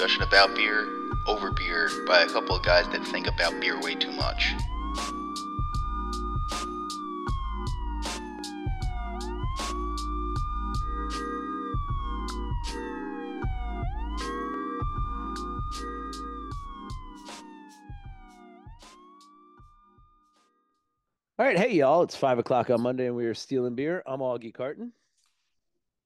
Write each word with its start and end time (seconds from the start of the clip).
Discussion 0.00 0.22
about 0.22 0.56
beer, 0.56 0.88
over 1.26 1.50
beer, 1.50 1.90
by 2.06 2.22
a 2.22 2.26
couple 2.26 2.56
of 2.56 2.62
guys 2.62 2.88
that 2.88 3.06
think 3.08 3.26
about 3.26 3.60
beer 3.60 3.78
way 3.82 3.94
too 3.94 4.10
much. 4.12 4.54
All 21.38 21.44
right, 21.44 21.58
hey 21.58 21.74
y'all! 21.74 22.02
It's 22.04 22.16
five 22.16 22.38
o'clock 22.38 22.70
on 22.70 22.80
Monday, 22.80 23.08
and 23.08 23.16
we 23.16 23.26
are 23.26 23.34
stealing 23.34 23.74
beer. 23.74 24.02
I'm 24.06 24.20
Augie 24.20 24.54
Carton. 24.54 24.94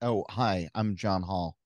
Oh, 0.02 0.24
hi, 0.28 0.68
I'm 0.74 0.96
John 0.96 1.22
Holl. 1.22 1.56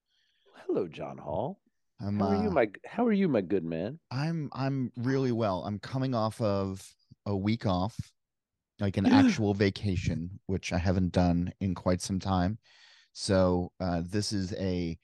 Hello, 0.66 0.86
John 0.86 1.16
Holl. 1.16 1.58
I'm, 2.00 2.18
How 2.18 2.28
are 2.28 2.42
you, 2.42 2.48
uh, 2.48 2.52
my 2.52 2.68
How 2.86 3.06
are 3.06 3.12
you, 3.12 3.28
my 3.28 3.40
good 3.40 3.64
man? 3.64 3.98
I'm 4.10 4.50
I'm 4.52 4.92
really 4.96 5.32
well. 5.32 5.64
I'm 5.64 5.78
coming 5.78 6.14
off 6.14 6.40
of 6.40 6.86
a 7.26 7.36
week 7.36 7.66
off, 7.66 7.96
like 8.78 8.96
an 8.96 9.06
actual 9.06 9.54
vacation, 9.54 10.38
which 10.46 10.72
I 10.72 10.78
haven't 10.78 11.12
done 11.12 11.52
in 11.60 11.74
quite 11.74 12.00
some 12.00 12.20
time. 12.20 12.58
So 13.12 13.72
uh, 13.80 14.02
this 14.04 14.32
is 14.32 14.52
a 14.54 14.96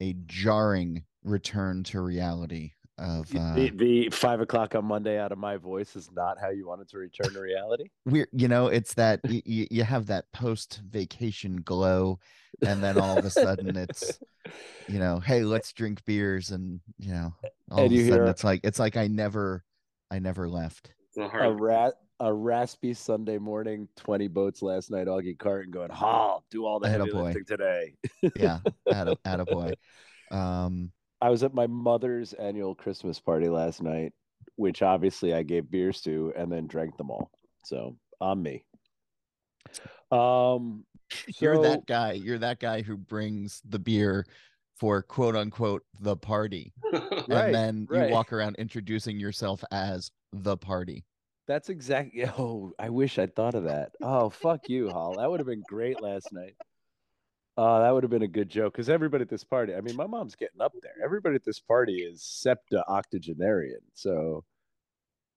a 0.00 0.14
jarring 0.26 1.04
return 1.24 1.82
to 1.84 2.00
reality 2.00 2.72
of 2.98 3.34
uh, 3.36 3.54
the, 3.54 3.70
the 3.70 4.08
five 4.10 4.40
o'clock 4.40 4.74
on 4.74 4.84
Monday 4.84 5.18
out 5.18 5.32
of 5.32 5.38
my 5.38 5.56
voice 5.56 5.96
is 5.96 6.10
not 6.12 6.38
how 6.40 6.48
you 6.50 6.66
wanted 6.66 6.88
to 6.88 6.98
return 6.98 7.32
to 7.34 7.40
reality. 7.40 7.84
we're 8.06 8.28
you 8.32 8.48
know 8.48 8.68
it's 8.68 8.94
that 8.94 9.20
y- 9.28 9.42
y- 9.46 9.68
you 9.70 9.82
have 9.84 10.06
that 10.06 10.24
post 10.32 10.80
vacation 10.88 11.56
glow 11.56 12.18
and 12.64 12.82
then 12.82 12.98
all 12.98 13.18
of 13.18 13.24
a 13.24 13.30
sudden 13.30 13.76
it's 13.76 14.18
you 14.88 14.98
know 14.98 15.18
hey 15.20 15.42
let's 15.44 15.72
drink 15.72 16.02
beers 16.04 16.50
and 16.52 16.80
you 16.98 17.12
know 17.12 17.34
all 17.70 17.78
And 17.78 17.86
of 17.86 17.92
you 17.92 18.00
a 18.00 18.04
sudden 18.08 18.24
hear- 18.24 18.30
it's 18.30 18.44
like 18.44 18.60
it's 18.64 18.78
like 18.78 18.96
i 18.96 19.06
never 19.08 19.62
i 20.10 20.18
never 20.18 20.48
left 20.48 20.92
a 21.18 21.22
a 21.22 21.52
rat, 21.52 21.94
a 22.20 22.32
raspy 22.32 22.92
Sunday 22.94 23.38
morning, 23.38 23.88
twenty 23.96 24.28
boats 24.28 24.62
last 24.62 24.90
night. 24.90 25.06
Augie 25.06 25.38
Carton 25.38 25.70
going, 25.70 25.90
Holl, 25.90 26.44
do 26.50 26.64
all 26.66 26.78
the 26.78 26.88
heavy 26.88 27.10
lifting 27.10 27.44
today. 27.46 27.94
yeah 28.36 28.58
atta, 28.90 29.16
attaboy. 29.26 29.74
um 30.30 30.92
I 31.26 31.28
was 31.28 31.42
at 31.42 31.54
my 31.54 31.66
mother's 31.66 32.34
annual 32.34 32.76
Christmas 32.76 33.18
party 33.18 33.48
last 33.48 33.82
night, 33.82 34.12
which 34.54 34.80
obviously 34.80 35.34
I 35.34 35.42
gave 35.42 35.68
beers 35.68 36.00
to 36.02 36.32
and 36.36 36.52
then 36.52 36.68
drank 36.68 36.96
them 36.96 37.10
all. 37.10 37.32
So 37.64 37.96
on 38.20 38.40
me. 38.40 38.62
Um, 40.12 40.84
you're 41.40 41.56
so- 41.56 41.62
that 41.62 41.84
guy 41.86 42.12
you're 42.12 42.38
that 42.38 42.60
guy 42.60 42.82
who 42.82 42.96
brings 42.96 43.60
the 43.68 43.80
beer 43.80 44.24
for 44.76 45.02
quote 45.02 45.34
unquote 45.34 45.82
the 45.98 46.16
party 46.16 46.72
Right, 46.92 47.30
and 47.30 47.54
then 47.54 47.86
right. 47.90 48.08
you 48.08 48.14
walk 48.14 48.32
around 48.32 48.54
introducing 48.54 49.18
yourself 49.18 49.64
as 49.72 50.12
the 50.32 50.56
party 50.56 51.04
That's 51.48 51.70
exactly. 51.70 52.24
Oh, 52.38 52.70
I 52.78 52.88
wish 52.90 53.18
I'd 53.18 53.34
thought 53.34 53.56
of 53.56 53.64
that. 53.64 53.90
Oh, 54.00 54.30
fuck 54.30 54.68
you, 54.68 54.90
Holl. 54.90 55.16
That 55.18 55.28
would 55.28 55.40
have 55.40 55.48
been 55.48 55.64
great 55.68 56.00
last 56.00 56.32
night. 56.32 56.54
Oh, 57.56 57.80
that 57.80 57.90
would 57.90 58.02
have 58.02 58.10
been 58.10 58.22
a 58.22 58.28
good 58.28 58.48
joke 58.48 58.74
because 58.74 58.90
everybody 58.90 59.22
at 59.22 59.30
this 59.30 59.44
party. 59.44 59.74
I 59.74 59.80
mean, 59.80 59.96
my 59.96 60.06
mom's 60.06 60.36
getting 60.36 60.60
up 60.60 60.72
there. 60.82 60.92
Everybody 61.02 61.36
at 61.36 61.44
this 61.44 61.58
party 61.58 61.98
is 62.02 62.22
septa 62.22 62.84
octogenarian. 62.86 63.80
So, 63.94 64.44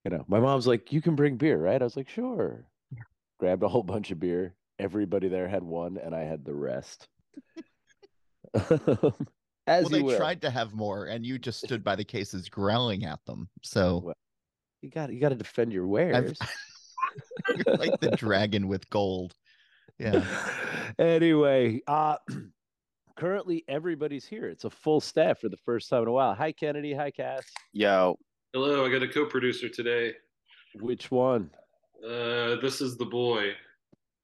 you 0.03 0.12
know, 0.12 0.25
my 0.28 0.40
mom's 0.40 0.68
like, 0.68 0.91
"You 0.91 1.02
can 1.02 1.16
bring 1.16 1.38
beer, 1.38 1.58
right?" 1.58 1.81
I 1.81 1.85
was 1.85 1.96
like, 1.96 2.09
"Sure." 2.09 2.66
Grabbed 3.40 3.63
a 3.63 3.69
whole 3.69 3.84
bunch 3.84 4.12
of 4.12 4.19
beer. 4.19 4.56
Everybody 4.79 5.29
there 5.29 5.47
had 5.47 5.63
one, 5.63 5.97
and 5.97 6.13
I 6.13 6.22
had 6.22 6.44
the 6.44 6.56
rest. 6.56 7.08
As 9.69 9.84
well 9.84 9.90
they 9.91 10.02
will. 10.02 10.18
tried 10.18 10.41
to 10.41 10.50
have 10.50 10.74
more 10.74 11.06
and 11.06 11.24
you 11.24 11.38
just 11.38 11.59
stood 11.63 11.84
by 11.84 11.96
the 11.96 12.03
cases 12.03 12.50
growling 12.50 13.06
at 13.06 13.24
them 13.25 13.47
so 13.62 14.02
Well, 14.03 14.16
You 14.81 14.90
got 14.90 15.13
you 15.13 15.19
got 15.19 15.29
to 15.29 15.35
defend 15.35 15.72
your 15.72 15.88
wares. 15.88 16.38
You're 17.47 17.75
like 17.75 18.00
the 18.00 18.12
dragon 18.12 18.68
with 18.68 18.90
gold. 18.90 19.35
Yeah. 20.00 20.24
anyway, 21.00 21.82
uh 21.88 22.18
currently 23.18 23.64
everybody's 23.68 24.26
here. 24.26 24.48
It's 24.48 24.64
a 24.64 24.70
full 24.70 25.02
staff 25.02 25.40
for 25.40 25.50
the 25.50 25.58
first 25.58 25.90
time 25.90 26.04
in 26.04 26.08
a 26.08 26.12
while. 26.12 26.34
Hi 26.36 26.52
Kennedy, 26.52 26.94
hi 26.94 27.12
Cass. 27.12 27.44
Yo, 27.74 28.18
Hello, 28.54 28.84
I 28.84 28.90
got 28.90 29.04
a 29.04 29.08
co-producer 29.08 29.70
today. 29.70 30.14
Which 30.80 31.12
one? 31.12 31.52
Uh, 32.04 32.56
this 32.62 32.82
is 32.82 32.98
the 32.98 33.06
boy. 33.06 33.52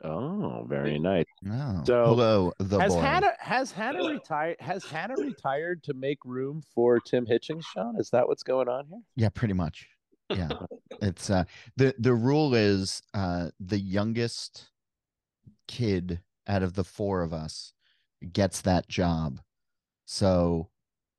Oh, 0.04 0.66
very 0.68 0.98
nice. 1.00 1.26
Oh, 1.50 1.84
So, 1.86 2.06
hello, 2.06 2.54
the 2.60 2.80
has 2.80 2.94
boy. 2.94 3.02
Hannah 3.02 3.34
has 3.40 3.72
Hannah 3.72 4.04
retired 4.04 4.58
has 4.60 4.84
Hannah 4.86 5.16
retired 5.18 5.84
to 5.84 5.94
make 5.94 6.20
room 6.26 6.62
for 6.74 7.00
Tim 7.00 7.26
Hitchings, 7.26 7.64
Sean? 7.74 8.00
Is 8.00 8.10
that 8.10 8.28
what's 8.28 8.44
going 8.44 8.68
on 8.68 8.88
here? 8.88 9.02
Yeah, 9.16 9.30
pretty 9.30 9.54
much. 9.54 9.88
Yeah, 10.30 10.50
it's 11.02 11.30
uh 11.30 11.44
the 11.78 11.94
the 12.00 12.14
rule 12.14 12.56
is 12.56 13.02
uh 13.14 13.50
the 13.60 13.80
youngest 13.80 14.70
kid 15.68 16.22
out 16.48 16.64
of 16.64 16.74
the 16.74 16.84
four 16.84 17.22
of 17.22 17.34
us 17.34 17.74
gets 18.34 18.62
that 18.62 18.88
job. 18.88 19.40
So 20.06 20.70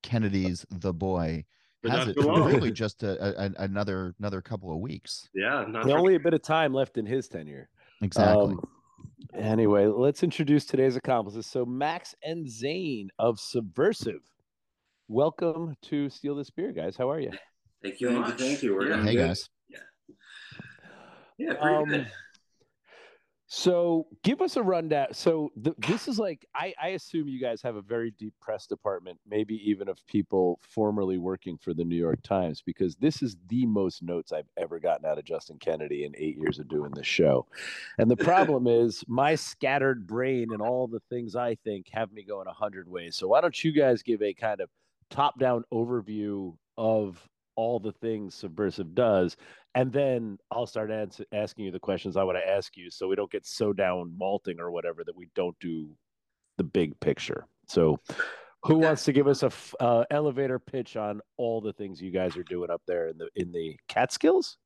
Kennedy's 0.03 0.65
the 0.71 0.93
boy 0.95 1.45
But 1.83 1.91
has 1.93 1.99
not 2.01 2.09
it 2.09 2.15
too 2.15 2.23
for 2.23 2.33
long. 2.33 2.53
really 2.53 2.71
just 2.71 3.03
a, 3.03 3.45
a, 3.47 3.51
another 3.59 4.15
another 4.19 4.41
couple 4.41 4.73
of 4.73 4.79
weeks. 4.81 5.29
Yeah, 5.35 5.65
not 5.69 5.73
There's 5.85 5.87
for- 5.87 5.99
only 5.99 6.15
a 6.15 6.21
bit 6.21 6.35
of 6.35 6.43
time 6.43 6.73
left 6.73 6.97
in 6.99 7.07
his 7.07 7.29
tenure. 7.29 7.69
Exactly. 8.03 8.55
Um, 8.55 8.61
anyway, 9.35 9.87
let's 9.87 10.23
introduce 10.23 10.65
today's 10.67 10.97
accomplices. 10.97 11.47
So 11.47 11.65
Max 11.67 12.15
and 12.23 12.49
Zane 12.49 13.09
of 13.19 13.41
Subversive. 13.41 14.21
Welcome 15.09 15.75
to 15.83 16.09
Steal 16.11 16.35
This 16.37 16.51
Beer, 16.51 16.73
guys. 16.73 16.97
How 16.97 17.11
are 17.11 17.21
you? 17.21 17.31
Thank 17.83 18.01
you 18.01 18.09
Thank 18.11 18.27
you, 18.27 18.33
thank 18.47 18.63
you. 18.63 18.75
We're 18.75 18.89
Yeah, 18.91 19.03
hey 19.05 19.15
good. 19.15 19.27
guys. 19.29 19.49
yeah, 21.39 21.55
pretty 21.55 21.77
Um, 21.77 21.85
good. 21.89 22.07
So 23.49 24.09
give 24.25 24.41
us 24.41 24.57
a 24.57 24.63
rundown. 24.63 25.09
So 25.13 25.53
th- 25.63 25.77
this 25.79 26.09
is 26.09 26.19
like 26.19 26.45
I, 26.55 26.75
I 26.83 26.89
assume 26.89 27.29
you 27.29 27.41
guys 27.41 27.63
have 27.63 27.77
a 27.77 27.83
very 27.83 28.11
deep 28.11 28.35
press 28.41 28.67
department, 28.67 29.21
maybe 29.25 29.55
even 29.71 29.89
of 29.89 30.05
people 30.07 30.59
formerly 30.63 31.19
working 31.19 31.57
for 31.57 31.73
the 31.73 31.85
New 31.85 31.97
York 31.97 32.21
Times, 32.23 32.61
because 32.61 32.97
this 32.97 33.23
is 33.23 33.37
the 33.47 33.65
most 33.67 34.03
notes 34.03 34.33
I've 34.33 34.49
ever 34.57 34.81
gotten 34.81 35.07
out 35.07 35.19
of 35.19 35.25
Justin 35.25 35.59
Kennedy 35.59 36.05
in 36.05 36.13
eight 36.17 36.37
years 36.37 36.59
of 36.59 36.69
doing 36.69 36.91
this 36.91 37.07
show. 37.07 37.47
And 37.99 38.11
the 38.11 38.17
problem 38.17 38.67
is 38.67 39.05
my 39.07 39.37
scattered 39.37 40.09
brain 40.09 40.49
and 40.53 40.61
all 40.61 40.89
the 40.89 41.03
things 41.09 41.37
I 41.37 41.55
think 41.63 41.87
have 41.93 42.13
me 42.13 42.25
going 42.25 42.49
a 42.49 42.53
hundred 42.53 42.89
ways. 42.91 43.15
So 43.15 43.29
why 43.29 43.41
don't 43.41 43.63
you 43.63 43.71
guys 43.71 44.03
give 44.03 44.23
a 44.23 44.35
kind 44.35 44.61
of 44.61 44.71
top-down 45.09 45.63
overview 45.73 46.57
of 46.77 47.23
all 47.57 47.81
the 47.81 47.93
things 47.93 48.35
Subversive 48.35 48.95
does, 48.95 49.37
and 49.75 49.93
then 49.93 50.39
I'll 50.51 50.67
start 50.67 50.91
ans- 50.91 51.21
asking 51.33 51.67
you 51.67 51.71
the 51.71 51.79
questions 51.79 52.17
I 52.17 52.25
want 52.25 52.39
to 52.39 52.49
ask 52.49 52.77
you, 52.77 52.91
so 52.91 53.09
we 53.09 53.17
don't 53.17 53.31
get 53.31 53.47
so 53.47 53.73
down 53.73 54.15
malting 54.17 54.61
or 54.61 54.71
whatever 54.71 55.05
that 55.05 55.17
we 55.17 55.29
don't 55.35 55.59
do 55.61 55.91
the 56.57 56.65
big 56.65 56.99
picture. 57.01 57.47
So, 57.69 57.99
who 58.63 58.79
wants 58.79 59.05
to 59.05 59.13
give 59.13 59.29
us 59.29 59.43
a 59.43 59.47
f- 59.47 59.75
uh, 59.81 60.05
elevator 60.11 60.59
pitch 60.59 60.97
on 60.97 61.21
all 61.37 61.61
the 61.61 61.73
things 61.73 62.01
you 62.01 62.11
guys 62.11 62.37
are 62.37 62.43
doing 62.45 62.71
up 62.71 62.83
there 62.87 63.09
in 63.09 63.19
the 63.19 63.29
in 63.37 63.53
the 63.53 63.77
Catskills? 63.89 64.59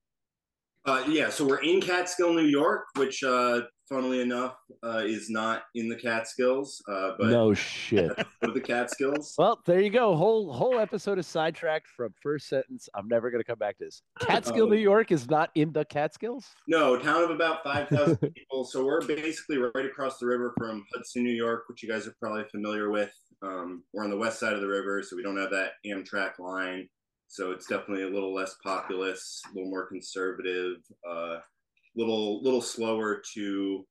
Uh, 0.86 1.04
yeah, 1.08 1.28
so 1.28 1.46
we're 1.46 1.62
in 1.62 1.80
Catskill, 1.80 2.32
New 2.32 2.46
York, 2.46 2.86
which, 2.96 3.22
uh, 3.22 3.62
funnily 3.86 4.22
enough, 4.22 4.56
uh, 4.82 5.02
is 5.04 5.28
not 5.28 5.64
in 5.74 5.90
the 5.90 5.96
Catskills, 5.96 6.82
uh, 6.88 7.12
but 7.18 7.28
no 7.28 7.52
shit. 7.54 8.10
of 8.42 8.54
the 8.54 8.60
Catskills. 8.60 9.34
Well, 9.36 9.60
there 9.66 9.80
you 9.80 9.90
go. 9.90 10.16
Whole 10.16 10.50
whole 10.52 10.78
episode 10.78 11.18
is 11.18 11.26
sidetracked 11.26 11.86
from 11.88 12.14
first 12.22 12.48
sentence. 12.48 12.88
I'm 12.94 13.08
never 13.08 13.30
gonna 13.30 13.44
come 13.44 13.58
back 13.58 13.76
to 13.78 13.84
this. 13.84 14.02
Catskill, 14.20 14.68
New 14.68 14.76
York, 14.76 15.12
is 15.12 15.28
not 15.28 15.50
in 15.54 15.70
the 15.72 15.84
Catskills. 15.84 16.46
No, 16.66 16.96
town 16.98 17.24
of 17.24 17.30
about 17.30 17.62
5,000 17.62 18.16
people. 18.34 18.64
So 18.64 18.82
we're 18.84 19.02
basically 19.06 19.58
right 19.58 19.84
across 19.84 20.18
the 20.18 20.26
river 20.26 20.54
from 20.56 20.86
Hudson, 20.94 21.22
New 21.24 21.34
York, 21.34 21.64
which 21.68 21.82
you 21.82 21.90
guys 21.90 22.06
are 22.06 22.14
probably 22.22 22.44
familiar 22.50 22.90
with. 22.90 23.12
Um, 23.42 23.84
we're 23.92 24.04
on 24.04 24.10
the 24.10 24.16
west 24.16 24.40
side 24.40 24.54
of 24.54 24.60
the 24.60 24.68
river, 24.68 25.02
so 25.02 25.14
we 25.16 25.22
don't 25.22 25.36
have 25.36 25.50
that 25.50 25.72
Amtrak 25.86 26.38
line. 26.38 26.88
So 27.30 27.52
it's 27.52 27.66
definitely 27.66 28.02
a 28.02 28.10
little 28.10 28.34
less 28.34 28.56
populous, 28.62 29.40
a 29.46 29.54
little 29.54 29.70
more 29.70 29.86
conservative. 29.86 30.78
Uh, 31.08 31.36
a 31.36 31.42
little 31.94 32.42
little 32.42 32.60
slower 32.60 33.22
to 33.34 33.86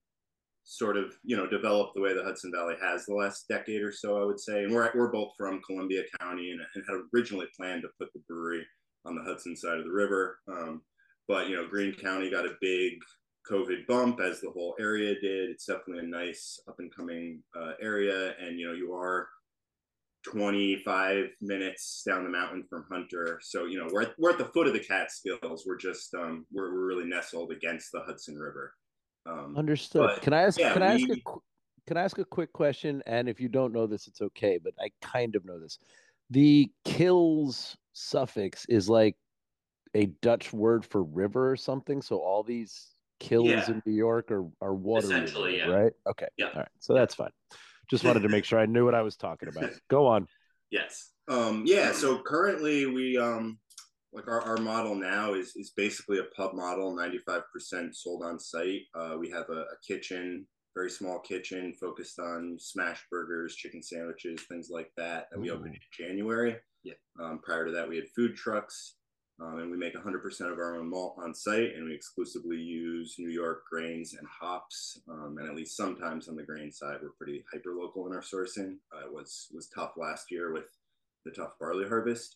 sort 0.65 0.97
of 0.97 1.13
you 1.23 1.37
know 1.37 1.47
develop 1.47 1.91
the 1.95 2.01
way 2.01 2.13
the 2.13 2.23
Hudson 2.23 2.51
Valley 2.53 2.75
has 2.81 3.05
the 3.05 3.13
last 3.13 3.45
decade 3.47 3.81
or 3.81 3.93
so, 3.93 4.21
I 4.21 4.25
would 4.25 4.41
say. 4.41 4.65
And 4.65 4.73
we're 4.73 4.91
we're 4.93 5.11
both 5.11 5.31
from 5.37 5.61
Columbia 5.65 6.03
County 6.19 6.51
and, 6.51 6.59
and 6.75 6.83
had 6.87 7.01
originally 7.15 7.47
planned 7.57 7.83
to 7.83 7.89
put 7.97 8.11
the 8.13 8.21
brewery 8.27 8.65
on 9.05 9.15
the 9.15 9.23
Hudson 9.23 9.55
side 9.55 9.77
of 9.77 9.85
the 9.85 9.91
river, 9.91 10.39
um, 10.49 10.81
but 11.29 11.47
you 11.47 11.55
know 11.55 11.65
Greene 11.65 11.95
County 11.95 12.29
got 12.29 12.45
a 12.45 12.57
big 12.59 12.93
COVID 13.49 13.87
bump 13.87 14.19
as 14.19 14.41
the 14.41 14.51
whole 14.51 14.75
area 14.81 15.13
did. 15.13 15.49
It's 15.49 15.65
definitely 15.65 15.99
a 15.99 16.07
nice 16.07 16.59
up 16.67 16.75
and 16.79 16.93
coming 16.93 17.41
uh, 17.57 17.71
area, 17.81 18.35
and 18.41 18.59
you 18.59 18.67
know 18.67 18.73
you 18.73 18.93
are 18.93 19.29
25 20.23 21.25
minutes 21.41 22.03
down 22.05 22.23
the 22.23 22.29
mountain 22.29 22.63
from 22.69 22.85
Hunter. 22.91 23.39
So, 23.41 23.65
you 23.65 23.77
know, 23.77 23.87
we're 23.91 24.03
at, 24.03 24.13
we're 24.17 24.31
at 24.31 24.37
the 24.37 24.45
foot 24.45 24.67
of 24.67 24.73
the 24.73 24.79
Catskills. 24.79 25.63
We're 25.65 25.77
just, 25.77 26.13
um, 26.13 26.45
we're, 26.51 26.73
we're 26.73 26.85
really 26.85 27.05
nestled 27.05 27.51
against 27.51 27.91
the 27.91 28.01
Hudson 28.01 28.37
River. 28.37 28.73
Um, 29.25 29.55
Understood. 29.57 30.01
but, 30.01 30.21
can 30.21 30.33
I 30.33 30.43
ask? 30.43 30.59
yeah, 30.59 30.73
can 30.73 30.83
I 30.83 30.93
ask? 30.95 31.07
we- 31.07 31.23
A, 31.25 31.31
can 31.87 31.97
I 31.97 32.03
ask 32.03 32.17
a 32.19 32.25
quick 32.25 32.53
question? 32.53 33.01
And 33.07 33.27
if 33.27 33.39
you 33.39 33.47
don't 33.49 33.73
know 33.73 33.87
this, 33.87 34.07
it's 34.07 34.21
okay. 34.21 34.59
But 34.63 34.73
I 34.79 34.89
kind 35.01 35.35
of 35.35 35.45
know 35.45 35.59
this. 35.59 35.79
The 36.29 36.71
kills 36.85 37.75
suffix 37.93 38.65
is 38.69 38.87
like 38.89 39.15
a 39.95 40.05
Dutch 40.21 40.53
word 40.53 40.85
for 40.85 41.03
river 41.03 41.49
or 41.51 41.55
something. 41.55 42.01
So 42.01 42.17
all 42.17 42.43
these 42.43 42.89
kills 43.19 43.47
Yeah. 43.47 43.69
in 43.71 43.81
New 43.85 43.93
York 43.93 44.29
are 44.31 44.45
are 44.61 44.75
water, 44.75 45.05
Essentially, 45.07 45.53
related, 45.53 45.67
yeah. 45.69 45.75
right? 45.75 45.93
Okay. 46.07 46.27
Yeah. 46.37 46.47
All 46.53 46.59
right. 46.59 46.67
So 46.79 46.93
that's 46.93 47.15
fine. 47.15 47.31
Just 47.89 48.03
wanted 48.03 48.21
to 48.21 48.29
make 48.29 48.45
sure 48.45 48.59
I 48.59 48.65
knew 48.65 48.85
what 48.85 48.95
I 48.95 49.01
was 49.01 49.15
talking 49.15 49.49
about. 49.49 49.71
Go 49.89 50.07
on. 50.07 50.27
Yes. 50.71 51.11
Um, 51.27 51.63
yeah, 51.65 51.91
so 51.91 52.21
currently 52.21 52.85
we 52.85 53.17
um 53.17 53.59
like 54.11 54.27
our, 54.27 54.41
our 54.41 54.57
model 54.57 54.95
now 54.95 55.33
is 55.33 55.55
is 55.55 55.71
basically 55.75 56.19
a 56.19 56.23
pub 56.35 56.53
model, 56.53 56.95
95% 56.95 57.93
sold 57.93 58.23
on 58.23 58.39
site. 58.39 58.81
Uh, 58.95 59.15
we 59.19 59.29
have 59.29 59.45
a, 59.49 59.61
a 59.61 59.77
kitchen, 59.87 60.47
very 60.75 60.89
small 60.89 61.19
kitchen 61.19 61.73
focused 61.79 62.19
on 62.19 62.57
smash 62.59 63.03
burgers, 63.11 63.55
chicken 63.55 63.83
sandwiches, 63.83 64.41
things 64.43 64.69
like 64.71 64.91
that 64.97 65.27
that 65.31 65.39
we 65.39 65.51
opened 65.51 65.75
in 65.75 66.05
January. 66.07 66.55
Yeah. 66.83 66.93
Um, 67.21 67.39
prior 67.43 67.65
to 67.65 67.71
that, 67.73 67.87
we 67.87 67.97
had 67.97 68.05
food 68.15 68.35
trucks. 68.35 68.95
Um, 69.41 69.59
and 69.59 69.71
we 69.71 69.77
make 69.77 69.95
100% 69.95 70.51
of 70.51 70.57
our 70.57 70.75
own 70.75 70.89
malt 70.89 71.15
on 71.17 71.33
site, 71.33 71.73
and 71.75 71.85
we 71.85 71.95
exclusively 71.95 72.57
use 72.57 73.15
New 73.17 73.29
York 73.29 73.63
grains 73.71 74.13
and 74.13 74.27
hops. 74.27 74.99
Um, 75.09 75.37
and 75.39 75.47
at 75.47 75.55
least 75.55 75.77
sometimes 75.77 76.27
on 76.27 76.35
the 76.35 76.43
grain 76.43 76.71
side, 76.71 76.97
we're 77.01 77.11
pretty 77.17 77.45
hyper 77.51 77.73
local 77.73 78.05
in 78.07 78.13
our 78.13 78.21
sourcing. 78.21 78.77
Uh, 78.93 79.05
it 79.05 79.13
was 79.13 79.47
was 79.53 79.69
tough 79.69 79.93
last 79.95 80.29
year 80.29 80.51
with 80.51 80.65
the 81.25 81.31
tough 81.31 81.53
barley 81.59 81.87
harvest. 81.87 82.35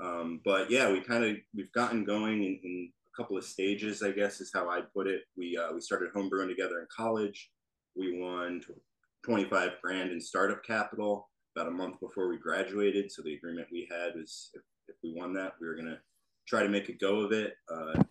Um, 0.00 0.40
but 0.44 0.70
yeah, 0.70 0.90
we 0.92 1.00
kind 1.00 1.24
of 1.24 1.36
we've 1.56 1.72
gotten 1.72 2.04
going 2.04 2.44
in, 2.44 2.60
in 2.62 2.92
a 3.12 3.16
couple 3.20 3.36
of 3.36 3.44
stages, 3.44 4.02
I 4.02 4.12
guess 4.12 4.40
is 4.40 4.52
how 4.54 4.68
I'd 4.68 4.92
put 4.92 5.08
it. 5.08 5.22
We 5.36 5.56
uh, 5.56 5.72
we 5.72 5.80
started 5.80 6.12
homebrewing 6.14 6.48
together 6.48 6.78
in 6.78 6.86
college. 6.94 7.50
We 7.96 8.20
won 8.20 8.60
25 9.24 9.70
grand 9.82 10.12
in 10.12 10.20
startup 10.20 10.64
capital 10.64 11.30
about 11.56 11.68
a 11.68 11.72
month 11.72 12.00
before 12.00 12.28
we 12.28 12.38
graduated. 12.38 13.10
So 13.10 13.22
the 13.22 13.34
agreement 13.34 13.68
we 13.72 13.88
had 13.90 14.14
was 14.14 14.50
if, 14.54 14.62
if 14.88 14.96
we 15.02 15.14
won 15.16 15.32
that, 15.34 15.54
we 15.60 15.66
were 15.66 15.76
gonna 15.76 15.98
try 16.46 16.62
to 16.62 16.68
make 16.68 16.88
a 16.88 16.92
go 16.92 17.20
of 17.20 17.32
it. 17.32 17.54
Uh, 17.72 18.02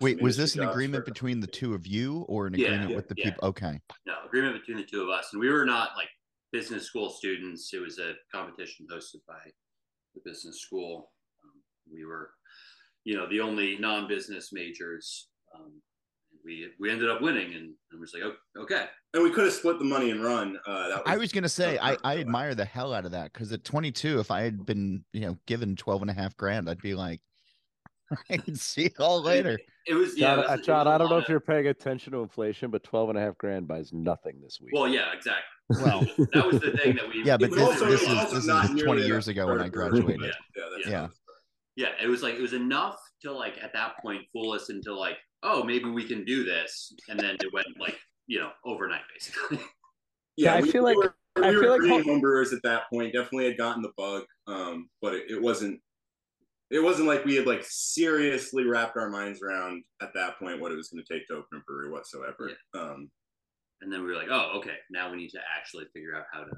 Wait, 0.00 0.20
was 0.20 0.36
this 0.36 0.54
an 0.56 0.62
agreement 0.68 1.04
for- 1.04 1.12
between 1.12 1.40
the 1.40 1.46
two 1.46 1.72
of 1.72 1.86
you 1.86 2.20
or 2.28 2.46
an 2.46 2.54
Yeah, 2.54 2.66
agreement 2.66 2.90
yeah, 2.90 2.96
with 2.96 3.08
the 3.08 3.14
yeah. 3.16 3.24
people? 3.30 3.48
Okay. 3.48 3.80
No 4.06 4.14
agreement 4.26 4.54
between 4.60 4.76
the 4.76 4.84
two 4.84 5.02
of 5.02 5.08
us, 5.08 5.28
and 5.32 5.40
we 5.40 5.48
were 5.48 5.64
not 5.64 5.96
like 5.96 6.08
business 6.52 6.84
school 6.86 7.08
students. 7.10 7.72
It 7.72 7.80
was 7.80 7.98
a 7.98 8.14
competition 8.32 8.86
hosted 8.92 9.24
by 9.26 9.40
the 10.14 10.20
business 10.24 10.60
school. 10.60 11.12
Um, 11.42 11.52
we 11.90 12.04
were, 12.04 12.30
you 13.04 13.16
know, 13.16 13.28
the 13.28 13.40
only 13.40 13.78
non-business 13.78 14.52
majors. 14.52 15.28
Um, 15.54 15.80
we 16.44 16.68
we 16.78 16.90
ended 16.90 17.08
up 17.08 17.22
winning, 17.22 17.54
and 17.54 17.74
I 17.92 17.96
was 17.98 18.12
like, 18.12 18.24
"Oh, 18.24 18.62
okay, 18.62 18.88
and 19.14 19.22
we 19.22 19.30
could 19.30 19.44
have 19.44 19.52
split 19.54 19.78
the 19.78 19.84
money 19.84 20.10
and 20.10 20.22
run. 20.22 20.58
Uh, 20.66 20.88
that 20.88 21.02
I 21.06 21.16
was 21.16 21.32
going 21.32 21.44
to 21.44 21.48
say, 21.48 21.78
I, 21.80 21.96
I 22.04 22.18
admire 22.18 22.54
the 22.54 22.64
hell 22.64 22.92
out 22.92 23.04
of 23.06 23.12
that 23.12 23.32
because 23.32 23.52
at 23.52 23.64
22, 23.64 24.18
if 24.20 24.30
I 24.30 24.42
had 24.42 24.66
been, 24.66 25.04
you 25.12 25.20
know, 25.22 25.38
given 25.46 25.76
12 25.76 26.02
and 26.02 26.10
a 26.10 26.14
half 26.14 26.36
grand, 26.36 26.68
I'd 26.68 26.82
be 26.82 26.94
like, 26.94 27.20
I 28.30 28.36
can 28.36 28.56
see 28.56 28.86
it 28.86 29.00
all 29.00 29.22
later. 29.22 29.58
It 29.86 29.94
was 29.94 30.18
yeah, 30.18 30.34
John, 30.34 30.38
it 30.38 30.42
was- 30.42 30.48
uh, 30.50 30.52
it 30.52 30.56
was 30.58 30.66
John 30.66 30.86
a 30.86 30.90
I 30.90 30.98
don't 30.98 31.08
know 31.08 31.14
lot 31.14 31.22
if 31.22 31.28
you're 31.28 31.40
paying 31.40 31.66
attention 31.68 32.12
to 32.12 32.18
inflation, 32.22 32.70
but 32.70 32.82
12 32.82 33.10
and 33.10 33.18
a 33.18 33.20
half 33.22 33.38
grand 33.38 33.66
buys 33.68 33.92
nothing 33.92 34.40
this 34.42 34.58
week. 34.60 34.72
Well, 34.74 34.88
yeah, 34.88 35.12
exactly. 35.12 35.42
Well, 35.82 36.00
that 36.34 36.46
was 36.46 36.60
the 36.60 36.72
thing 36.82 36.96
that 36.96 37.08
we. 37.08 37.22
yeah, 37.24 37.36
but 37.36 37.50
But 37.50 37.56
this, 37.56 37.68
also- 37.68 37.86
this 37.86 38.02
is 38.02 38.08
also 38.08 38.34
this 38.36 38.46
not 38.46 38.70
is 38.74 38.82
20 38.82 39.02
years 39.02 39.28
ago 39.28 39.46
when 39.46 39.60
I 39.60 39.68
graduated. 39.68 40.20
Yeah, 40.20 40.26
yeah, 40.56 40.62
that's 40.76 40.88
Yeah. 40.88 41.08
yeah, 41.76 42.04
it 42.04 42.08
was 42.08 42.22
like 42.22 42.34
it 42.34 42.42
was 42.42 42.52
enough 42.52 42.98
to 43.22 43.32
like 43.32 43.54
at 43.62 43.72
that 43.74 43.94
point 44.02 44.22
fool 44.32 44.52
us 44.52 44.70
into 44.70 44.94
like, 44.94 45.16
oh, 45.42 45.62
maybe 45.62 45.88
we 45.88 46.04
can 46.04 46.24
do 46.24 46.44
this, 46.44 46.92
and 47.08 47.18
then 47.18 47.36
it 47.40 47.52
went 47.52 47.66
like 47.78 47.98
you 48.26 48.38
know 48.40 48.50
overnight 48.64 49.02
basically. 49.12 49.58
Yeah, 50.36 50.54
I 50.54 50.62
we- 50.62 50.70
feel 50.72 50.82
we 50.84 50.94
like- 50.94 50.96
were, 50.96 51.14
we 51.36 51.42
I 51.44 51.50
were 51.52 51.60
feel 51.60 51.70
like 51.70 51.80
green 51.80 52.02
home- 52.02 52.20
homebrewers 52.20 52.52
at 52.52 52.62
that 52.64 52.90
point. 52.90 53.12
Definitely 53.12 53.44
had 53.46 53.56
gotten 53.56 53.82
the 53.82 53.92
bug, 53.96 54.24
um, 54.48 54.88
but 55.00 55.14
it, 55.14 55.30
it 55.30 55.40
wasn't. 55.40 55.80
It 56.70 56.82
wasn't 56.82 57.06
like 57.06 57.24
we 57.24 57.36
had 57.36 57.46
like 57.46 57.62
seriously 57.64 58.64
wrapped 58.64 58.96
our 58.96 59.08
minds 59.10 59.40
around 59.42 59.84
at 60.02 60.12
that 60.14 60.38
point 60.40 60.60
what 60.60 60.72
it 60.72 60.76
was 60.76 60.88
going 60.88 61.04
to 61.04 61.12
take 61.12 61.24
to 61.28 61.34
open 61.34 61.58
a 61.58 61.60
brewery 61.60 61.90
whatsoever. 61.90 62.50
Um, 62.74 63.10
and 63.80 63.92
then 63.92 64.00
we 64.02 64.06
were 64.08 64.16
like, 64.16 64.28
oh, 64.30 64.52
okay, 64.56 64.74
now 64.90 65.10
we 65.12 65.18
need 65.18 65.30
to 65.30 65.40
actually 65.56 65.84
figure 65.92 66.16
out 66.16 66.24
how 66.32 66.42
to 66.42 66.50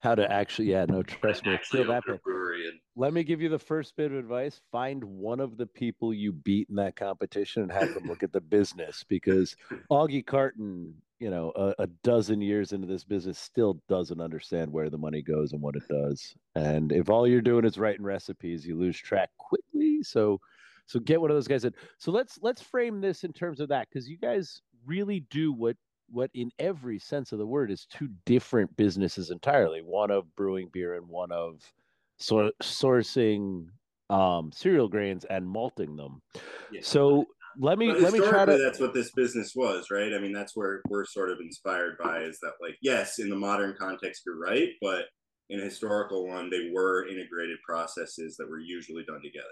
How 0.00 0.14
to 0.14 0.30
actually, 0.30 0.70
yeah, 0.70 0.84
no, 0.88 1.02
trust 1.02 1.44
me. 1.44 1.54
actually 1.54 1.78
Feel 1.80 1.88
that 1.88 2.04
open 2.04 2.10
a 2.10 2.14
bit. 2.14 2.22
brewery. 2.22 2.68
And 2.68 2.78
Let 2.94 3.12
me 3.12 3.24
give 3.24 3.40
you 3.40 3.48
the 3.48 3.58
first 3.58 3.96
bit 3.96 4.12
of 4.12 4.18
advice. 4.18 4.60
Find 4.70 5.02
one 5.02 5.40
of 5.40 5.56
the 5.56 5.66
people 5.66 6.14
you 6.14 6.32
beat 6.32 6.68
in 6.70 6.76
that 6.76 6.94
competition 6.94 7.62
and 7.62 7.72
have 7.72 7.92
them 7.94 8.06
look 8.06 8.22
at 8.22 8.32
the 8.32 8.40
business 8.40 9.04
because 9.08 9.56
Augie 9.90 10.24
Carton, 10.24 10.94
you 11.18 11.30
know, 11.30 11.52
a, 11.56 11.74
a 11.82 11.86
dozen 12.04 12.40
years 12.40 12.72
into 12.72 12.86
this 12.86 13.02
business 13.02 13.38
still 13.40 13.82
doesn't 13.88 14.20
understand 14.20 14.72
where 14.72 14.88
the 14.88 14.98
money 14.98 15.20
goes 15.20 15.52
and 15.52 15.60
what 15.60 15.74
it 15.74 15.88
does. 15.88 16.32
And 16.54 16.92
if 16.92 17.10
all 17.10 17.26
you're 17.26 17.40
doing 17.40 17.64
is 17.64 17.76
writing 17.76 18.04
recipes, 18.04 18.64
you 18.64 18.78
lose 18.78 18.96
track 18.96 19.30
quickly. 19.36 20.02
So 20.04 20.40
so 20.86 21.00
get 21.00 21.20
one 21.20 21.30
of 21.30 21.36
those 21.36 21.48
guys 21.48 21.64
in. 21.64 21.74
So 21.98 22.12
let's 22.12 22.38
let's 22.40 22.62
frame 22.62 23.00
this 23.00 23.24
in 23.24 23.32
terms 23.32 23.58
of 23.58 23.68
that 23.70 23.88
because 23.90 24.08
you 24.08 24.16
guys 24.16 24.62
really 24.86 25.20
do 25.28 25.52
what 25.52 25.76
what 26.10 26.30
in 26.34 26.50
every 26.58 26.98
sense 26.98 27.32
of 27.32 27.38
the 27.38 27.46
word 27.46 27.70
is 27.70 27.86
two 27.86 28.08
different 28.24 28.76
businesses 28.76 29.30
entirely. 29.30 29.80
One 29.80 30.10
of 30.10 30.34
brewing 30.36 30.68
beer 30.72 30.94
and 30.94 31.08
one 31.08 31.32
of 31.32 31.60
sor- 32.18 32.52
sourcing 32.62 33.66
um, 34.10 34.50
cereal 34.52 34.88
grains 34.88 35.24
and 35.28 35.46
malting 35.46 35.96
them. 35.96 36.22
yeah. 36.72 36.80
So 36.82 37.26
let 37.58 37.78
me 37.78 37.92
let 37.92 38.12
me 38.12 38.20
try 38.20 38.44
to. 38.44 38.56
that's 38.56 38.78
what 38.78 38.94
this 38.94 39.10
business 39.12 39.52
was, 39.54 39.86
right? 39.90 40.14
I 40.14 40.18
mean, 40.18 40.32
that's 40.32 40.56
where 40.56 40.80
we're 40.88 41.04
sort 41.04 41.30
of 41.30 41.38
inspired 41.40 41.96
by 42.02 42.20
is 42.20 42.38
that, 42.40 42.52
like, 42.60 42.76
yes, 42.82 43.18
in 43.18 43.28
the 43.28 43.36
modern 43.36 43.74
context, 43.78 44.22
you're 44.24 44.38
right, 44.38 44.68
but 44.80 45.06
in 45.50 45.60
a 45.60 45.64
historical 45.64 46.26
one, 46.26 46.50
they 46.50 46.70
were 46.72 47.08
integrated 47.08 47.58
processes 47.66 48.36
that 48.36 48.48
were 48.48 48.60
usually 48.60 49.04
done 49.04 49.20
together. 49.22 49.46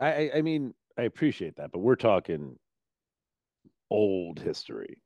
I 0.00 0.38
I 0.38 0.42
mean 0.42 0.74
I 0.96 1.02
appreciate 1.02 1.56
that, 1.56 1.72
but 1.72 1.80
we're 1.80 1.96
talking 1.96 2.58
old 3.90 4.38
history. 4.40 4.98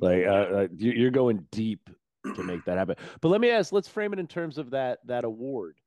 Like 0.00 0.24
uh, 0.26 0.28
uh, 0.30 0.68
you- 0.76 0.92
you're 0.92 1.10
going 1.10 1.46
deep 1.50 1.88
to 2.34 2.42
make 2.42 2.64
that 2.64 2.78
happen. 2.78 2.96
But 3.20 3.28
let 3.28 3.40
me 3.40 3.50
ask. 3.50 3.72
Let's 3.72 3.88
frame 3.88 4.12
it 4.12 4.18
in 4.18 4.26
terms 4.26 4.58
of 4.58 4.70
that 4.70 4.98
that 5.06 5.24
award. 5.24 5.78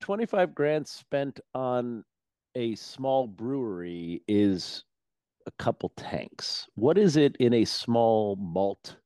Twenty 0.00 0.26
five 0.26 0.54
grand 0.54 0.86
spent 0.86 1.40
on 1.54 2.04
a 2.54 2.74
small 2.74 3.26
brewery 3.26 4.22
is 4.28 4.84
a 5.46 5.50
couple 5.52 5.90
tanks. 5.96 6.66
What 6.74 6.98
is 6.98 7.16
it 7.16 7.36
in 7.36 7.54
a 7.54 7.64
small 7.64 8.36
malt 8.36 8.96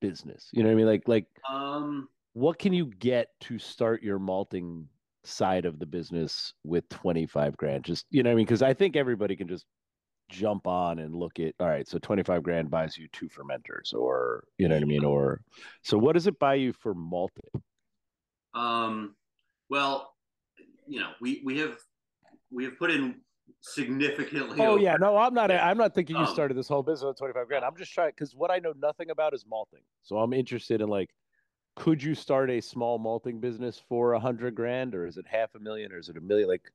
business? 0.00 0.48
You 0.52 0.62
know 0.62 0.68
what 0.68 0.74
I 0.74 0.76
mean? 0.76 0.86
Like 0.86 1.08
like 1.08 1.26
um, 1.48 2.08
what 2.34 2.58
can 2.58 2.72
you 2.72 2.86
get 2.86 3.28
to 3.42 3.58
start 3.58 4.02
your 4.02 4.18
malting 4.18 4.88
side 5.24 5.64
of 5.66 5.78
the 5.78 5.86
business 5.86 6.52
with 6.64 6.88
25 6.88 7.56
grand 7.56 7.84
just 7.84 8.06
you 8.10 8.24
know 8.24 8.30
what 8.30 8.32
i 8.32 8.36
mean 8.36 8.44
because 8.44 8.60
i 8.60 8.74
think 8.74 8.96
everybody 8.96 9.36
can 9.36 9.46
just 9.46 9.66
jump 10.32 10.66
on 10.66 10.98
and 10.98 11.14
look 11.14 11.38
at 11.38 11.54
all 11.60 11.68
right 11.68 11.86
so 11.86 11.98
25 11.98 12.42
grand 12.42 12.70
buys 12.70 12.96
you 12.96 13.06
two 13.12 13.28
fermenters 13.28 13.92
or 13.92 14.44
you 14.58 14.66
know 14.66 14.74
what 14.74 14.82
i 14.82 14.86
mean 14.86 15.04
or 15.04 15.42
so 15.82 15.98
what 15.98 16.14
does 16.14 16.26
it 16.26 16.38
buy 16.38 16.54
you 16.54 16.72
for 16.72 16.94
malting 16.94 17.62
um, 18.54 19.14
well, 19.70 20.12
you 20.86 21.00
know, 21.00 21.08
we 21.22 21.40
we 21.42 21.58
have 21.58 21.78
we 22.50 22.64
have 22.64 22.78
put 22.78 22.90
in 22.90 23.22
significantly. 23.62 24.60
oh 24.60 24.72
over- 24.72 24.78
yeah 24.82 24.96
no 25.00 25.16
i'm 25.16 25.32
not 25.32 25.50
i'm 25.50 25.78
not 25.78 25.94
thinking 25.94 26.16
you 26.16 26.22
Um, 26.22 26.28
started 26.28 26.54
this 26.54 26.68
whole 26.68 26.82
business 26.82 27.06
with 27.08 27.18
25 27.18 27.48
grand. 27.48 27.64
I'm 27.64 27.76
just 27.76 27.92
trying 27.92 28.10
because 28.10 28.34
what 28.34 28.50
i 28.50 28.58
know 28.58 28.74
nothing 28.76 29.08
about 29.10 29.32
is 29.32 29.46
malting. 29.48 29.80
So 30.02 30.18
i'm 30.18 30.32
interested 30.34 30.80
in 30.82 30.88
like 30.88 31.10
could 31.76 32.02
you 32.02 32.14
start 32.14 32.50
a 32.50 32.60
small 32.60 32.98
malting 32.98 33.40
business 33.40 33.80
for 33.88 34.12
a 34.12 34.20
hundred 34.20 34.54
grand 34.54 34.94
or 34.94 35.06
is 35.06 35.16
it 35.16 35.26
half 35.26 35.54
a 35.54 35.58
million 35.58 35.92
or 35.92 35.98
is 35.98 36.10
it 36.10 36.16
a 36.18 36.20
million 36.20 36.48
like 36.48 36.70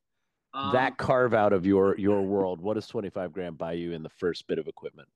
um, 0.57 0.73
that 0.73 0.97
carve 0.97 1.33
out 1.33 1.53
of 1.53 1.65
your 1.65 1.97
your 1.97 2.21
world 2.21 2.59
what 2.61 2.73
does 2.73 2.87
25 2.87 3.31
grand 3.31 3.57
buy 3.57 3.73
you 3.73 3.91
in 3.93 4.03
the 4.03 4.09
first 4.09 4.47
bit 4.47 4.59
of 4.59 4.67
equipment 4.67 5.07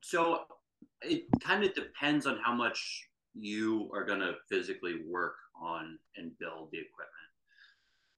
So 0.00 0.44
it 1.02 1.24
kind 1.40 1.64
of 1.64 1.74
depends 1.74 2.26
on 2.26 2.38
how 2.42 2.54
much 2.54 3.08
you 3.34 3.90
are 3.92 4.04
going 4.04 4.20
to 4.20 4.34
physically 4.48 5.00
work 5.06 5.34
on 5.60 5.98
and 6.16 6.32
build 6.38 6.70
the 6.72 6.78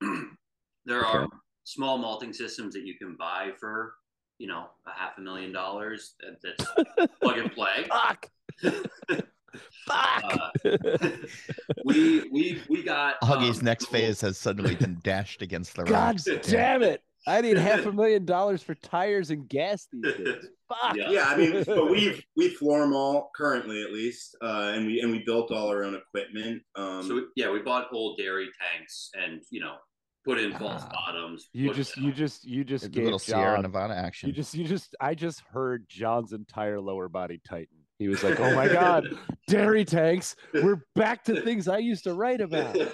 equipment. 0.00 0.38
there 0.86 1.04
are 1.04 1.26
small 1.64 1.98
malting 1.98 2.32
systems 2.32 2.74
that 2.74 2.86
you 2.86 2.94
can 2.94 3.16
buy 3.16 3.50
for 3.58 3.94
you 4.40 4.46
know, 4.46 4.70
a 4.86 4.90
half 4.90 5.18
a 5.18 5.20
million 5.20 5.52
dollars. 5.52 6.14
That, 6.20 6.40
that's 6.42 7.10
plug 7.20 7.38
and 7.38 7.52
play. 7.52 7.86
Fuck. 7.88 8.30
Fuck. 9.86 10.50
Uh, 10.64 11.08
we 11.84 12.28
we 12.30 12.62
we 12.68 12.82
got 12.82 13.20
Augie's 13.22 13.58
um, 13.60 13.64
next 13.64 13.86
Google- 13.86 14.00
phase 14.00 14.20
has 14.20 14.38
suddenly 14.38 14.74
been 14.74 14.98
dashed 15.02 15.42
against 15.42 15.74
the 15.76 15.84
God 15.84 15.92
rocks. 15.92 16.24
damn 16.50 16.82
it. 16.82 17.02
I 17.26 17.42
need 17.42 17.58
half 17.58 17.84
a 17.84 17.92
million 17.92 18.24
dollars 18.24 18.62
for 18.62 18.74
tires 18.74 19.30
and 19.30 19.46
gas 19.46 19.86
these 19.92 20.14
days. 20.14 20.46
Fuck. 20.68 20.96
Yeah. 20.96 21.10
Yeah, 21.10 21.24
I 21.26 21.36
mean, 21.36 21.64
but 21.66 21.90
we've 21.90 22.22
we 22.34 22.48
floor 22.48 22.86
mall 22.86 23.30
currently 23.36 23.82
at 23.82 23.92
least, 23.92 24.34
uh, 24.42 24.72
and 24.74 24.86
we 24.86 25.00
and 25.00 25.12
we 25.12 25.22
built 25.26 25.50
all 25.52 25.68
our 25.68 25.84
own 25.84 25.94
equipment. 25.94 26.62
Um, 26.76 27.02
So 27.02 27.22
yeah, 27.36 27.50
we 27.50 27.58
bought 27.60 27.88
old 27.92 28.16
dairy 28.16 28.48
tanks 28.58 29.10
and 29.14 29.42
you 29.50 29.60
know 29.60 29.74
put 30.24 30.38
in 30.38 30.52
false 30.52 30.82
Ah. 30.86 30.92
bottoms. 30.92 31.48
You 31.52 31.68
put 31.68 31.76
just 31.76 31.96
you 31.98 32.10
just 32.10 32.44
you 32.44 32.64
just 32.64 32.90
gave 32.90 33.02
a 33.02 33.04
little 33.04 33.18
Sierra 33.18 33.56
John, 33.56 33.62
Nevada 33.62 33.94
action. 33.94 34.28
you 34.30 34.34
just 34.34 34.54
you 34.54 34.64
just 34.64 34.96
I 34.98 35.14
just 35.14 35.40
heard 35.52 35.84
John's 35.90 36.32
entire 36.32 36.80
lower 36.80 37.10
body 37.10 37.38
tighten. 37.46 37.76
He 38.00 38.08
was 38.08 38.24
like, 38.24 38.40
"Oh 38.40 38.54
my 38.54 38.66
god, 38.66 39.14
dairy 39.46 39.84
tanks! 39.84 40.34
We're 40.54 40.82
back 40.96 41.22
to 41.24 41.38
things 41.44 41.68
I 41.68 41.78
used 41.78 42.04
to 42.04 42.14
write 42.14 42.40
about." 42.40 42.76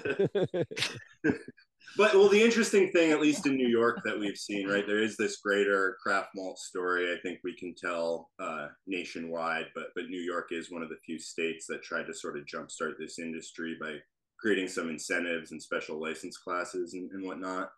But 1.97 2.15
well, 2.15 2.29
the 2.29 2.43
interesting 2.43 2.91
thing, 2.91 3.13
at 3.13 3.23
least 3.23 3.47
in 3.47 3.57
New 3.57 3.69
York, 3.69 4.01
that 4.05 4.19
we've 4.19 4.37
seen, 4.37 4.69
right, 4.69 4.87
there 4.87 5.03
is 5.03 5.17
this 5.17 5.39
greater 5.39 5.97
craft 6.03 6.31
malt 6.35 6.59
story. 6.59 7.11
I 7.11 7.17
think 7.23 7.39
we 7.43 7.57
can 7.57 7.75
tell 7.75 8.29
uh, 8.39 8.67
nationwide, 8.87 9.67
but 9.75 9.85
but 9.95 10.09
New 10.09 10.21
York 10.21 10.49
is 10.51 10.71
one 10.71 10.83
of 10.83 10.91
the 10.91 10.99
few 11.07 11.19
states 11.19 11.65
that 11.69 11.83
tried 11.83 12.07
to 12.07 12.13
sort 12.13 12.37
of 12.37 12.45
jumpstart 12.45 12.99
this 12.99 13.19
industry 13.19 13.79
by 13.81 13.95
creating 14.39 14.69
some 14.69 14.91
incentives 14.91 15.53
and 15.53 15.63
special 15.63 15.99
license 15.99 16.37
classes 16.37 16.93
and, 16.93 17.11
and 17.13 17.25
whatnot. 17.25 17.71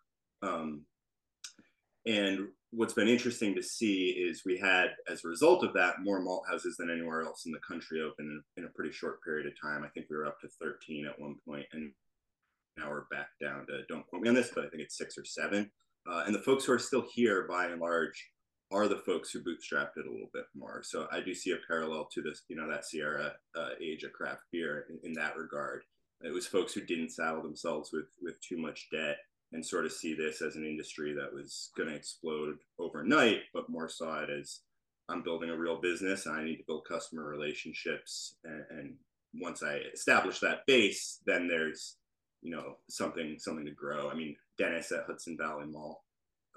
Um, 0.42 0.84
and 2.06 2.48
what's 2.70 2.94
been 2.94 3.08
interesting 3.08 3.54
to 3.54 3.62
see 3.62 4.10
is 4.10 4.42
we 4.44 4.58
had, 4.58 4.88
as 5.10 5.24
a 5.24 5.28
result 5.28 5.64
of 5.64 5.72
that, 5.74 6.02
more 6.02 6.20
malt 6.20 6.44
houses 6.50 6.76
than 6.76 6.90
anywhere 6.90 7.22
else 7.22 7.46
in 7.46 7.52
the 7.52 7.60
country 7.66 8.00
open 8.02 8.42
in, 8.56 8.62
in 8.62 8.68
a 8.68 8.72
pretty 8.74 8.92
short 8.92 9.22
period 9.22 9.46
of 9.46 9.52
time. 9.60 9.84
I 9.84 9.88
think 9.88 10.06
we 10.10 10.16
were 10.16 10.26
up 10.26 10.40
to 10.40 10.48
13 10.60 11.06
at 11.06 11.18
one 11.18 11.36
point, 11.46 11.66
and 11.72 11.92
now 12.76 12.90
we're 12.90 13.06
back 13.10 13.28
down 13.40 13.66
to 13.66 13.82
don't 13.88 14.06
quote 14.06 14.22
me 14.22 14.28
on 14.28 14.34
this, 14.34 14.50
but 14.54 14.64
I 14.64 14.68
think 14.68 14.82
it's 14.82 14.98
six 14.98 15.16
or 15.16 15.24
seven. 15.24 15.70
Uh, 16.08 16.24
and 16.26 16.34
the 16.34 16.42
folks 16.42 16.64
who 16.64 16.72
are 16.72 16.78
still 16.78 17.04
here, 17.12 17.46
by 17.48 17.66
and 17.66 17.80
large, 17.80 18.30
are 18.70 18.86
the 18.86 18.98
folks 18.98 19.30
who 19.30 19.40
bootstrapped 19.40 19.96
it 19.96 20.06
a 20.06 20.10
little 20.10 20.30
bit 20.34 20.44
more. 20.54 20.82
So 20.84 21.06
I 21.10 21.20
do 21.20 21.34
see 21.34 21.52
a 21.52 21.58
parallel 21.66 22.08
to 22.12 22.22
this, 22.22 22.42
you 22.48 22.56
know, 22.56 22.68
that 22.68 22.84
Sierra 22.84 23.32
uh, 23.56 23.70
age 23.82 24.04
of 24.04 24.12
craft 24.12 24.42
beer 24.52 24.86
in, 24.90 24.98
in 25.04 25.12
that 25.14 25.36
regard. 25.36 25.82
It 26.22 26.32
was 26.32 26.46
folks 26.46 26.74
who 26.74 26.84
didn't 26.84 27.12
saddle 27.12 27.42
themselves 27.42 27.90
with 27.92 28.08
with 28.20 28.40
too 28.40 28.58
much 28.58 28.88
debt 28.92 29.18
and 29.52 29.64
sort 29.64 29.86
of 29.86 29.92
see 29.92 30.14
this 30.14 30.42
as 30.42 30.56
an 30.56 30.64
industry 30.64 31.14
that 31.14 31.32
was 31.32 31.70
going 31.76 31.88
to 31.88 31.94
explode 31.94 32.56
overnight, 32.78 33.40
but 33.54 33.68
more 33.70 33.88
saw 33.88 34.20
it 34.22 34.30
as 34.30 34.60
I'm 35.08 35.22
building 35.22 35.50
a 35.50 35.56
real 35.56 35.80
business 35.80 36.26
and 36.26 36.36
I 36.36 36.44
need 36.44 36.56
to 36.56 36.64
build 36.66 36.86
customer 36.86 37.24
relationships. 37.24 38.36
And, 38.44 38.64
and 38.70 38.94
once 39.34 39.62
I 39.62 39.80
establish 39.94 40.40
that 40.40 40.66
base, 40.66 41.20
then 41.26 41.48
there's 41.48 41.96
you 42.42 42.54
know 42.54 42.76
something 42.88 43.36
something 43.38 43.64
to 43.64 43.72
grow. 43.72 44.10
I 44.10 44.14
mean, 44.14 44.36
Dennis 44.58 44.92
at 44.92 45.04
Hudson 45.06 45.36
Valley 45.40 45.66
Malt, 45.66 46.00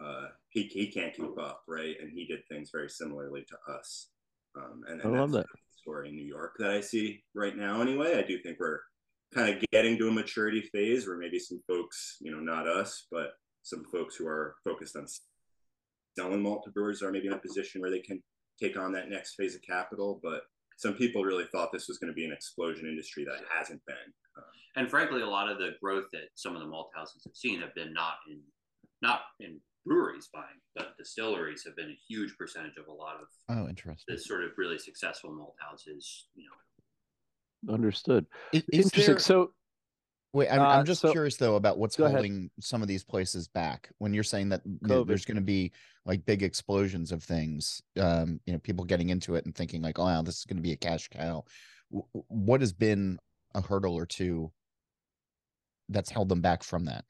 uh, 0.04 0.28
he 0.50 0.64
he 0.64 0.92
can't 0.92 1.16
keep 1.16 1.38
up, 1.40 1.64
right? 1.68 1.96
And 2.02 2.12
he 2.12 2.26
did 2.26 2.48
things 2.48 2.70
very 2.72 2.90
similarly 2.90 3.46
to 3.48 3.74
us. 3.74 4.10
Um, 4.56 4.84
and, 4.90 5.02
and 5.02 5.16
I 5.16 5.20
love 5.20 5.32
that 5.32 5.46
story 5.78 6.10
in 6.10 6.16
New 6.16 6.26
York 6.26 6.56
that 6.60 6.72
I 6.72 6.82
see 6.82 7.24
right 7.34 7.56
now. 7.56 7.82
Anyway, 7.82 8.18
I 8.18 8.28
do 8.28 8.38
think 8.40 8.60
we're 8.60 8.82
kind 9.34 9.50
of 9.50 9.64
getting 9.72 9.98
to 9.98 10.08
a 10.08 10.12
maturity 10.12 10.62
phase 10.74 11.08
where 11.08 11.18
maybe 11.18 11.40
some 11.40 11.62
folks, 11.68 12.18
you 12.20 12.32
know, 12.32 12.40
not 12.40 12.68
us, 12.68 13.08
but 13.12 13.32
some 13.64 13.86
folks 13.92 14.16
who 14.16 14.28
are 14.28 14.56
focused 14.64 14.96
on 14.96 15.06
selling 16.18 16.42
malt 16.42 16.64
to 16.66 16.72
brewers 16.72 17.02
are 17.02 17.12
maybe 17.12 17.28
in 17.28 17.34
a 17.34 17.38
position 17.38 17.82
where 17.82 17.92
they 17.92 18.00
can 18.00 18.22
take 18.62 18.78
on 18.78 18.92
that 18.92 19.10
next 19.10 19.36
phase 19.36 19.56
of 19.56 19.62
capital. 19.62 20.20
But 20.22 20.42
some 20.78 20.94
people 20.96 21.24
really 21.24 21.46
thought 21.52 21.72
this 21.72 21.88
was 21.88 21.98
going 21.98 22.12
to 22.12 22.16
be 22.16 22.26
an 22.26 22.34
explosion 22.34 22.88
industry 22.88 23.24
that 23.26 23.40
hasn't 23.50 23.82
been. 23.86 23.96
Um, 24.38 24.44
and 24.76 24.90
frankly, 24.90 25.22
a 25.22 25.28
lot 25.28 25.50
of 25.50 25.58
the 25.58 25.72
growth 25.82 26.06
that 26.14 26.30
some 26.36 26.56
of 26.56 26.62
the 26.62 26.68
malt 26.68 26.90
houses 26.96 27.24
have 27.26 27.36
seen 27.36 27.62
have 27.62 27.76
been 27.76 27.94
not 27.94 28.16
in 28.30 28.40
not 29.02 29.22
in 29.40 29.60
breweries 29.86 30.30
buying, 30.34 30.46
but 30.76 30.96
distilleries 30.98 31.64
have 31.66 31.76
been 31.76 31.90
a 31.90 32.00
huge 32.08 32.36
percentage 32.38 32.78
of 32.78 32.88
a 32.88 32.92
lot 32.92 33.16
of 33.16 33.28
oh, 33.50 33.68
interesting. 33.68 34.14
the 34.14 34.22
sort 34.22 34.44
of 34.44 34.52
really 34.58 34.78
successful 34.78 35.32
malt 35.32 35.56
houses. 35.60 36.28
You 36.36 36.44
know, 36.44 36.56
Understood. 37.70 38.26
Is, 38.54 38.64
is 38.72 38.86
Interesting. 38.86 39.14
there- 39.16 39.20
So 39.20 39.54
Wait, 40.34 40.48
I'm, 40.48 40.62
Uh, 40.62 40.64
I'm 40.66 40.86
just 40.86 41.02
so- 41.02 41.12
curious 41.12 41.36
though 41.36 41.58
about 41.58 41.78
what's 41.78 41.98
Go 41.98 42.06
ahead. 42.06 42.16
holding 42.16 42.50
some 42.62 42.82
of 42.82 42.88
these 42.88 43.04
places 43.04 43.50
back. 43.50 43.92
When 43.98 44.14
you're 44.14 44.24
saying 44.24 44.48
that 44.50 44.66
COVID. 44.66 45.06
there's 45.08 45.26
going 45.26 45.36
to 45.36 45.42
be 45.42 45.74
like 46.06 46.26
big 46.26 46.42
explosions 46.42 47.12
of 47.12 47.22
things, 47.22 47.82
um, 48.00 48.40
you 48.46 48.54
know, 48.54 48.60
people 48.60 48.86
getting 48.86 49.10
into 49.10 49.36
it 49.36 49.46
and 49.46 49.54
thinking 49.54 49.82
like, 49.82 50.00
"Oh, 50.00 50.06
wow, 50.06 50.22
this 50.22 50.38
is 50.40 50.46
going 50.46 50.56
to 50.56 50.64
be 50.64 50.72
a 50.72 50.78
cash 50.78 51.10
cow." 51.10 51.44
W- 51.92 52.08
w- 52.14 52.26
What 52.30 52.62
has 52.62 52.72
been 52.72 53.20
a 53.56 53.62
hurdle 53.62 53.94
or 53.94 54.06
two 54.06 54.54
that's 55.90 56.10
held 56.10 56.30
them 56.30 56.40
back 56.42 56.64
from 56.64 56.86
that? 56.86 57.04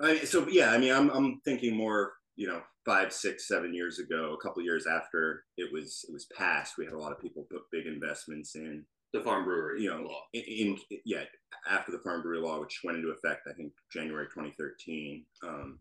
I, 0.00 0.24
so 0.24 0.48
yeah, 0.48 0.72
I 0.72 0.78
mean, 0.78 0.92
I'm 0.92 1.08
I'm 1.10 1.40
thinking 1.44 1.76
more, 1.76 2.14
you 2.34 2.48
know, 2.48 2.62
five, 2.84 3.12
six, 3.12 3.46
seven 3.46 3.74
years 3.74 3.98
ago, 3.98 4.34
a 4.38 4.42
couple 4.42 4.62
years 4.62 4.86
after 4.86 5.44
it 5.56 5.72
was 5.72 6.04
it 6.08 6.12
was 6.12 6.26
passed, 6.36 6.74
we 6.78 6.84
had 6.84 6.94
a 6.94 6.98
lot 6.98 7.12
of 7.12 7.20
people 7.20 7.46
put 7.50 7.62
big 7.70 7.86
investments 7.86 8.54
in, 8.56 8.84
the 9.12 9.20
farm 9.20 9.44
brewery 9.44 9.82
you 9.82 9.90
know, 9.90 10.02
law. 10.02 10.22
in, 10.32 10.42
in 10.42 10.78
yeah, 11.04 11.24
after 11.70 11.92
the 11.92 11.98
Farm 11.98 12.22
Brewery 12.22 12.40
Law, 12.40 12.60
which 12.60 12.80
went 12.82 12.98
into 12.98 13.10
effect, 13.10 13.46
I 13.48 13.52
think 13.54 13.72
January 13.92 14.26
2013. 14.26 15.24
Um, 15.46 15.78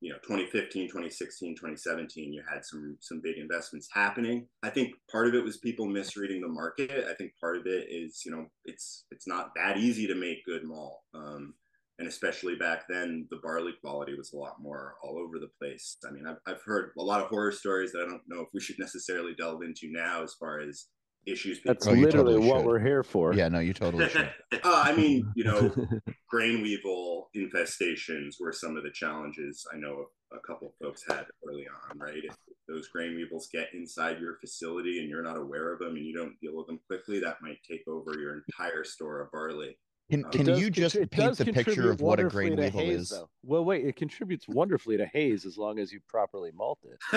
you 0.00 0.10
know, 0.10 0.18
2015, 0.24 0.88
2016, 0.88 1.54
2017, 1.54 2.32
you 2.32 2.42
had 2.52 2.64
some 2.64 2.96
some 3.00 3.20
big 3.20 3.38
investments 3.38 3.88
happening. 3.92 4.48
I 4.64 4.68
think 4.68 4.94
part 5.10 5.28
of 5.28 5.34
it 5.34 5.44
was 5.44 5.58
people 5.58 5.86
misreading 5.86 6.40
the 6.40 6.48
market. 6.48 7.06
I 7.08 7.14
think 7.14 7.32
part 7.40 7.56
of 7.56 7.66
it 7.66 7.86
is, 7.88 8.22
you 8.26 8.32
know, 8.32 8.46
it's 8.64 9.04
it's 9.12 9.28
not 9.28 9.52
that 9.54 9.76
easy 9.76 10.08
to 10.08 10.16
make 10.16 10.44
good 10.44 10.64
malt. 10.64 11.02
Um, 11.14 11.54
and 12.02 12.08
especially 12.08 12.56
back 12.56 12.88
then, 12.88 13.28
the 13.30 13.36
barley 13.44 13.74
quality 13.80 14.16
was 14.16 14.32
a 14.32 14.36
lot 14.36 14.60
more 14.60 14.96
all 15.04 15.20
over 15.20 15.38
the 15.38 15.50
place. 15.60 15.98
I 16.04 16.10
mean, 16.10 16.26
I've, 16.26 16.38
I've 16.48 16.60
heard 16.64 16.90
a 16.98 17.02
lot 17.02 17.20
of 17.20 17.28
horror 17.28 17.52
stories 17.52 17.92
that 17.92 18.02
I 18.04 18.10
don't 18.10 18.22
know 18.26 18.40
if 18.40 18.48
we 18.52 18.60
should 18.60 18.76
necessarily 18.80 19.34
delve 19.38 19.62
into 19.62 19.86
now, 19.92 20.20
as 20.24 20.34
far 20.34 20.58
as 20.58 20.86
issues. 21.26 21.58
people 21.60 21.74
that's 21.74 21.86
Oh, 21.86 21.92
literally 21.92 22.32
totally 22.34 22.48
what 22.48 22.58
should. 22.58 22.66
we're 22.66 22.80
here 22.80 23.04
for. 23.04 23.32
Yeah, 23.34 23.46
no, 23.46 23.60
you 23.60 23.72
totally 23.72 24.08
should. 24.08 24.28
Uh, 24.64 24.82
I 24.84 24.96
mean, 24.96 25.30
you 25.36 25.44
know, 25.44 25.72
grain 26.28 26.60
weevil 26.60 27.30
infestations 27.36 28.34
were 28.40 28.52
some 28.52 28.76
of 28.76 28.82
the 28.82 28.90
challenges 28.90 29.64
I 29.72 29.76
know 29.76 30.06
a 30.32 30.40
couple 30.44 30.68
of 30.68 30.74
folks 30.84 31.04
had 31.08 31.26
early 31.48 31.66
on, 31.68 31.98
right? 32.00 32.20
If 32.24 32.34
those 32.66 32.88
grain 32.88 33.14
weevils 33.14 33.48
get 33.52 33.68
inside 33.74 34.18
your 34.18 34.38
facility 34.40 34.98
and 34.98 35.08
you're 35.08 35.22
not 35.22 35.36
aware 35.38 35.72
of 35.72 35.78
them 35.78 35.94
and 35.94 36.04
you 36.04 36.14
don't 36.16 36.34
deal 36.40 36.56
with 36.56 36.66
them 36.66 36.80
quickly, 36.88 37.20
that 37.20 37.36
might 37.42 37.58
take 37.70 37.86
over 37.86 38.18
your 38.18 38.42
entire 38.48 38.82
store 38.82 39.20
of 39.20 39.30
barley. 39.30 39.78
Can, 40.12 40.24
can 40.24 40.44
does 40.44 40.60
you 40.60 40.68
just 40.68 40.94
it 40.94 41.10
paint 41.10 41.38
the 41.38 41.46
picture 41.46 41.90
of 41.90 42.02
what 42.02 42.20
a 42.20 42.24
grain 42.24 42.54
weevil 42.54 42.80
haze, 42.80 43.00
is? 43.00 43.08
though. 43.08 43.30
Well, 43.42 43.64
wait, 43.64 43.86
it 43.86 43.96
contributes 43.96 44.46
wonderfully 44.46 44.98
to 44.98 45.06
haze 45.06 45.46
as 45.46 45.56
long 45.56 45.78
as 45.78 45.90
you 45.90 46.00
properly 46.06 46.50
malt 46.54 46.80
it. 46.84 47.14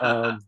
Um, 0.00 0.38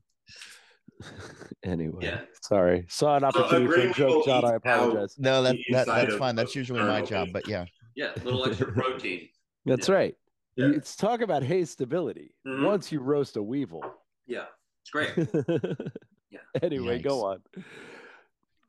anyway, 1.64 2.04
Yeah. 2.04 2.20
sorry. 2.42 2.86
Saw 2.88 3.16
an 3.16 3.22
So 3.22 3.26
opportunity 3.26 3.66
for 3.66 3.88
a 3.88 3.92
joke, 3.92 4.24
John. 4.24 4.44
I 4.44 4.54
apologize. 4.54 5.16
No, 5.18 5.42
that, 5.42 5.56
that 5.72 5.86
that's 5.86 6.12
of- 6.12 6.18
fine. 6.20 6.36
That's 6.36 6.54
usually 6.54 6.78
my 6.78 7.00
kernel. 7.02 7.06
job, 7.06 7.28
but 7.32 7.48
yeah. 7.48 7.64
yeah, 7.96 8.12
a 8.14 8.22
little 8.24 8.46
extra 8.46 8.70
protein. 8.72 9.28
That's 9.66 9.88
Yeah. 9.88 9.94
right. 9.96 10.14
Yeah. 10.54 10.66
It's 10.68 10.94
talk 10.94 11.22
about 11.22 11.42
haze 11.42 11.70
stability. 11.70 12.36
Mhm. 12.46 12.64
Once 12.64 12.92
you 12.92 13.00
roast 13.00 13.36
a 13.36 13.42
weevil. 13.42 13.82
Yeah, 14.28 14.44
it's 14.82 14.90
great. 14.90 15.10
Yeah. 16.30 16.40
Anyway, 16.62 17.00
go 17.00 17.24
on. 17.26 17.42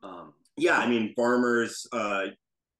Um, 0.02 0.34
Yeah, 0.56 0.78
I 0.78 0.88
mean, 0.88 1.14
farmers, 1.16 1.86
uh, 1.92 2.26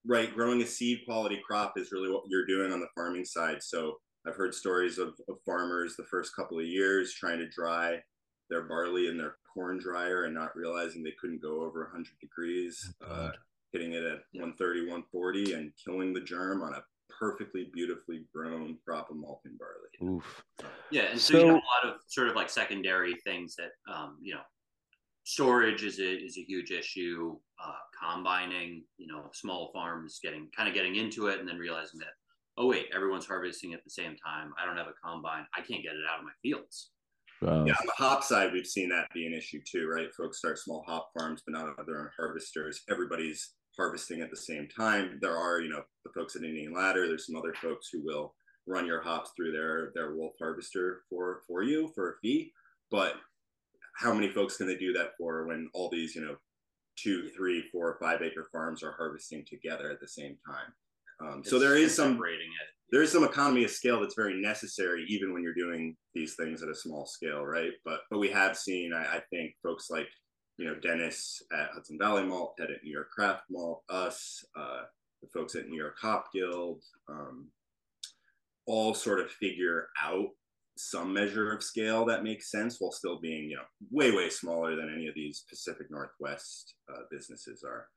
right, 0.07 0.33
growing 0.35 0.63
a 0.63 0.67
seed 0.67 1.01
quality 1.05 1.41
crop 1.47 1.75
is 1.77 1.93
really 1.93 2.11
what 2.11 2.25
you're 2.29 2.47
doing 2.47 2.73
on 2.73 2.81
the 2.81 2.89
farming 2.95 3.25
side. 3.25 3.63
So 3.63 3.97
I've 4.27 4.37
heard 4.37 4.55
stories 4.55 4.99
of, 4.99 5.15
of 5.29 5.37
farmers 5.45 5.97
the 5.97 6.05
first 6.05 6.35
couple 6.35 6.59
of 6.59 6.67
years 6.67 7.15
trying 7.15 7.39
to 7.39 7.49
dry 7.49 8.01
their 8.49 8.63
barley 8.63 9.09
in 9.09 9.17
their 9.17 9.37
corn 9.53 9.79
dryer 9.79 10.25
and 10.25 10.35
not 10.35 10.57
realizing 10.57 11.03
they 11.03 11.15
couldn't 11.21 11.43
go 11.43 11.63
over 11.63 11.85
100 11.85 12.07
degrees, 12.21 12.95
Oh, 13.03 13.13
uh, 13.13 13.33
hitting 13.73 13.93
it 13.93 14.05
at 14.05 14.21
130, 14.33 14.83
140, 14.83 15.53
and 15.55 15.73
killing 15.83 16.13
the 16.13 16.21
germ 16.21 16.63
on 16.63 16.75
a 16.75 16.83
perfectly 17.19 17.71
beautifully 17.73 18.25
grown 18.33 18.77
crop 18.85 19.11
of 19.11 19.17
malting 19.17 19.59
barley. 19.59 20.17
Oof. 20.17 20.45
yeah, 20.91 21.11
and 21.11 21.21
so, 21.21 21.39
you 21.39 21.47
have 21.47 21.55
a 21.55 21.87
lot 21.87 21.95
of 21.95 22.01
sort 22.07 22.29
of 22.29 22.37
like 22.37 22.51
secondary 22.51 23.15
things 23.25 23.57
that 23.57 23.71
um, 23.93 24.19
you 24.21 24.35
know, 24.35 24.41
storage 25.27 25.83
is 25.83 25.99
a 25.99 26.25
is 26.25 26.39
a 26.39 26.43
huge 26.43 26.71
issue. 26.71 27.37
Uh, 27.63 27.73
combining, 28.01 28.85
you 28.97 29.07
know, 29.07 29.29
small 29.33 29.71
farms 29.73 30.21
getting 30.23 30.49
kind 30.57 30.69
of 30.69 30.75
getting 30.75 30.97
into 30.97 31.27
it 31.27 31.41
and 31.41 31.49
then 31.49 31.59
realizing 31.59 31.99
that 31.99 32.15
oh 32.57 32.67
wait, 32.67 32.87
everyone's 32.95 33.27
harvesting 33.27 33.75
at 33.75 33.85
the 33.85 33.91
same 33.91 34.17
time. 34.25 34.53
I 34.61 34.65
don't 34.65 34.77
have 34.77 34.87
a 34.87 35.07
combine. 35.07 35.45
I 35.55 35.61
can't 35.61 35.83
get 35.83 35.93
it 35.93 36.07
out 36.11 36.21
of 36.21 36.25
my 36.25 36.31
fields. 36.43 36.91
Yeah, 37.43 37.49
on 37.51 37.65
the 37.67 37.93
hop 37.99 38.25
side, 38.25 38.53
we've 38.53 38.67
seen 38.67 38.89
that 38.89 39.13
be 39.13 39.27
an 39.27 39.35
issue 39.35 39.61
too, 39.71 39.87
right? 39.89 40.09
Folks 40.17 40.39
start 40.39 40.59
small 40.59 40.83
hop 40.87 41.11
farms, 41.19 41.43
but 41.45 41.53
not 41.53 41.79
other 41.79 42.13
harvesters. 42.19 42.81
Everybody's 42.91 43.53
harvesting 43.77 44.23
at 44.23 44.31
the 44.31 44.39
same 44.39 44.69
time. 44.75 45.19
There 45.21 45.37
are, 45.37 45.61
you 45.61 45.69
know, 45.69 45.83
the 46.05 46.13
folks 46.15 46.35
at 46.35 46.43
Indian 46.43 46.73
Ladder. 46.73 47.07
There's 47.07 47.27
some 47.27 47.37
other 47.37 47.53
folks 47.61 47.91
who 47.93 48.03
will 48.03 48.35
run 48.67 48.87
your 48.87 49.03
hops 49.03 49.33
through 49.37 49.53
their 49.53 49.93
their 49.95 50.15
wolf 50.15 50.33
harvester 50.41 51.03
for 51.11 51.43
for 51.47 51.63
you 51.63 51.91
for 51.95 52.11
a 52.11 52.15
fee 52.23 52.53
but 52.91 53.15
how 53.97 54.13
many 54.13 54.29
folks 54.29 54.57
can 54.57 54.67
they 54.67 54.77
do 54.77 54.93
that 54.95 55.13
for 55.19 55.47
when 55.47 55.69
all 55.75 55.89
these 55.91 56.15
you 56.15 56.23
know 56.23 56.37
two 56.97 57.29
three 57.37 57.65
four 57.73 57.97
five 58.01 58.23
acre 58.23 58.49
farms 58.53 58.83
are 58.83 58.93
harvesting 58.93 59.45
together 59.47 59.91
at 59.91 60.01
the 60.01 60.09
same 60.09 60.37
time? 60.47 60.73
Um, 61.21 61.43
so 61.45 61.59
there 61.59 61.77
is 61.77 61.95
some 61.97 62.13
separating 62.13 62.49
it. 62.49 62.69
there 62.93 63.03
is 63.03 63.11
some 63.11 63.25
economy 63.25 63.65
of 63.65 63.71
scale 63.71 64.01
that's 64.01 64.15
very 64.15 64.41
necessary 64.41 65.05
even 65.09 65.33
when 65.33 65.43
you're 65.43 65.55
doing 65.55 65.97
these 66.15 66.35
things 66.35 66.63
at 66.63 66.69
a 66.69 66.75
small 66.75 67.07
scale 67.07 67.45
right? 67.45 67.71
But 67.85 68.01
but 68.11 68.19
we 68.19 68.29
have 68.31 68.57
seen 68.57 68.93
i, 68.93 69.17
I 69.17 69.21
think 69.31 69.55
folks 69.63 69.89
like 69.91 70.09
you 70.59 70.67
know 70.67 70.75
dennis 70.75 71.43
at 71.53 71.71
hudson 71.73 71.99
valley 71.99 72.25
malt 72.25 72.59
at 72.61 72.69
new 72.85 72.93
york 72.93 73.11
craft 73.11 73.45
malt 73.51 73.83
us 73.89 74.45
uh, 74.59 74.83
the 75.23 75.29
folks 75.33 75.55
at 75.55 75.69
new 75.69 75.77
york 75.79 75.97
hop 76.01 76.27
guild 76.35 76.83
um, 77.09 77.49
all 78.67 78.95
sort 78.95 79.21
of 79.21 79.31
figure 79.31 79.89
out 80.03 80.29
some 80.77 81.13
measure 81.13 81.53
of 81.53 81.63
scale 81.63 82.05
that 82.05 82.23
makes 82.23 82.51
sense 82.51 82.77
while 82.79 82.93
still 82.93 83.19
being 83.21 83.49
you 83.51 83.57
know 83.57 83.63
way 83.91 84.11
way 84.11 84.29
smaller 84.29 84.77
than 84.77 84.93
any 84.95 85.07
of 85.09 85.15
these 85.15 85.45
pacific 85.49 85.87
northwest 85.91 86.75
uh, 86.93 87.01
businesses 87.11 87.65
are 87.65 87.89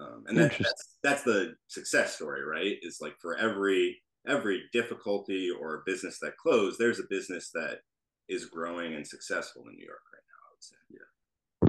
um, 0.00 0.24
and 0.28 0.38
that, 0.38 0.56
that's 0.58 0.96
that's 1.02 1.22
the 1.22 1.54
success 1.66 2.14
story 2.14 2.44
right 2.44 2.76
is 2.82 2.98
like 3.00 3.14
for 3.20 3.36
every 3.36 4.00
every 4.26 4.62
difficulty 4.72 5.50
or 5.50 5.82
business 5.86 6.18
that 6.20 6.36
closed 6.36 6.78
there's 6.78 7.00
a 7.00 7.06
business 7.10 7.50
that 7.52 7.78
is 8.28 8.44
growing 8.46 8.94
and 8.94 9.06
successful 9.06 9.62
in 9.68 9.74
new 9.74 9.84
york 9.86 10.02
right 10.12 10.22
now 10.28 10.40
i 10.46 10.50
would 10.52 10.62
say 10.62 10.76
yeah 10.90 10.98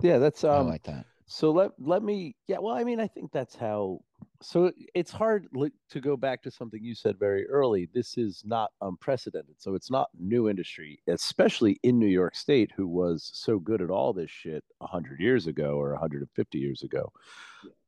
Yeah, 0.02 0.18
that's 0.20 0.44
I 0.44 0.58
um. 0.60 0.68
like 0.68 0.84
that. 0.84 1.06
So 1.26 1.52
let 1.52 1.72
let 1.80 2.04
me 2.04 2.36
yeah. 2.48 2.58
Well, 2.60 2.76
I 2.76 2.84
mean, 2.84 3.00
I 3.00 3.08
think 3.08 3.32
that's 3.32 3.56
how. 3.56 4.02
So 4.42 4.72
it's 4.96 5.12
hard 5.12 5.48
to 5.90 6.00
go 6.00 6.16
back 6.16 6.42
to 6.44 6.52
something 6.52 6.82
you 6.82 6.96
said 6.96 7.20
very 7.20 7.46
early. 7.50 7.90
This 7.94 8.18
is 8.18 8.42
not 8.46 8.72
unprecedented. 8.82 9.56
So 9.58 9.76
it's 9.76 9.92
not 9.92 10.10
new 10.18 10.48
industry, 10.48 11.00
especially 11.08 11.78
in 11.84 12.00
New 12.00 12.08
York 12.08 12.36
State, 12.36 12.72
who 12.76 12.88
was 12.88 13.30
so 13.34 13.60
good 13.60 13.82
at 13.82 13.90
all 13.90 14.14
this 14.14 14.32
shit 14.32 14.64
hundred 14.82 15.20
years 15.20 15.48
ago 15.48 15.80
or 15.80 15.92
150 15.92 16.58
years 16.58 16.84
ago. 16.84 17.12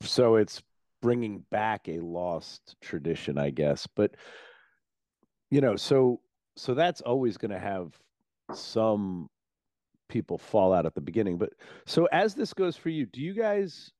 So 0.01 0.35
it's 0.35 0.61
bringing 1.01 1.45
back 1.51 1.87
a 1.87 1.99
lost 1.99 2.75
tradition, 2.81 3.37
I 3.37 3.51
guess. 3.51 3.87
But 3.87 4.11
you 5.51 5.61
know, 5.61 5.77
so 5.77 6.19
so 6.57 6.73
that's 6.73 6.99
always 6.99 7.37
going 7.37 7.51
to 7.51 7.59
have 7.59 7.93
some 8.53 9.29
people 10.09 10.37
fall 10.37 10.73
out 10.73 10.85
at 10.85 10.95
the 10.95 11.01
beginning. 11.01 11.37
But 11.37 11.53
so 11.85 12.05
as 12.11 12.35
this 12.35 12.53
goes 12.53 12.75
for 12.75 12.89
you, 12.89 13.05
do 13.05 13.21
you 13.21 13.33
guys 13.33 13.91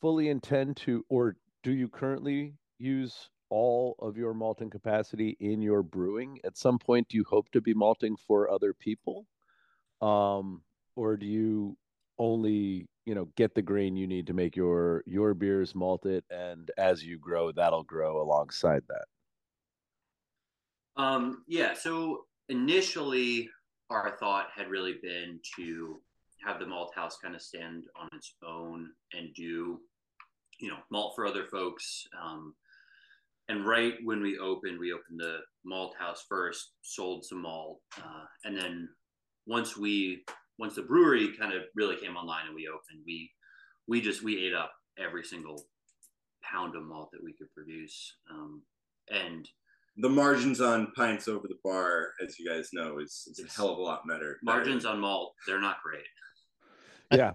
fully 0.00 0.28
intend 0.28 0.76
to, 0.78 1.04
or 1.08 1.36
do 1.62 1.72
you 1.72 1.88
currently 1.88 2.54
use 2.78 3.28
all 3.50 3.96
of 3.98 4.16
your 4.16 4.32
malting 4.32 4.70
capacity 4.70 5.36
in 5.40 5.60
your 5.60 5.82
brewing? 5.82 6.38
At 6.44 6.56
some 6.56 6.78
point, 6.78 7.08
do 7.08 7.16
you 7.16 7.24
hope 7.28 7.50
to 7.50 7.60
be 7.60 7.74
malting 7.74 8.16
for 8.16 8.50
other 8.50 8.72
people? 8.72 9.26
Um, 10.00 10.62
or 10.96 11.16
do 11.16 11.26
you 11.26 11.76
only, 12.18 12.88
you 13.04 13.14
know, 13.14 13.28
get 13.36 13.54
the 13.54 13.62
grain 13.62 13.96
you 13.96 14.06
need 14.06 14.26
to 14.28 14.32
make 14.32 14.56
your 14.56 15.02
your 15.06 15.34
beers, 15.34 15.74
malt 15.74 16.06
it, 16.06 16.24
and 16.30 16.70
as 16.78 17.04
you 17.04 17.18
grow, 17.18 17.52
that'll 17.52 17.82
grow 17.82 18.22
alongside 18.22 18.82
that? 18.88 19.04
Um, 21.02 21.44
yeah, 21.46 21.74
so 21.74 22.26
initially 22.48 23.48
our 23.90 24.16
thought 24.18 24.48
had 24.54 24.68
really 24.68 24.96
been 25.02 25.40
to 25.56 26.00
have 26.44 26.58
the 26.58 26.66
malt 26.66 26.92
house 26.94 27.18
kind 27.22 27.34
of 27.34 27.42
stand 27.42 27.84
on 27.96 28.08
its 28.12 28.34
own 28.46 28.90
and 29.12 29.34
do, 29.34 29.80
you 30.60 30.68
know, 30.68 30.78
malt 30.90 31.12
for 31.14 31.26
other 31.26 31.44
folks. 31.44 32.06
Um, 32.22 32.54
and 33.48 33.66
right 33.66 33.94
when 34.04 34.22
we 34.22 34.38
opened, 34.38 34.78
we 34.78 34.92
opened 34.92 35.18
the 35.18 35.38
malt 35.64 35.94
house 35.98 36.24
first, 36.28 36.72
sold 36.82 37.24
some 37.24 37.42
malt, 37.42 37.80
uh, 37.98 38.24
and 38.44 38.56
then 38.56 38.88
once 39.46 39.76
we 39.76 40.24
once 40.58 40.74
the 40.74 40.82
brewery 40.82 41.32
kind 41.38 41.52
of 41.52 41.62
really 41.74 41.96
came 41.96 42.16
online 42.16 42.46
and 42.46 42.54
we 42.54 42.68
opened, 42.68 43.02
we 43.06 43.30
we 43.88 44.00
just 44.00 44.22
we 44.22 44.46
ate 44.46 44.54
up 44.54 44.72
every 44.98 45.24
single 45.24 45.64
pound 46.42 46.76
of 46.76 46.84
malt 46.84 47.10
that 47.12 47.24
we 47.24 47.32
could 47.32 47.52
produce. 47.52 48.14
Um, 48.30 48.62
and 49.10 49.48
the 49.96 50.08
margins 50.08 50.60
on 50.60 50.92
pints 50.96 51.28
over 51.28 51.48
the 51.48 51.58
bar 51.64 52.12
as 52.24 52.38
you 52.38 52.48
guys 52.48 52.70
know 52.72 52.98
is, 52.98 53.28
is 53.30 53.44
a 53.44 53.52
hell 53.56 53.70
of 53.70 53.78
a 53.78 53.82
lot 53.82 54.06
better 54.08 54.38
margins 54.42 54.84
on 54.84 55.00
malt 55.00 55.34
they're 55.46 55.60
not 55.60 55.82
great 55.82 56.06
Yeah, 57.12 57.32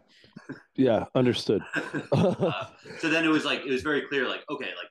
yeah, 0.76 1.06
understood. 1.16 1.62
uh, 2.12 2.66
so 3.00 3.10
then 3.10 3.26
it 3.26 3.30
was 3.30 3.46
like 3.46 3.60
it 3.60 3.70
was 3.70 3.82
very 3.82 4.02
clear 4.02 4.28
like 4.28 4.44
okay 4.50 4.66
like 4.66 4.90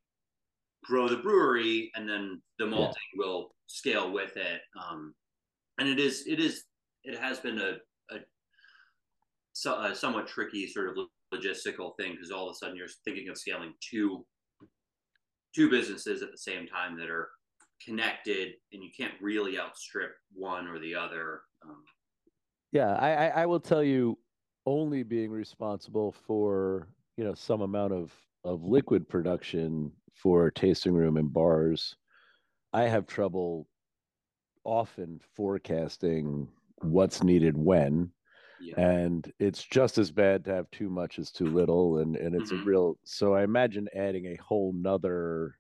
grow 0.85 1.09
the 1.09 1.17
brewery 1.17 1.91
and 1.95 2.09
then 2.09 2.43
the 2.59 2.67
malting 2.67 2.95
will 3.17 3.55
scale 3.67 4.13
with 4.13 4.37
it. 4.37 4.61
Um 4.83 5.15
and 5.79 5.89
it 5.89 5.99
is 5.99 6.25
it 6.27 6.41
is 6.41 6.65
it 7.05 7.19
has 7.19 7.41
been 7.41 7.59
a 7.59 7.77
a, 8.15 8.19
so, 9.53 9.81
a 9.83 9.95
somewhat 9.95 10.27
tricky 10.27 10.67
sort 10.67 10.89
of 10.89 11.07
logistical 11.33 11.93
thing 11.99 12.13
because 12.13 12.31
all 12.31 12.49
of 12.49 12.53
a 12.53 12.57
sudden 12.57 12.77
you're 12.77 12.89
thinking 13.05 13.29
of 13.29 13.39
scaling 13.39 13.73
two 13.81 14.25
two 15.55 15.71
businesses 15.71 16.23
at 16.23 16.31
the 16.31 16.39
same 16.39 16.67
time 16.67 16.99
that 16.99 17.09
are 17.09 17.31
connected 17.85 18.55
and 18.73 18.83
you 18.83 18.91
can't 18.97 19.15
really 19.21 19.59
outstrip 19.59 20.13
one 20.33 20.67
or 20.67 20.79
the 20.79 20.95
other. 20.95 21.43
Um, 21.65 21.85
Yeah, 22.73 22.95
I, 22.95 23.15
I, 23.15 23.43
I 23.43 23.47
will 23.47 23.61
tell 23.61 23.83
you, 23.83 24.19
only 24.67 25.03
being 25.03 25.31
responsible 25.31 26.13
for 26.13 26.89
you 27.17 27.25
know 27.25 27.35
some 27.35 27.61
amount 27.63 27.93
of 27.93 28.15
of 28.45 28.63
liquid 28.65 29.09
production 29.09 29.93
for 30.15 30.51
tasting 30.51 30.95
room 30.95 31.17
and 31.17 31.33
bars, 31.33 31.97
I 32.75 32.85
have 32.85 33.07
trouble 33.07 33.69
often 34.65 35.21
forecasting 35.21 36.53
what's 36.83 37.23
needed 37.23 37.57
when, 37.59 38.13
yeah 38.59 38.75
and 38.77 39.33
it's 39.41 39.65
just 39.65 39.99
as 39.99 40.13
bad 40.13 40.45
to 40.47 40.55
have 40.55 40.71
too 40.73 40.91
much 40.91 41.19
as 41.19 41.33
too 41.33 41.51
little, 41.53 41.99
and 41.99 42.17
and 42.17 42.35
it's 42.37 42.53
Mhm. 42.53 42.53
a 42.53 42.59
real. 42.59 42.99
So 43.05 43.35
I 43.35 43.45
imagine 43.45 43.89
adding 43.95 44.27
a 44.27 44.37
whole 44.37 44.73
nother. 44.75 45.59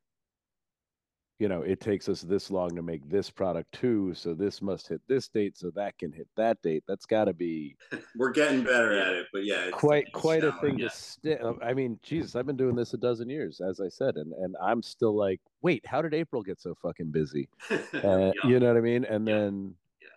You 1.40 1.49
know, 1.49 1.62
it 1.62 1.81
takes 1.81 2.09
us 2.09 2.20
this 2.23 2.49
long 2.49 2.77
to 2.77 2.83
make 2.83 3.09
this 3.11 3.29
product 3.29 3.73
too, 3.73 4.14
so 4.14 4.35
this 4.35 4.62
must 4.62 4.87
hit 4.87 5.01
this 5.09 5.29
date, 5.29 5.57
so 5.59 5.70
that 5.75 5.99
can 5.99 6.12
hit 6.12 6.29
that 6.37 6.62
date. 6.62 6.85
That's 6.87 7.07
got 7.07 7.25
to 7.25 7.33
be 7.33 7.77
we're 8.16 8.31
getting 8.31 8.62
better 8.62 8.97
at 8.97 9.12
it 9.14 9.27
but 9.33 9.44
yeah 9.44 9.64
it's 9.64 9.77
quite 9.77 10.12
quite 10.12 10.44
a 10.44 10.53
thing 10.61 10.79
to 10.79 10.88
sti 10.90 11.37
I 11.61 11.75
mean, 11.75 11.99
Jesus, 12.05 12.37
I've 12.37 12.47
been 12.47 12.57
doing 12.57 12.77
this 12.77 12.94
a 12.94 12.97
dozen 12.97 13.29
years, 13.29 13.61
as 13.61 13.81
I 13.81 13.88
said, 13.88 14.14
and 14.16 14.33
and 14.35 14.55
I'm 14.62 14.81
still 14.81 15.16
like, 15.16 15.40
wait, 15.61 15.85
how 15.85 16.01
did 16.03 16.14
April 16.14 16.40
get 16.42 16.61
so 16.61 16.75
fucking 16.81 17.11
busy? 17.11 17.49
Uh, 17.70 17.79
Yeah. 17.92 18.33
You 18.51 18.61
know 18.61 18.68
what 18.68 18.77
I 18.77 18.81
mean? 18.81 19.05
And 19.05 19.27
Yeah. 19.27 19.35
then, 19.35 19.75
Yeah. 20.01 20.09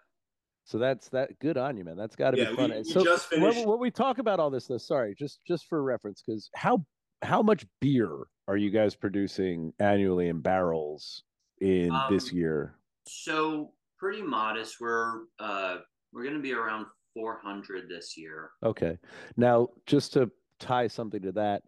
so 0.65 0.77
that's 0.77 1.09
that. 1.09 1.37
Good 1.39 1.57
on 1.57 1.77
you, 1.77 1.83
man. 1.83 1.97
That's 1.97 2.15
got 2.15 2.31
to 2.31 2.37
be 2.37 2.45
fun. 2.55 2.69
we- 2.69 2.77
we 2.77 2.83
so 2.83 3.03
just 3.03 3.31
when, 3.31 3.41
finished- 3.41 3.67
when 3.67 3.79
we 3.79 3.89
talk 3.89 4.19
about 4.19 4.39
all 4.39 4.51
this, 4.51 4.67
though, 4.67 4.77
sorry, 4.77 5.15
just 5.15 5.43
just 5.45 5.65
for 5.65 5.81
reference, 5.81 6.21
because 6.21 6.51
how 6.53 6.85
how 7.23 7.41
much 7.41 7.65
beer 7.81 8.11
are 8.47 8.57
you 8.57 8.69
guys 8.69 8.95
producing 8.95 9.73
annually 9.79 10.29
in 10.29 10.39
barrels 10.41 11.23
in 11.59 11.91
this 12.09 12.31
Um, 12.31 12.37
year? 12.37 12.75
So 13.07 13.73
pretty 13.97 14.21
modest. 14.21 14.79
We're 14.79 15.23
uh 15.39 15.79
we're 16.13 16.23
gonna 16.23 16.39
be 16.39 16.53
around 16.53 16.85
400 17.13 17.89
this 17.89 18.17
year. 18.17 18.51
Okay. 18.63 18.97
Now, 19.35 19.69
just 19.85 20.13
to 20.13 20.31
tie 20.59 20.87
something 20.87 21.21
to 21.23 21.31
that, 21.33 21.63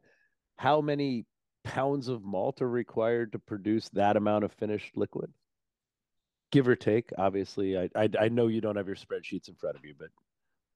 how 0.58 0.80
many 0.82 1.26
pounds 1.64 2.08
of 2.08 2.24
malt 2.24 2.62
are 2.62 2.70
required 2.70 3.32
to 3.34 3.40
produce 3.40 3.90
that 3.90 4.16
amount 4.16 4.44
of 4.46 4.52
finished 4.54 4.96
liquid? 4.96 5.32
Give 6.52 6.68
or 6.68 6.76
take. 6.76 7.12
Obviously, 7.18 7.78
I 7.78 7.90
I, 7.96 8.10
I 8.20 8.30
know 8.30 8.48
you 8.48 8.62
don't 8.62 8.76
have 8.78 8.88
your 8.88 8.96
spreadsheets 8.96 9.50
in 9.50 9.56
front 9.56 9.76
of 9.76 9.84
you, 9.86 9.96
but 9.98 10.10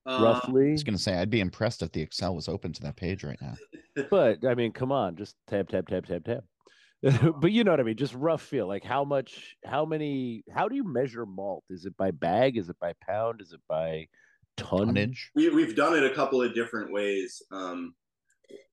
Um, 0.05 0.25
I 0.25 0.51
was 0.51 0.83
gonna 0.83 0.97
say 0.97 1.15
I'd 1.15 1.29
be 1.29 1.39
impressed 1.39 1.81
if 1.81 1.91
the 1.91 2.01
Excel 2.01 2.35
was 2.35 2.47
open 2.47 2.73
to 2.73 2.81
that 2.83 2.95
page 2.95 3.23
right 3.23 3.39
now. 3.41 3.55
But 4.09 4.43
I 4.43 4.55
mean, 4.55 4.71
come 4.71 4.91
on, 4.91 5.15
just 5.15 5.35
tab 5.47 5.69
tab 5.69 5.87
tab 5.87 6.07
tab 6.07 6.25
tab. 6.25 6.43
but 7.39 7.51
you 7.51 7.63
know 7.63 7.71
what 7.71 7.79
I 7.79 7.83
mean. 7.83 7.95
Just 7.95 8.15
rough 8.15 8.41
feel. 8.41 8.67
Like 8.67 8.83
how 8.83 9.03
much? 9.03 9.55
How 9.63 9.85
many? 9.85 10.43
How 10.51 10.67
do 10.67 10.75
you 10.75 10.83
measure 10.83 11.25
malt? 11.27 11.63
Is 11.69 11.85
it 11.85 11.95
by 11.95 12.09
bag? 12.09 12.57
Is 12.57 12.69
it 12.69 12.79
by 12.79 12.93
pound? 13.07 13.39
Is 13.41 13.53
it 13.53 13.61
by? 13.69 14.07
Tonnage. 14.55 15.31
we, 15.33 15.49
we've 15.49 15.75
done 15.75 15.95
it 15.97 16.03
a 16.03 16.13
couple 16.13 16.39
of 16.41 16.53
different 16.53 16.91
ways. 16.93 17.41
Um, 17.51 17.95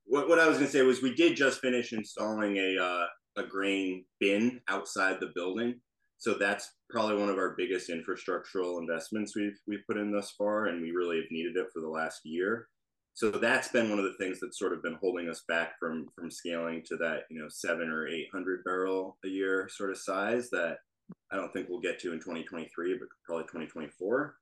what, 0.04 0.28
what 0.28 0.38
I 0.38 0.46
was 0.46 0.58
going 0.58 0.66
to 0.66 0.72
say 0.72 0.82
was 0.82 1.00
we 1.00 1.14
did 1.14 1.36
just 1.36 1.60
finish 1.60 1.92
installing 1.92 2.56
a 2.58 2.76
uh, 2.78 3.06
a 3.42 3.46
grain 3.46 4.04
bin 4.18 4.60
outside 4.68 5.20
the 5.20 5.32
building, 5.34 5.80
so 6.18 6.34
that's 6.34 6.70
probably 6.90 7.16
one 7.16 7.28
of 7.28 7.38
our 7.38 7.54
biggest 7.56 7.90
infrastructural 7.90 8.80
investments 8.80 9.34
we've 9.36 9.58
we've 9.66 9.86
put 9.86 9.96
in 9.96 10.10
thus 10.12 10.32
far, 10.36 10.66
and 10.66 10.82
we 10.82 10.90
really 10.90 11.16
have 11.16 11.30
needed 11.30 11.56
it 11.56 11.66
for 11.72 11.80
the 11.80 11.88
last 11.88 12.20
year. 12.24 12.68
So 13.14 13.30
that's 13.30 13.68
been 13.68 13.90
one 13.90 13.98
of 13.98 14.04
the 14.04 14.14
things 14.18 14.38
that's 14.40 14.58
sort 14.58 14.72
of 14.72 14.82
been 14.82 14.98
holding 15.00 15.28
us 15.28 15.42
back 15.48 15.78
from 15.78 16.08
from 16.14 16.30
scaling 16.30 16.82
to 16.86 16.96
that 16.98 17.24
you 17.30 17.40
know 17.40 17.48
seven 17.48 17.88
or 17.88 18.06
eight 18.08 18.28
hundred 18.32 18.64
barrel 18.64 19.18
a 19.24 19.28
year 19.28 19.68
sort 19.70 19.90
of 19.90 19.98
size 19.98 20.50
that 20.50 20.78
I 21.32 21.36
don't 21.36 21.52
think 21.52 21.68
we'll 21.68 21.80
get 21.80 21.98
to 22.00 22.12
in 22.12 22.18
2023, 22.18 22.98
but 22.98 23.08
probably 23.24 23.44
2024. 23.44 24.36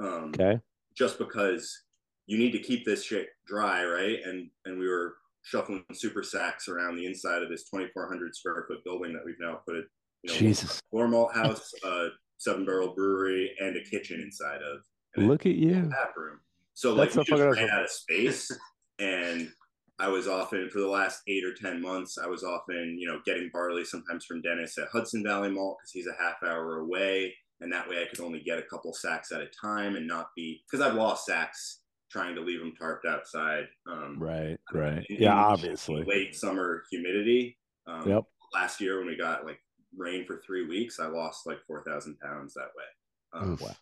Um, 0.00 0.32
Okay. 0.34 0.60
just 0.94 1.18
because 1.18 1.82
you 2.26 2.38
need 2.38 2.52
to 2.52 2.58
keep 2.60 2.84
this 2.84 3.04
shit 3.04 3.28
dry, 3.46 3.84
right? 3.84 4.18
And 4.24 4.50
and 4.64 4.78
we 4.78 4.88
were 4.88 5.16
shuffling 5.42 5.84
super 5.92 6.22
sacks 6.22 6.68
around 6.68 6.96
the 6.96 7.06
inside 7.06 7.42
of 7.42 7.48
this 7.48 7.64
2,400 7.64 8.34
square 8.36 8.64
foot 8.68 8.84
building 8.84 9.12
that 9.12 9.24
we've 9.24 9.40
now 9.40 9.60
put 9.66 9.84
you 10.22 10.32
know, 10.32 10.38
Jesus. 10.38 10.80
floor 10.90 11.08
malt 11.08 11.34
house, 11.34 11.72
a 11.84 12.08
seven 12.38 12.64
barrel 12.64 12.94
brewery, 12.94 13.54
and 13.60 13.76
a 13.76 13.82
kitchen 13.84 14.20
inside 14.20 14.60
of 14.62 14.80
Look 15.16 15.44
at 15.46 15.54
you. 15.56 15.90
tap 15.90 16.16
room. 16.16 16.40
So 16.74 16.94
like 16.94 17.12
That's 17.12 17.28
we 17.30 17.36
so 17.36 17.46
just 17.48 17.58
ran 17.58 17.70
out 17.70 17.82
of 17.84 17.90
space, 17.90 18.50
and 18.98 19.50
I 19.98 20.08
was 20.08 20.26
often 20.26 20.70
for 20.70 20.80
the 20.80 20.88
last 20.88 21.20
eight 21.28 21.44
or 21.44 21.52
ten 21.54 21.80
months, 21.82 22.18
I 22.18 22.26
was 22.26 22.42
often 22.44 22.96
you 22.98 23.06
know 23.08 23.20
getting 23.26 23.50
barley 23.52 23.84
sometimes 23.84 24.24
from 24.24 24.40
Dennis 24.42 24.78
at 24.78 24.88
Hudson 24.92 25.22
Valley 25.22 25.50
Malt 25.50 25.78
because 25.80 25.90
he's 25.92 26.06
a 26.06 26.14
half 26.22 26.42
hour 26.42 26.78
away, 26.78 27.34
and 27.60 27.70
that 27.72 27.88
way 27.88 28.02
I 28.02 28.06
could 28.06 28.20
only 28.24 28.40
get 28.40 28.58
a 28.58 28.62
couple 28.62 28.92
sacks 28.94 29.32
at 29.32 29.42
a 29.42 29.46
time 29.48 29.96
and 29.96 30.06
not 30.06 30.28
be 30.34 30.62
because 30.70 30.84
I've 30.84 30.94
lost 30.94 31.26
sacks 31.26 31.80
trying 32.10 32.34
to 32.34 32.40
leave 32.42 32.60
them 32.60 32.72
tarped 32.80 33.06
outside. 33.08 33.64
Um, 33.86 34.16
Right, 34.18 34.58
right. 34.74 35.04
in- 35.08 35.16
Yeah, 35.22 35.32
in 35.32 35.38
obviously. 35.38 36.04
late 36.04 36.34
summer 36.36 36.84
humidity. 36.90 37.58
Um, 37.86 38.06
Yep. 38.08 38.24
Last 38.52 38.80
year 38.82 38.98
when 38.98 39.06
we 39.08 39.16
got 39.16 39.46
like 39.46 39.58
rain 39.96 40.24
for 40.26 40.40
three 40.46 40.66
weeks, 40.66 40.98
I 41.00 41.06
lost 41.06 41.46
like 41.46 41.58
four 41.66 41.82
thousand 41.84 42.18
pounds 42.20 42.54
that 42.54 42.70
way. 42.76 43.40
Um, 43.40 43.52
Oof. 43.52 43.62
Wow. 43.62 43.76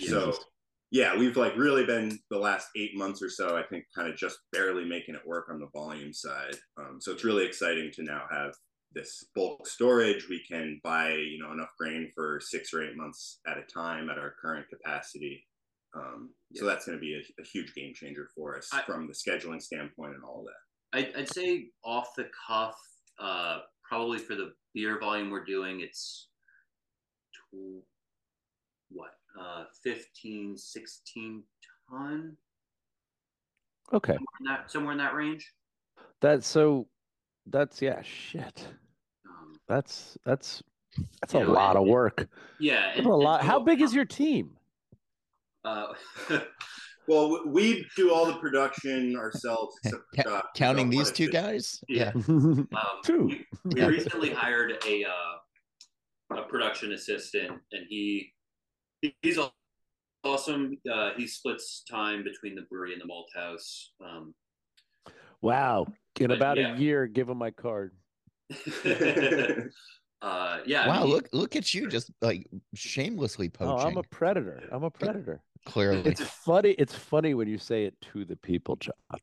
so 0.00 0.34
yeah, 0.90 1.16
we've 1.16 1.36
like 1.36 1.56
really 1.56 1.84
been 1.86 2.18
the 2.30 2.38
last 2.38 2.68
eight 2.76 2.96
months 2.96 3.22
or 3.22 3.30
so, 3.30 3.56
I 3.56 3.62
think, 3.62 3.84
kind 3.94 4.08
of 4.08 4.16
just 4.16 4.38
barely 4.52 4.84
making 4.84 5.14
it 5.14 5.26
work 5.26 5.46
on 5.48 5.60
the 5.60 5.68
volume 5.72 6.12
side. 6.12 6.56
Um, 6.78 6.98
so 7.00 7.12
it's 7.12 7.24
really 7.24 7.46
exciting 7.46 7.92
to 7.94 8.02
now 8.02 8.24
have 8.30 8.54
this 8.92 9.24
bulk 9.36 9.68
storage. 9.68 10.28
We 10.28 10.42
can 10.50 10.80
buy, 10.82 11.12
you 11.12 11.38
know, 11.40 11.52
enough 11.52 11.70
grain 11.78 12.10
for 12.12 12.40
six 12.42 12.74
or 12.74 12.82
eight 12.82 12.96
months 12.96 13.38
at 13.46 13.56
a 13.56 13.62
time 13.72 14.10
at 14.10 14.18
our 14.18 14.34
current 14.42 14.66
capacity. 14.68 15.46
Um, 15.94 16.30
so 16.54 16.66
that's 16.66 16.86
going 16.86 16.98
to 16.98 17.00
be 17.00 17.14
a, 17.14 17.40
a 17.40 17.44
huge 17.44 17.72
game 17.74 17.92
changer 17.94 18.28
for 18.34 18.56
us 18.56 18.68
I- 18.72 18.82
from 18.82 19.06
the 19.06 19.14
scheduling 19.14 19.62
standpoint 19.62 20.14
and 20.14 20.24
all 20.24 20.40
of 20.40 20.46
that. 20.46 20.54
I, 20.92 21.20
I'd 21.20 21.32
say 21.32 21.68
off 21.84 22.08
the 22.16 22.28
cuff, 22.48 22.74
uh, 23.20 23.60
probably 23.88 24.18
for 24.18 24.34
the 24.34 24.52
beer 24.74 24.98
volume 24.98 25.30
we're 25.30 25.44
doing, 25.44 25.80
it's 25.80 26.28
tw- 27.34 27.84
what, 28.90 29.12
uh, 29.40 29.64
15, 29.82 30.56
16 30.56 31.42
ton, 31.90 32.36
Okay. 33.92 34.12
somewhere 34.12 34.26
in 34.40 34.46
that, 34.46 34.70
somewhere 34.70 34.92
in 34.92 34.98
that 34.98 35.14
range. 35.14 35.52
That's 36.20 36.46
so 36.46 36.86
that's 37.46 37.80
yeah, 37.82 38.02
shit. 38.02 38.66
Um, 39.26 39.54
That's 39.66 40.18
that's 40.24 40.62
that's 41.20 41.34
a 41.34 41.40
know, 41.40 41.50
lot 41.52 41.76
of 41.76 41.86
work. 41.86 42.28
yeah, 42.58 42.90
and, 42.94 43.06
a 43.06 43.12
and 43.12 43.22
lot. 43.22 43.42
How 43.42 43.58
big 43.58 43.80
is 43.80 43.94
your 43.94 44.04
team? 44.04 44.56
Uh, 45.64 45.86
Well, 47.10 47.42
we 47.44 47.84
do 47.96 48.14
all 48.14 48.24
the 48.24 48.34
production 48.34 49.16
ourselves, 49.16 49.74
except 49.84 50.02
for 50.14 50.16
Ca- 50.16 50.22
Scott, 50.22 50.44
who's 50.54 50.58
Counting 50.58 50.90
these 50.90 51.08
quite 51.08 51.14
two 51.16 51.26
bit. 51.26 51.32
guys, 51.32 51.82
Yeah. 51.88 52.12
yeah. 52.14 52.22
um, 52.28 52.66
Two. 53.04 53.24
We, 53.24 53.46
we 53.64 53.80
Yeah. 53.80 53.86
recently 53.88 54.30
hired 54.30 54.78
a 54.86 55.04
uh, 55.04 56.36
a 56.38 56.42
production 56.42 56.92
assistant, 56.92 57.50
and 57.72 57.84
he 57.88 58.32
he- 59.02 59.16
he's 59.22 59.38
awesome. 60.22 60.78
Uh, 60.88 61.10
he 61.16 61.26
splits 61.26 61.82
time 61.90 62.22
between 62.22 62.54
the 62.54 62.62
brewery 62.70 62.92
and 62.92 63.02
the 63.02 63.06
malt 63.06 63.28
house. 63.34 63.90
Um, 64.04 64.32
Wow. 65.42 65.86
In 66.20 66.28
But 66.28 66.36
about 66.36 66.58
yeah. 66.58 66.74
a 66.74 66.78
year, 66.78 67.06
give 67.08 67.28
him 67.30 67.38
my 67.38 67.50
card. 67.50 67.92
uh, 68.84 70.58
yeah. 70.66 70.82
I 70.82 70.88
wow, 70.88 71.00
mean, 71.04 71.10
look 71.10 71.28
look 71.32 71.56
at 71.56 71.72
you 71.74 71.88
just 71.88 72.10
like 72.20 72.46
shamelessly 72.74 73.48
poaching. 73.48 73.72
Oh, 73.72 73.78
I'm 73.88 73.96
a 73.96 74.02
predator. 74.04 74.62
I'm 74.70 74.84
a 74.84 74.90
predator. 74.90 75.40
Clearly. 75.66 76.02
It's 76.04 76.22
funny. 76.22 76.70
It's 76.70 76.94
funny 76.94 77.34
when 77.34 77.48
you 77.48 77.58
say 77.58 77.84
it 77.84 77.94
to 78.12 78.24
the 78.24 78.36
people, 78.36 78.76
John. 78.76 78.94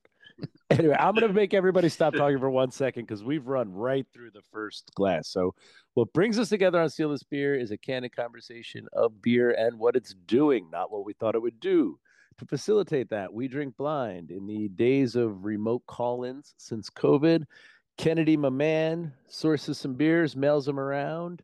Anyway, 0.69 0.95
I'm 0.99 1.15
gonna 1.15 1.33
make 1.33 1.55
everybody 1.55 1.89
stop 1.89 2.13
talking 2.13 2.37
for 2.37 2.49
one 2.49 2.69
second 2.69 3.03
because 3.03 3.23
we've 3.23 3.47
run 3.47 3.71
right 3.71 4.05
through 4.13 4.31
the 4.31 4.41
first 4.51 4.91
glass. 4.93 5.29
So, 5.29 5.55
what 5.95 6.13
brings 6.13 6.37
us 6.37 6.49
together 6.49 6.79
on 6.79 6.89
Steal 6.89 7.09
This 7.09 7.23
Beer 7.23 7.55
is 7.55 7.71
a 7.71 7.77
candid 7.77 8.15
conversation 8.15 8.85
of 8.93 9.19
beer 9.21 9.51
and 9.57 9.79
what 9.79 9.95
it's 9.95 10.13
doing, 10.27 10.69
not 10.69 10.91
what 10.91 11.05
we 11.05 11.13
thought 11.13 11.33
it 11.33 11.41
would 11.41 11.59
do. 11.59 11.97
To 12.39 12.45
facilitate 12.45 13.09
that, 13.09 13.33
we 13.33 13.47
drink 13.47 13.77
blind. 13.77 14.29
In 14.29 14.45
the 14.45 14.67
days 14.67 15.15
of 15.15 15.43
remote 15.43 15.83
call-ins 15.87 16.53
since 16.57 16.89
COVID, 16.89 17.45
Kennedy, 17.97 18.37
my 18.37 18.49
man, 18.49 19.13
sources 19.27 19.79
some 19.79 19.95
beers, 19.95 20.35
mails 20.35 20.65
them 20.65 20.79
around. 20.79 21.41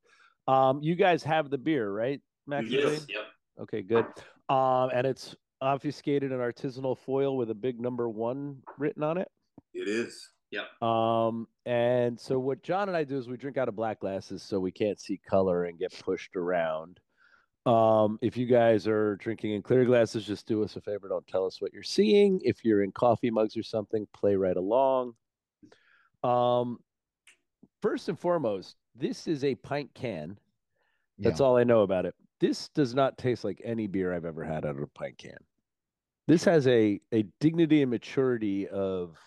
Um, 0.47 0.83
you 0.83 0.95
guys 0.95 1.23
have 1.23 1.49
the 1.49 1.57
beer, 1.57 1.89
right, 1.89 2.21
Max? 2.45 2.67
yes, 2.69 3.05
yep. 3.09 3.23
Okay, 3.59 3.81
good. 3.81 4.05
Um, 4.49 4.89
and 4.93 5.05
it's 5.05 5.35
obfuscated 5.61 6.31
in 6.31 6.39
artisanal 6.39 6.97
foil 6.97 7.37
with 7.37 7.49
a 7.49 7.55
big 7.55 7.79
number 7.79 8.09
one 8.09 8.57
written 8.77 9.03
on 9.03 9.17
it. 9.17 9.29
It 9.73 9.87
is. 9.87 10.29
Yep. 10.51 10.81
Um, 10.87 11.47
and 11.65 12.19
so 12.19 12.37
what 12.37 12.61
John 12.61 12.87
and 12.87 12.97
I 12.97 13.03
do 13.03 13.17
is 13.17 13.27
we 13.27 13.37
drink 13.37 13.57
out 13.57 13.69
of 13.69 13.75
black 13.75 13.99
glasses 13.99 14.43
so 14.43 14.59
we 14.59 14.71
can't 14.71 14.99
see 14.99 15.19
color 15.27 15.63
and 15.65 15.79
get 15.79 15.97
pushed 15.99 16.35
around. 16.35 16.99
Um, 17.65 18.19
if 18.21 18.35
you 18.35 18.45
guys 18.45 18.87
are 18.87 19.15
drinking 19.15 19.53
in 19.53 19.61
clear 19.61 19.85
glasses, 19.85 20.25
just 20.25 20.45
do 20.45 20.63
us 20.63 20.75
a 20.75 20.81
favor. 20.81 21.07
Don't 21.07 21.25
tell 21.27 21.45
us 21.45 21.61
what 21.61 21.73
you're 21.73 21.81
seeing. 21.81 22.39
If 22.43 22.65
you're 22.65 22.83
in 22.83 22.91
coffee 22.91 23.31
mugs 23.31 23.55
or 23.55 23.63
something, 23.63 24.05
play 24.13 24.35
right 24.35 24.57
along. 24.57 25.13
Um, 26.23 26.79
first 27.81 28.09
and 28.09 28.19
foremost, 28.19 28.75
this 28.95 29.27
is 29.27 29.43
a 29.43 29.55
pint 29.55 29.91
can. 29.95 30.37
That's 31.17 31.39
Yeah. 31.39 31.45
all 31.45 31.57
I 31.57 31.63
know 31.63 31.81
about 31.81 32.05
it. 32.05 32.15
This 32.43 32.67
does 32.75 32.93
not 32.93 33.17
taste 33.17 33.45
like 33.45 33.61
any 33.63 33.87
beer 33.87 34.13
I've 34.13 34.25
ever 34.25 34.43
had 34.43 34.65
out 34.65 34.75
of 34.75 34.81
a 34.81 34.87
pint 34.87 35.17
can. 35.17 35.37
This 36.27 36.43
has 36.43 36.67
a 36.67 36.99
a 37.13 37.23
dignity 37.39 37.81
and 37.81 37.89
maturity 37.89 38.67
of 38.67 39.17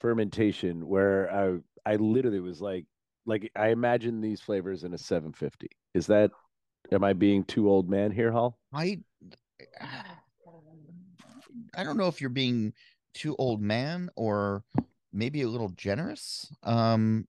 fermentation 0.00 0.86
where 0.86 1.28
I 1.34 1.58
I 1.84 1.96
literally 1.96 2.38
was 2.38 2.60
like 2.60 2.84
like 3.26 3.50
I 3.56 3.70
imagine 3.70 4.20
these 4.20 4.40
flavors 4.40 4.84
in 4.84 4.94
a 4.94 4.98
750. 4.98 5.66
Is 5.94 6.06
that 6.06 6.30
am 6.92 7.02
I 7.02 7.14
being 7.14 7.42
too 7.42 7.68
old 7.68 7.90
man 7.90 8.12
here, 8.12 8.30
Holl? 8.30 8.58
I 8.72 9.00
I 11.74 11.82
don't 11.82 11.96
know 11.96 12.06
if 12.06 12.20
you're 12.20 12.30
being 12.30 12.74
too 13.14 13.34
old 13.40 13.60
man 13.60 14.08
or 14.14 14.62
maybe 15.12 15.42
a 15.42 15.48
little 15.48 15.70
generous 15.70 16.48
um 16.62 17.26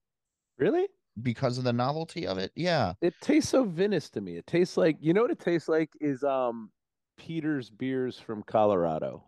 Really? 0.60 0.86
Because 1.22 1.58
of 1.58 1.64
the 1.64 1.74
novelty 1.74 2.28
of 2.28 2.38
it. 2.38 2.52
Yeah. 2.56 2.94
It 3.02 3.14
tastes 3.22 3.50
so 3.50 3.64
vinous 3.64 4.10
to 4.12 4.22
me. 4.22 4.38
It 4.38 4.48
tastes 4.48 4.78
like 4.78 4.98
you 5.00 5.14
know 5.14 5.22
what 5.22 5.32
it 5.32 5.40
tastes 5.40 5.70
like 5.70 5.92
is 6.00 6.24
um 6.24 6.72
Peter's 7.18 7.70
beers 7.70 8.20
from 8.20 8.44
Colorado. 8.44 9.24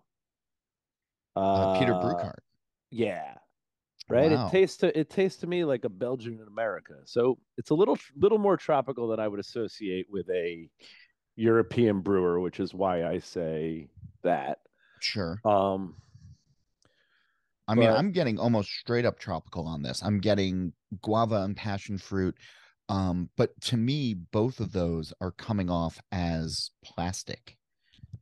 Uh, 1.35 1.77
Peter 1.79 1.93
Uh, 1.93 2.31
Yeah. 2.91 3.35
Right. 4.09 4.31
Wow. 4.31 4.47
It 4.47 4.51
tastes 4.51 4.77
to 4.77 4.97
it 4.97 5.09
tastes 5.09 5.41
to 5.41 5.47
me 5.47 5.65
like 5.65 5.83
a 5.83 5.89
Belgian 5.89 6.39
in 6.41 6.47
America. 6.47 6.95
So 7.05 7.37
it's 7.57 7.71
a 7.71 7.75
little 7.75 7.97
little 8.15 8.37
more 8.37 8.57
tropical 8.57 9.07
than 9.09 9.19
I 9.19 9.27
would 9.27 9.39
associate 9.39 10.07
with 10.09 10.29
a 10.29 10.69
European 11.35 12.01
brewer, 12.01 12.39
which 12.39 12.59
is 12.59 12.73
why 12.73 13.05
I 13.05 13.19
say 13.19 13.89
that. 14.23 14.59
Sure. 15.01 15.39
Um 15.43 15.95
I 17.67 17.75
mean, 17.75 17.89
but- 17.89 17.97
I'm 17.97 18.11
getting 18.11 18.39
almost 18.39 18.69
straight 18.71 19.05
up 19.05 19.19
tropical 19.19 19.67
on 19.67 19.81
this. 19.81 20.01
I'm 20.03 20.19
getting 20.19 20.73
guava 21.01 21.41
and 21.43 21.55
passion 21.55 21.97
fruit. 21.97 22.35
Um, 22.89 23.29
but 23.35 23.59
to 23.61 23.77
me, 23.77 24.13
both 24.13 24.59
of 24.61 24.71
those 24.71 25.13
are 25.19 25.31
coming 25.31 25.69
off 25.69 25.99
as 26.11 26.71
plastic. 26.83 27.57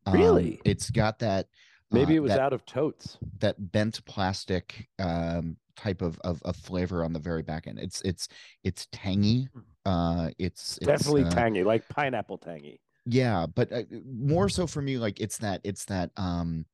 Um, 0.08 0.16
Really? 0.16 0.60
it's 0.66 0.90
got 0.90 1.20
that 1.20 1.48
maybe 1.92 2.14
uh, 2.14 2.18
it 2.18 2.20
was 2.22 2.30
that, 2.32 2.40
out 2.40 2.54
of 2.54 2.66
totes. 2.66 3.18
that 3.40 3.56
bent 3.72 4.04
plastic 4.06 4.88
um 5.00 5.58
type 5.76 6.02
of, 6.02 6.18
of 6.24 6.42
of 6.44 6.56
flavor 6.56 7.04
on 7.04 7.14
the 7.14 7.20
very 7.20 7.44
back 7.44 7.68
end. 7.68 7.78
It's 7.80 8.02
it's 8.02 8.28
it's 8.64 8.88
tangy. 8.92 9.48
Uh 9.86 10.30
it's, 10.40 10.78
it's 10.78 10.88
Definitely 10.88 11.26
uh, 11.26 11.30
tangy, 11.30 11.64
like 11.64 11.88
pineapple 11.90 12.40
tangy. 12.40 12.82
yeah 13.06 13.46
but 13.46 13.72
uh, 13.72 13.84
more 14.04 14.50
so 14.50 14.66
for 14.66 14.82
me 14.82 14.98
like 14.98 15.20
it's 15.20 15.38
that 15.40 15.62
it's 15.64 15.86
that 15.86 16.10
um 16.18 16.66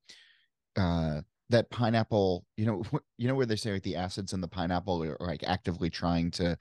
uh 0.76 1.20
that 1.52 1.70
pineapple 1.70 2.44
you 2.56 2.66
know 2.66 2.82
you 3.18 3.28
know 3.28 3.34
where 3.34 3.46
they 3.46 3.56
say 3.56 3.72
like 3.72 3.82
the 3.82 3.96
acids 3.96 4.32
in 4.32 4.40
the 4.40 4.48
pineapple 4.48 5.02
are 5.04 5.16
like 5.20 5.44
actively 5.44 5.88
trying 5.88 6.30
to 6.30 6.56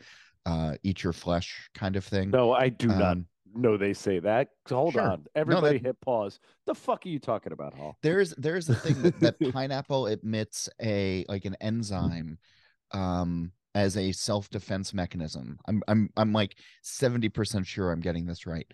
uh 0.45 0.73
eat 0.83 1.03
your 1.03 1.13
flesh 1.13 1.69
kind 1.73 1.95
of 1.95 2.03
thing 2.05 2.29
No, 2.31 2.53
I 2.53 2.69
do 2.69 2.87
not 2.87 3.01
Um, 3.17 3.25
know 3.53 3.75
they 3.77 3.93
say 3.93 4.19
that. 4.19 4.47
Hold 4.69 4.93
sure. 4.93 5.01
on. 5.01 5.25
Everybody 5.35 5.77
that- 5.79 5.85
hit 5.85 6.01
pause. 6.01 6.39
The 6.67 6.73
fuck 6.73 7.05
are 7.05 7.09
you 7.09 7.19
talking 7.19 7.51
about, 7.51 7.73
Holl? 7.73 7.97
there's 8.01 8.33
there's 8.37 8.69
a 8.69 8.75
thing 8.75 9.01
that, 9.01 9.19
that 9.19 9.35
pineapple 9.53 10.07
emits 10.07 10.69
a 10.81 11.25
like 11.27 11.43
an 11.45 11.55
enzyme 11.59 12.37
um 12.93 13.51
as 13.75 13.95
a 13.97 14.11
self-defense 14.11 14.93
mechanism 14.93 15.57
i'm 15.67 15.81
i'm 15.87 16.09
i'm 16.17 16.33
like 16.33 16.57
70% 16.83 17.65
sure 17.65 17.91
i'm 17.91 18.01
getting 18.01 18.25
this 18.25 18.45
right 18.45 18.67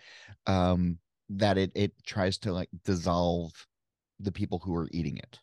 um 0.48 0.98
that 1.30 1.58
it 1.58 1.72
it 1.76 1.92
tries 2.04 2.38
to 2.40 2.52
like 2.52 2.70
dissolve 2.84 3.52
the 4.20 4.32
people 4.32 4.58
who 4.64 4.76
are 4.76 4.88
eating 4.92 5.18
it 5.18 5.40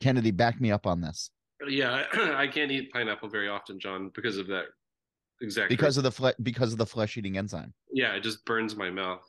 kennedy 0.00 0.30
back 0.30 0.60
me 0.60 0.70
up 0.70 0.86
on 0.86 1.00
this 1.00 1.30
Yeah, 1.68 2.04
I, 2.12 2.32
I 2.44 2.46
can't 2.46 2.70
eat 2.72 2.90
pineapple 2.92 3.28
very 3.28 3.48
often, 3.48 3.78
John, 3.78 4.10
because 4.14 4.36
of 4.38 4.46
that 4.48 4.66
Exactly. 5.42 5.74
because 5.76 5.96
of 5.96 6.02
the 6.02 6.10
fle- 6.12 6.38
because 6.42 6.72
of 6.72 6.78
the 6.78 6.86
flesh-eating 6.86 7.38
enzyme 7.38 7.72
yeah, 7.92 8.14
it 8.14 8.22
just 8.22 8.44
burns 8.44 8.76
my 8.76 8.88
mouth. 8.90 9.22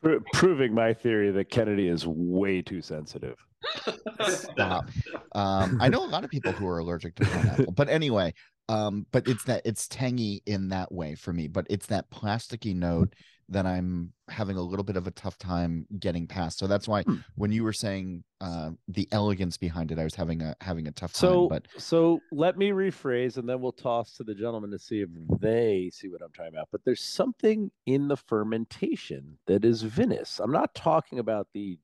Pro- 0.00 0.20
proving 0.32 0.72
my 0.72 0.94
theory 0.94 1.30
that 1.32 1.50
Kennedy 1.50 1.88
is 1.88 2.06
way 2.06 2.62
too 2.62 2.80
sensitive. 2.80 3.36
Stop. 4.26 4.86
um 5.34 5.76
i 5.82 5.88
know 5.88 6.02
a 6.02 6.08
lot 6.08 6.24
of 6.24 6.30
people 6.30 6.50
who 6.52 6.66
are 6.66 6.78
allergic 6.78 7.14
to 7.16 7.26
pineapple 7.26 7.72
but 7.72 7.90
anyway 7.90 8.32
um 8.70 9.04
but 9.12 9.28
it's 9.28 9.44
that 9.44 9.60
it's 9.66 9.86
tangy 9.86 10.42
in 10.46 10.68
that 10.70 10.90
way 10.90 11.14
for 11.14 11.32
me 11.34 11.46
but 11.46 11.66
it's 11.68 11.86
that 11.86 12.10
plasticky 12.10 12.74
note 12.74 13.14
that 13.50 13.66
i'm 13.66 14.12
having 14.28 14.56
a 14.56 14.62
little 14.62 14.84
bit 14.84 14.96
of 14.96 15.06
a 15.06 15.10
tough 15.10 15.36
time 15.38 15.86
getting 15.98 16.26
past 16.26 16.58
so 16.58 16.66
that's 16.66 16.86
why 16.88 17.02
Hmm. 17.02 17.16
when 17.34 17.50
you 17.52 17.64
were 17.64 17.72
saying 17.72 18.22
uh 18.40 18.70
the 18.88 19.08
elegance 19.12 19.56
behind 19.56 19.90
it 19.92 19.98
i 19.98 20.04
was 20.04 20.14
having 20.14 20.40
a 20.42 20.54
having 20.60 20.86
a 20.86 20.92
tough 20.92 21.14
So, 21.14 21.48
time 21.48 21.48
but 21.48 21.80
so 21.80 22.20
let 22.32 22.56
me 22.56 22.70
rephrase, 22.70 23.36
and 23.36 23.48
then 23.48 23.60
we'll 23.60 23.72
toss 23.72 24.16
to 24.16 24.24
the 24.24 24.34
gentleman 24.34 24.70
to 24.70 24.78
see 24.78 25.00
if 25.02 25.08
they 25.40 25.90
see 25.92 26.08
what 26.08 26.22
I'm 26.22 26.32
talking 26.32 26.54
about. 26.54 26.68
But 26.72 26.84
there's 26.84 27.02
something 27.02 27.70
in 27.86 28.08
the 28.08 28.16
fermentation 28.16 29.38
that 29.46 29.64
is 29.64 29.82
vinous. 29.82 30.40
I'm 30.40 30.52
not 30.52 30.74
talking 30.74 31.18
about 31.18 31.48
the 31.52 31.78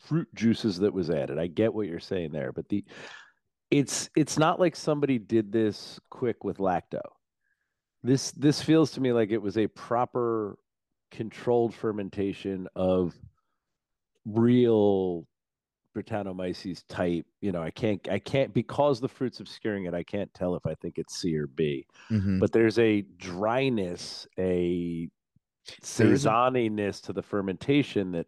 fruit 0.00 0.28
juices 0.34 0.78
that 0.78 0.94
was 0.94 1.10
added. 1.10 1.38
I 1.38 1.46
get 1.48 1.74
what 1.74 1.86
you're 1.88 2.00
saying 2.00 2.30
there, 2.32 2.52
but 2.52 2.68
the 2.68 2.84
it's 3.70 4.08
it's 4.16 4.38
not 4.38 4.58
like 4.58 4.76
somebody 4.76 5.18
did 5.18 5.52
this 5.52 6.00
quick 6.10 6.44
with 6.44 6.58
lacto. 6.58 7.02
This 8.02 8.30
this 8.32 8.62
feels 8.62 8.90
to 8.92 9.00
me 9.00 9.12
like 9.12 9.30
it 9.30 9.42
was 9.42 9.58
a 9.58 9.66
proper 9.68 10.58
controlled 11.10 11.74
fermentation 11.74 12.68
of 12.74 13.14
real 14.24 15.26
Brettanomyces 15.96 16.84
type. 16.88 17.26
You 17.40 17.52
know, 17.52 17.62
I 17.62 17.70
can't 17.70 18.08
I 18.08 18.18
can't 18.20 18.54
because 18.54 19.00
the 19.00 19.08
fruit's 19.08 19.40
obscuring 19.40 19.86
it, 19.86 19.94
I 19.94 20.04
can't 20.04 20.32
tell 20.34 20.54
if 20.54 20.64
I 20.66 20.74
think 20.74 20.98
it's 20.98 21.16
C 21.16 21.36
or 21.36 21.46
B. 21.48 21.86
mhm. 22.10 22.38
But 22.38 22.52
there's 22.52 22.78
a 22.78 23.02
dryness, 23.02 24.26
a 24.38 25.08
saisoniness 25.82 27.00
to 27.02 27.12
the 27.12 27.22
fermentation 27.22 28.12
that 28.12 28.26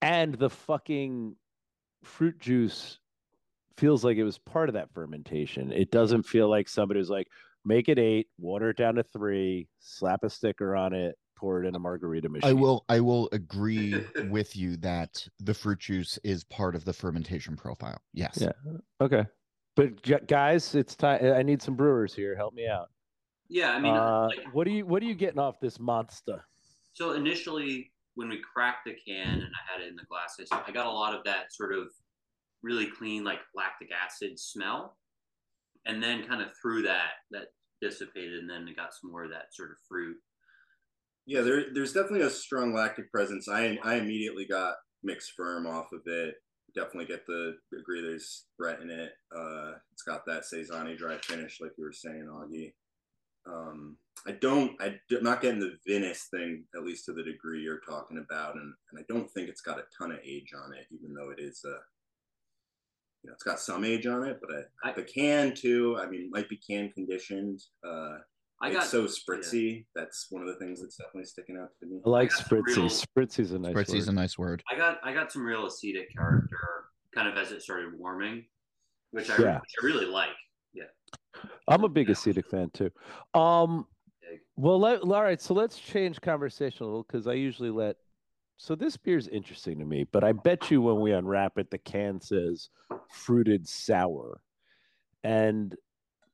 and 0.00 0.34
the 0.34 0.50
fucking 0.50 1.36
fruit 2.02 2.38
juice 2.38 2.98
feels 3.76 4.04
like 4.04 4.16
it 4.16 4.24
was 4.24 4.38
part 4.38 4.68
of 4.68 4.74
that 4.74 4.92
fermentation. 4.92 5.72
It 5.72 5.90
doesn't 5.90 6.24
feel 6.24 6.48
like 6.48 6.68
somebody 6.68 6.98
was 6.98 7.10
like, 7.10 7.28
make 7.64 7.88
it 7.88 7.98
eight, 7.98 8.28
water 8.38 8.70
it 8.70 8.76
down 8.76 8.96
to 8.96 9.02
three, 9.02 9.68
slap 9.80 10.24
a 10.24 10.30
sticker 10.30 10.74
on 10.74 10.92
it, 10.92 11.16
pour 11.38 11.62
it 11.62 11.66
in 11.66 11.74
a 11.74 11.78
margarita 11.78 12.28
machine. 12.28 12.48
I 12.48 12.52
will 12.52 12.84
I 12.88 13.00
will 13.00 13.28
agree 13.32 14.04
with 14.30 14.56
you 14.56 14.76
that 14.78 15.26
the 15.40 15.54
fruit 15.54 15.78
juice 15.78 16.18
is 16.24 16.44
part 16.44 16.74
of 16.74 16.84
the 16.84 16.92
fermentation 16.92 17.56
profile. 17.56 18.00
Yes. 18.12 18.38
Yeah. 18.40 18.52
Okay. 19.00 19.24
But 19.76 20.26
guys, 20.26 20.74
it's 20.74 20.96
time. 20.96 21.24
I 21.24 21.42
need 21.42 21.62
some 21.62 21.76
brewers 21.76 22.12
here. 22.12 22.34
Help 22.34 22.54
me 22.54 22.66
out. 22.66 22.88
Yeah, 23.48 23.70
I 23.70 23.80
mean, 23.80 23.94
uh, 23.94 24.26
like, 24.26 24.52
what 24.52 24.66
are 24.66 24.70
you 24.70 24.84
What 24.84 25.02
are 25.02 25.06
you 25.06 25.14
getting 25.14 25.38
off 25.38 25.60
this 25.60 25.78
monster? 25.78 26.44
So 26.92 27.12
initially, 27.12 27.92
when 28.14 28.28
we 28.28 28.40
cracked 28.40 28.86
the 28.86 28.94
can 29.06 29.34
and 29.34 29.42
I 29.44 29.72
had 29.72 29.80
it 29.80 29.88
in 29.88 29.96
the 29.96 30.04
glasses, 30.08 30.48
I 30.50 30.72
got 30.72 30.86
a 30.86 30.90
lot 30.90 31.14
of 31.14 31.22
that 31.24 31.52
sort 31.52 31.72
of 31.72 31.86
really 32.62 32.86
clean, 32.86 33.22
like 33.22 33.38
lactic 33.54 33.90
acid 33.92 34.38
smell, 34.38 34.96
and 35.86 36.02
then 36.02 36.26
kind 36.26 36.42
of 36.42 36.48
through 36.60 36.82
that, 36.82 37.10
that 37.30 37.46
dissipated, 37.80 38.40
and 38.40 38.50
then 38.50 38.66
it 38.66 38.76
got 38.76 38.92
some 38.92 39.12
more 39.12 39.24
of 39.24 39.30
that 39.30 39.54
sort 39.54 39.70
of 39.70 39.76
fruit. 39.88 40.16
Yeah, 41.28 41.42
there, 41.42 41.64
there's 41.74 41.92
definitely 41.92 42.22
a 42.22 42.30
strong 42.30 42.72
lactic 42.72 43.12
presence. 43.12 43.50
I 43.50 43.78
I 43.84 43.96
immediately 43.96 44.46
got 44.46 44.76
mixed 45.02 45.32
ferm 45.36 45.66
off 45.66 45.92
of 45.92 46.00
it. 46.06 46.36
Definitely 46.74 47.04
get 47.04 47.26
the 47.26 47.54
agree 47.78 48.00
there's 48.00 48.46
Brett 48.58 48.80
in 48.80 48.88
it. 48.88 49.12
Uh, 49.36 49.72
it's 49.92 50.02
got 50.02 50.24
that 50.26 50.46
saison 50.46 50.96
dry 50.96 51.18
finish, 51.18 51.60
like 51.60 51.72
you 51.76 51.84
were 51.84 51.92
saying, 51.92 52.26
Augie. 52.32 52.72
Um, 53.46 53.98
I 54.26 54.32
don't, 54.32 54.72
I, 54.80 54.86
am 54.86 55.22
not 55.22 55.42
getting 55.42 55.60
the 55.60 55.76
Venice 55.86 56.28
thing, 56.30 56.64
at 56.74 56.82
least 56.82 57.04
to 57.06 57.12
the 57.12 57.22
degree 57.22 57.62
you're 57.62 57.80
talking 57.80 58.18
about, 58.18 58.54
and, 58.56 58.74
and 58.90 58.98
I 58.98 59.04
don't 59.08 59.30
think 59.30 59.48
it's 59.48 59.60
got 59.60 59.78
a 59.78 59.84
ton 59.96 60.12
of 60.12 60.18
age 60.24 60.52
on 60.54 60.72
it, 60.74 60.86
even 60.90 61.14
though 61.14 61.30
it 61.30 61.40
is, 61.40 61.60
uh, 61.64 61.78
you 63.22 63.30
know, 63.30 63.34
it's 63.34 63.44
got 63.44 63.60
some 63.60 63.84
age 63.84 64.06
on 64.06 64.24
it, 64.26 64.38
but 64.40 64.50
I, 64.82 64.88
I- 64.88 64.92
the 64.94 65.02
can 65.02 65.54
too. 65.54 65.98
I 66.00 66.06
mean, 66.08 66.30
might 66.30 66.48
be 66.48 66.56
can 66.58 66.90
conditioned. 66.90 67.60
Uh, 67.86 68.18
I 68.60 68.68
it's 68.68 68.76
got 68.76 68.86
so 68.86 69.04
spritzy. 69.04 69.84
That's 69.94 70.26
one 70.30 70.42
of 70.42 70.48
the 70.48 70.56
things 70.56 70.80
that's 70.80 70.96
definitely 70.96 71.26
sticking 71.26 71.56
out 71.56 71.68
to 71.80 71.86
me. 71.86 72.00
I 72.04 72.08
like 72.08 72.30
got 72.30 72.38
some 72.38 72.58
spritzy. 72.58 72.76
real- 72.76 72.88
Spritzy's 72.88 73.52
a 73.52 73.58
nice 73.58 73.72
Spritzy's 73.74 74.06
word. 74.06 74.08
a 74.08 74.12
nice 74.12 74.38
word. 74.38 74.62
I 74.70 74.76
got 74.76 74.98
I 75.04 75.12
got 75.12 75.30
some 75.32 75.44
real 75.44 75.66
acetic 75.66 76.08
character 76.16 76.58
kind 77.14 77.28
of 77.28 77.36
as 77.36 77.52
it 77.52 77.62
started 77.62 77.96
warming, 77.98 78.44
which 79.12 79.30
I 79.30 79.36
Yeah. 79.40 79.58
which 79.60 79.74
I 79.82 79.84
really 79.86 80.06
like. 80.06 80.30
Yeah. 80.74 80.84
I'm 81.68 81.84
a 81.84 81.88
big 81.88 82.10
acetic 82.10 82.46
fan 82.48 82.70
too. 82.74 82.90
Um, 83.32 83.86
well, 84.56 84.78
let, 84.78 85.02
all 85.02 85.22
right. 85.22 85.40
So 85.40 85.54
let's 85.54 85.78
change 85.78 86.20
conversation 86.20 86.82
a 86.82 86.86
little 86.86 87.04
because 87.04 87.26
I 87.26 87.34
usually 87.34 87.70
let. 87.70 87.96
So 88.56 88.74
this 88.74 88.96
beer's 88.96 89.28
interesting 89.28 89.78
to 89.78 89.84
me, 89.84 90.04
but 90.10 90.24
I 90.24 90.32
bet 90.32 90.68
you 90.70 90.82
when 90.82 90.98
we 91.00 91.12
unwrap 91.12 91.58
it, 91.58 91.70
the 91.70 91.78
can 91.78 92.20
says 92.20 92.70
fruited 93.12 93.68
sour, 93.68 94.40
and 95.22 95.76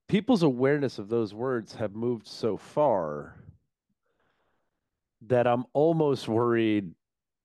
people's 0.08 0.42
awareness 0.42 0.98
of 0.98 1.08
those 1.08 1.34
words 1.34 1.74
have 1.74 1.94
moved 1.94 2.26
so 2.26 2.56
far 2.56 3.36
that 5.26 5.46
I'm 5.46 5.64
almost 5.72 6.28
worried 6.28 6.92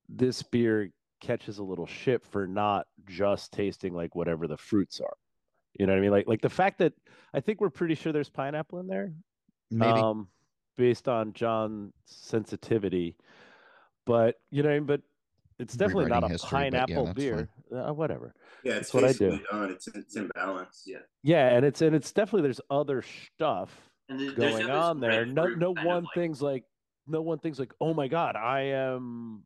this 0.09 0.41
beer 0.43 0.91
catches 1.21 1.59
a 1.59 1.63
little 1.63 1.85
shit 1.85 2.23
for 2.23 2.47
not 2.47 2.87
just 3.07 3.53
tasting 3.53 3.93
like 3.93 4.15
whatever 4.15 4.47
the 4.47 4.57
fruits 4.57 4.99
are. 4.99 5.15
You 5.77 5.85
know 5.85 5.93
what 5.93 5.99
I 5.99 6.01
mean? 6.01 6.11
Like 6.11 6.27
like 6.27 6.41
the 6.41 6.49
fact 6.49 6.79
that 6.79 6.93
I 7.33 7.39
think 7.39 7.61
we're 7.61 7.69
pretty 7.69 7.95
sure 7.95 8.11
there's 8.11 8.29
pineapple 8.29 8.79
in 8.79 8.87
there. 8.87 9.13
Maybe. 9.71 9.99
Um 9.99 10.27
based 10.77 11.07
on 11.07 11.33
John's 11.33 11.93
sensitivity. 12.05 13.17
But 14.05 14.35
you 14.49 14.63
know, 14.63 14.69
what 14.69 14.75
I 14.75 14.79
mean? 14.79 14.87
but 14.87 15.01
it's 15.59 15.75
definitely 15.75 16.05
not 16.05 16.23
a 16.23 16.29
history, 16.29 16.49
but 16.51 16.73
yeah, 16.73 16.85
pineapple 16.85 17.13
beer. 17.13 17.49
Uh, 17.71 17.93
whatever. 17.93 18.33
Yeah, 18.63 18.73
it's 18.75 18.93
what 18.93 19.03
I 19.03 19.11
do. 19.13 19.39
done. 19.51 19.71
It's 19.71 19.87
it's 19.89 20.15
in 20.15 20.27
balance. 20.33 20.83
Yeah. 20.85 20.99
Yeah, 21.23 21.49
and 21.49 21.65
it's 21.65 21.81
and 21.81 21.95
it's 21.95 22.11
definitely 22.11 22.43
there's 22.43 22.61
other 22.69 23.01
stuff 23.03 23.69
And 24.07 24.19
there's 24.19 24.33
going 24.33 24.51
definitely 24.51 24.71
on 24.71 24.99
there. 24.99 25.25
No 25.25 25.45
no 25.47 25.71
one 25.73 26.03
like- 26.03 26.13
thing's 26.15 26.41
like 26.41 26.63
no 27.07 27.21
one 27.21 27.39
thing's 27.39 27.59
like, 27.59 27.73
oh 27.81 27.93
my 27.93 28.07
god, 28.07 28.35
I 28.35 28.61
am 28.61 29.43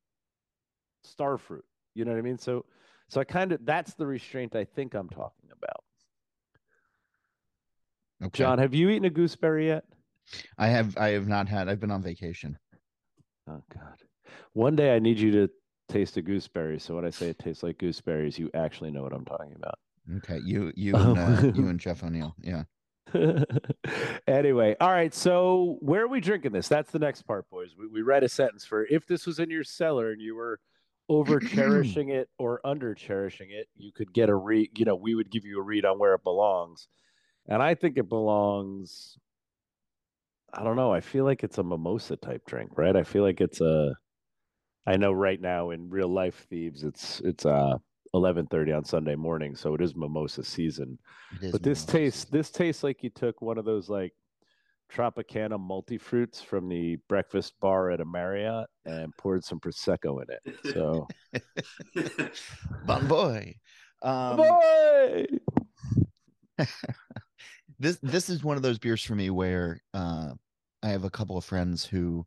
star 1.04 1.38
fruit. 1.38 1.66
You 1.96 2.06
know 2.06 2.12
what 2.12 2.18
I 2.20 2.22
mean? 2.22 2.38
So 2.38 2.66
so 3.10 3.20
I 3.20 3.24
kind 3.24 3.52
of 3.52 3.66
that's 3.66 3.94
the 3.96 4.06
restraint 4.06 4.56
I 4.56 4.66
think 4.66 4.94
I'm 4.94 5.10
talking 5.10 5.50
about. 5.52 5.84
okay. 8.24 8.38
John, 8.44 8.60
have 8.60 8.74
you 8.74 8.90
eaten 8.90 9.06
a 9.06 9.10
gooseberry 9.10 9.68
yet? 9.68 9.84
I 10.58 10.68
have 10.68 10.96
I 10.98 11.10
have 11.10 11.28
not 11.28 11.48
had 11.50 11.68
I've 11.70 11.80
been 11.80 11.92
on 11.92 12.02
vacation. 12.02 12.58
Oh 13.50 13.62
God. 13.74 13.98
One 14.54 14.76
day 14.76 14.96
I 14.96 15.00
need 15.00 15.20
you 15.20 15.32
to 15.32 15.50
taste 15.94 16.18
of 16.18 16.26
gooseberries. 16.26 16.84
So 16.84 16.96
when 16.96 17.06
I 17.06 17.10
say 17.10 17.30
it 17.30 17.40
tastes 17.40 17.64
like 17.64 17.78
gooseberries, 17.78 18.38
you 18.40 18.50
actually 18.54 18.92
know 18.92 19.04
what 19.04 19.14
I'm 19.14 19.26
talking 19.26 19.54
about. 19.56 19.80
Okay. 20.18 20.40
You 20.44 20.72
you 20.76 20.96
and 20.98 21.18
uh, 21.18 21.52
you 21.54 21.68
and 21.68 21.80
Jeff 21.80 22.04
O'Neill. 22.04 22.36
Yeah. 22.42 22.64
anyway, 24.28 24.76
all 24.82 24.92
right. 24.92 25.14
So 25.14 25.78
where 25.82 26.04
are 26.04 26.08
we 26.08 26.20
drinking 26.20 26.52
this? 26.52 26.68
That's 26.68 26.92
the 26.92 27.00
next 27.00 27.24
part, 27.24 27.50
boys. 27.50 27.76
We, 27.78 27.88
we 27.88 28.02
read 28.02 28.24
a 28.24 28.30
sentence 28.30 28.66
for 28.66 28.86
if 28.86 29.06
this 29.06 29.28
was 29.28 29.40
in 29.40 29.50
your 29.50 29.64
cellar 29.64 30.12
and 30.12 30.22
you 30.22 30.36
were 30.36 30.60
over 31.10 31.40
cherishing 31.40 32.10
it 32.10 32.30
or 32.40 32.60
under 32.66 32.96
cherishing 32.96 33.50
it, 33.52 33.68
you 33.76 33.92
could 33.92 34.14
get 34.14 34.30
a 34.30 34.36
read. 34.36 34.72
You 34.78 34.86
know, 34.86 34.96
we 34.96 35.16
would 35.16 35.32
give 35.32 35.46
you 35.46 35.60
a 35.60 35.64
read 35.64 35.86
on 35.86 36.00
where 36.00 36.16
it 36.16 36.24
belongs. 36.24 36.88
And 37.48 37.62
I 37.62 37.76
think 37.76 37.98
it 37.98 38.10
belongs. 38.10 39.18
I 40.54 40.64
don't 40.64 40.76
know. 40.76 40.94
I 40.94 41.02
feel 41.02 41.26
like 41.26 41.44
it's 41.44 41.58
a 41.58 41.64
mimosa 41.64 42.16
type 42.16 42.44
drink, 42.46 42.72
right? 42.78 42.96
I 42.96 43.04
feel 43.04 43.24
like 43.24 43.42
it's 43.42 43.62
a. 43.62 43.96
I 44.86 44.98
know 44.98 45.12
right 45.12 45.40
now 45.40 45.70
in 45.72 45.90
real 45.90 46.10
life 46.10 46.46
thieves, 46.50 46.84
it's 46.84 47.22
it's 47.22 47.46
uh 47.46 47.78
eleven 48.14 48.46
thirty 48.48 48.72
on 48.72 48.84
Sunday 48.84 49.16
morning, 49.16 49.56
so 49.56 49.74
it 49.74 49.82
is 49.82 49.96
mimosa 49.96 50.44
season 50.44 50.98
is 51.42 51.52
but 51.52 51.64
this 51.64 51.86
tastes 51.86 52.26
this 52.26 52.50
tastes 52.50 52.84
like 52.84 53.04
you 53.04 53.10
took 53.10 53.42
one 53.42 53.58
of 53.58 53.66
those 53.66 53.90
like 53.90 54.14
Tropicana 54.92 55.60
multi 55.60 55.98
fruits 55.98 56.42
from 56.42 56.70
the 56.70 56.98
breakfast 57.10 57.54
bar 57.60 57.92
at 57.92 58.02
a 58.02 58.06
Marriott 58.06 58.68
and 58.86 59.16
poured 59.18 59.44
some 59.44 59.60
prosecco 59.60 60.22
in 60.22 60.28
it. 60.30 60.74
So, 60.74 61.08
Bon 62.86 63.08
boy. 63.08 63.56
Um, 64.02 64.38
boy! 64.38 65.26
this 67.80 67.98
this 68.04 68.30
is 68.30 68.44
one 68.44 68.58
of 68.58 68.64
those 68.64 68.78
beers 68.78 69.04
for 69.04 69.16
me 69.16 69.30
where 69.30 69.82
uh, 69.94 70.32
I 70.84 70.90
have 70.90 71.06
a 71.06 71.10
couple 71.10 71.38
of 71.38 71.46
friends 71.46 71.86
who 71.86 72.26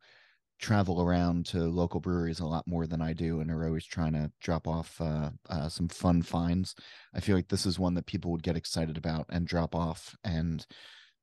travel 0.58 1.02
around 1.02 1.46
to 1.46 1.58
local 1.58 2.00
breweries 2.00 2.40
a 2.40 2.46
lot 2.46 2.66
more 2.66 2.86
than 2.86 3.02
I 3.02 3.12
do, 3.12 3.40
and 3.40 3.50
are 3.50 3.66
always 3.66 3.84
trying 3.84 4.14
to 4.14 4.30
drop 4.40 4.66
off 4.66 5.00
uh, 5.00 5.30
uh, 5.48 5.68
some 5.68 5.88
fun 5.88 6.22
finds. 6.22 6.74
I 7.14 7.20
feel 7.20 7.36
like 7.36 7.48
this 7.48 7.66
is 7.66 7.78
one 7.78 7.94
that 7.94 8.06
people 8.06 8.30
would 8.32 8.42
get 8.42 8.56
excited 8.56 8.96
about 8.96 9.26
and 9.28 9.46
drop 9.46 9.74
off, 9.74 10.16
and 10.24 10.66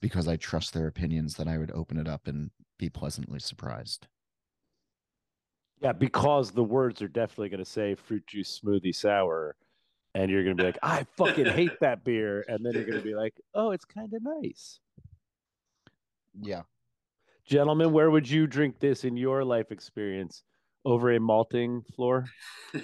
because 0.01 0.27
I 0.27 0.35
trust 0.35 0.73
their 0.73 0.87
opinions, 0.87 1.35
that 1.35 1.47
I 1.47 1.57
would 1.57 1.71
open 1.71 1.97
it 1.97 2.07
up 2.07 2.27
and 2.27 2.51
be 2.77 2.89
pleasantly 2.89 3.39
surprised. 3.39 4.07
Yeah, 5.81 5.93
because 5.93 6.51
the 6.51 6.63
words 6.63 7.01
are 7.01 7.07
definitely 7.07 7.49
going 7.49 7.63
to 7.63 7.69
say 7.69 7.95
fruit 7.95 8.25
juice 8.27 8.61
smoothie 8.63 8.95
sour, 8.95 9.55
and 10.13 10.29
you're 10.29 10.43
going 10.43 10.55
to 10.55 10.61
be 10.61 10.67
like, 10.67 10.79
I 10.83 11.05
fucking 11.17 11.45
hate 11.45 11.79
that 11.81 12.03
beer, 12.03 12.45
and 12.47 12.65
then 12.65 12.73
you're 12.73 12.85
going 12.85 12.99
to 12.99 13.03
be 13.03 13.15
like, 13.15 13.33
oh, 13.53 13.71
it's 13.71 13.85
kind 13.85 14.13
of 14.13 14.21
nice. 14.23 14.79
Yeah, 16.41 16.63
Gentlemen, 17.45 17.91
where 17.91 18.09
would 18.09 18.29
you 18.29 18.47
drink 18.47 18.79
this 18.79 19.03
in 19.03 19.17
your 19.17 19.43
life 19.43 19.71
experience? 19.71 20.43
Over 20.85 21.13
a 21.13 21.19
malting 21.19 21.83
floor? 21.95 22.25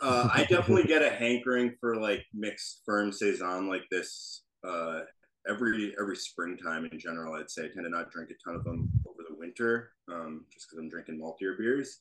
Uh, 0.00 0.28
I 0.34 0.44
definitely 0.44 0.84
get 0.84 1.02
a 1.02 1.08
hankering 1.08 1.76
for 1.80 1.96
like 1.96 2.26
mixed 2.34 2.82
ferm 2.84 3.10
saison 3.10 3.68
like 3.68 3.84
this. 3.90 4.42
Uh, 4.62 5.00
every 5.48 5.94
every 5.98 6.16
springtime 6.16 6.86
in 6.90 6.98
general, 6.98 7.34
I'd 7.34 7.50
say 7.50 7.64
I 7.64 7.68
tend 7.68 7.86
to 7.86 7.88
not 7.88 8.10
drink 8.10 8.30
a 8.30 8.34
ton 8.44 8.56
of 8.56 8.64
them 8.64 8.90
over 9.08 9.22
the 9.26 9.34
winter, 9.34 9.92
um, 10.12 10.44
just 10.52 10.66
because 10.68 10.78
I'm 10.82 10.90
drinking 10.90 11.18
maltier 11.18 11.56
beers. 11.56 12.00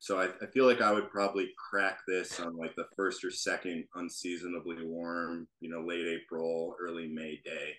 So 0.00 0.18
I, 0.18 0.28
I 0.42 0.46
feel 0.52 0.66
like 0.66 0.80
I 0.80 0.90
would 0.90 1.10
probably 1.10 1.50
crack 1.70 1.98
this 2.08 2.40
on 2.40 2.56
like 2.56 2.74
the 2.76 2.86
first 2.96 3.24
or 3.24 3.30
second 3.30 3.84
unseasonably 3.94 4.84
warm, 4.84 5.46
you 5.60 5.68
know, 5.68 5.80
late 5.80 6.06
April, 6.06 6.74
early 6.80 7.08
May 7.08 7.40
day. 7.44 7.74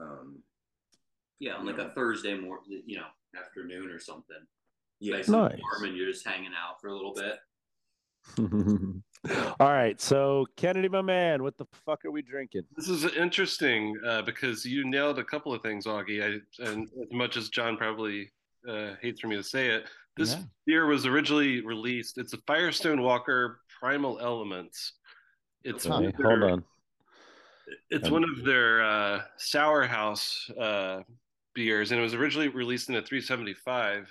Um, 0.00 0.38
Yeah, 1.40 1.54
on 1.54 1.66
like 1.66 1.78
a 1.78 1.90
Thursday 1.90 2.34
morning, 2.38 2.82
you 2.86 2.96
know, 2.96 3.06
afternoon 3.38 3.90
or 3.90 3.98
something. 4.00 4.36
yeah, 5.00 5.16
Nice, 5.16 5.28
and 5.28 5.36
Nice. 5.36 5.58
warm, 5.60 5.84
and 5.88 5.96
you're 5.96 6.10
just 6.10 6.26
hanging 6.26 6.50
out 6.52 6.80
for 6.80 6.88
a 6.88 6.92
little 6.94 7.14
bit. 7.14 7.38
All 9.60 9.72
right, 9.72 10.00
so 10.00 10.46
Kennedy, 10.56 10.88
my 10.88 11.02
man, 11.02 11.42
what 11.42 11.56
the 11.56 11.66
fuck 11.86 12.04
are 12.04 12.10
we 12.10 12.22
drinking? 12.22 12.62
This 12.76 12.88
is 12.88 13.04
interesting 13.14 13.96
uh, 14.06 14.22
because 14.22 14.64
you 14.64 14.84
nailed 14.88 15.18
a 15.18 15.24
couple 15.24 15.52
of 15.52 15.62
things, 15.62 15.86
Augie. 15.86 16.22
I, 16.22 16.64
and 16.70 16.88
as 17.02 17.12
much 17.12 17.36
as 17.36 17.48
John 17.48 17.76
probably 17.76 18.30
uh, 18.68 18.94
hates 19.00 19.20
for 19.20 19.28
me 19.28 19.36
to 19.36 19.42
say 19.42 19.68
it, 19.68 19.88
this 20.16 20.32
Yeah. 20.34 20.42
beer 20.66 20.86
was 20.86 21.06
originally 21.06 21.60
released. 21.64 22.18
It's 22.18 22.32
a 22.32 22.38
Firestone 22.46 23.00
Walker 23.02 23.60
Primal 23.80 24.18
Elements. 24.20 24.94
It's 25.64 25.86
Okay, 25.86 25.94
one 25.94 26.04
of 26.06 26.14
hold 26.24 26.42
on. 26.42 26.64
It's 27.90 28.06
Um, 28.06 28.12
one 28.14 28.24
of 28.24 28.44
their 28.44 28.82
uh, 28.82 29.22
Sour 29.36 29.86
House 29.86 30.48
uh, 30.58 31.02
beers, 31.58 31.90
and 31.90 31.98
it 31.98 32.02
was 32.02 32.14
originally 32.14 32.46
released 32.46 32.88
in 32.88 32.94
a 32.94 33.02
375. 33.02 34.02
Of 34.02 34.06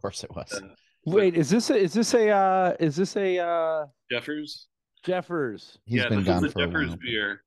course 0.00 0.22
it 0.22 0.30
was. 0.34 0.52
Uh, 0.52 0.68
Wait, 1.04 1.34
is 1.36 1.50
this 1.50 1.68
a, 1.70 1.76
is 1.76 1.92
this 1.92 2.14
a 2.14 2.30
uh, 2.30 2.76
is 2.78 2.94
this 2.94 3.16
a 3.16 3.38
uh, 3.38 3.86
Jeffers. 4.10 4.68
Jeffers? 5.04 5.76
He's 5.86 5.98
yeah, 5.98 6.08
been 6.08 6.18
this 6.18 6.26
gone 6.28 6.44
is 6.44 6.50
a 6.50 6.52
for 6.52 6.60
a 6.60 6.66
Jeffers 6.66 6.88
while. 6.90 6.98
beer. 7.02 7.42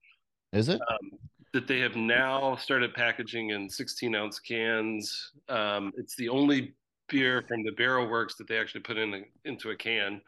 Is 0.51 0.67
it? 0.67 0.81
um, 0.81 1.11
that 1.53 1.65
they 1.65 1.79
have 1.79 1.95
now 1.95 2.57
started 2.57 2.93
packaging 2.93 3.51
in 3.51 3.69
16 3.69 4.13
ounce 4.13 4.37
cans. 4.37 5.31
Um, 5.47 5.93
it's 5.95 6.15
the 6.17 6.27
only 6.27 6.75
beer 7.07 7.41
from 7.47 7.63
the 7.63 7.71
Barrel 7.71 8.07
Works 8.07 8.35
that 8.35 8.49
they 8.49 8.59
actually 8.59 8.81
put 8.81 8.97
in 8.97 9.13
a, 9.13 9.21
into 9.45 9.69
a 9.69 9.75
can, 9.77 10.21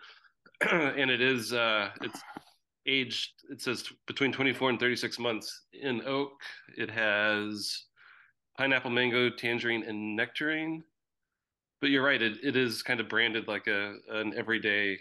and 0.71 1.11
it 1.11 1.19
is 1.19 1.51
uh, 1.51 1.89
it's 2.01 2.21
aged. 2.87 3.33
It 3.51 3.61
says 3.61 3.83
between 4.07 4.31
24 4.31 4.69
and 4.69 4.79
36 4.79 5.19
months 5.19 5.63
in 5.73 6.01
oak. 6.07 6.31
It 6.77 6.89
has 6.89 7.83
pineapple, 8.59 8.91
mango, 8.91 9.29
tangerine, 9.29 9.83
and 9.87 10.15
nectarine. 10.17 10.83
But 11.81 11.91
you're 11.91 12.03
right. 12.03 12.21
It, 12.21 12.37
it 12.43 12.57
is 12.57 12.83
kind 12.83 12.99
of 12.99 13.07
branded 13.07 13.47
like 13.47 13.67
a 13.67 13.95
an 14.11 14.33
everyday 14.35 14.97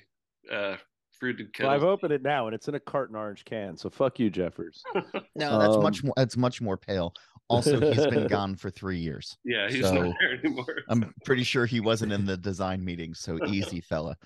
uh, 0.51 0.77
fruited 1.19 1.53
Well. 1.59 1.69
I've 1.69 1.83
opened 1.83 2.13
it 2.13 2.23
now, 2.23 2.47
and 2.47 2.55
it's 2.55 2.69
in 2.69 2.77
a 2.77 2.81
carton 2.81 3.17
orange 3.17 3.45
can. 3.45 3.77
So 3.77 3.91
fuck 3.91 4.21
you, 4.21 4.31
Jeffers. 4.31 4.83
No, 5.35 5.59
that's 5.59 5.75
Um, 5.77 5.83
much 5.83 6.03
more. 6.05 6.15
That's 6.17 6.37
much 6.37 6.61
more 6.61 6.77
pale. 6.77 7.13
Also, 7.49 7.81
he's 7.81 8.07
been 8.07 8.27
gone 8.39 8.55
for 8.57 8.71
three 8.71 8.99
years. 8.99 9.37
yeah, 9.45 9.69
he's 9.69 9.83
so- 9.85 9.95
not 9.95 10.15
there 10.21 10.35
anymore. 10.39 10.67
I'm 10.89 11.13
pretty 11.25 11.43
sure 11.45 11.67
he 11.67 11.81
wasn't 11.81 12.13
in 12.13 12.25
the 12.25 12.37
design 12.37 12.85
meeting. 12.85 13.13
So 13.15 13.39
easy, 13.47 13.81
fella. 13.81 14.17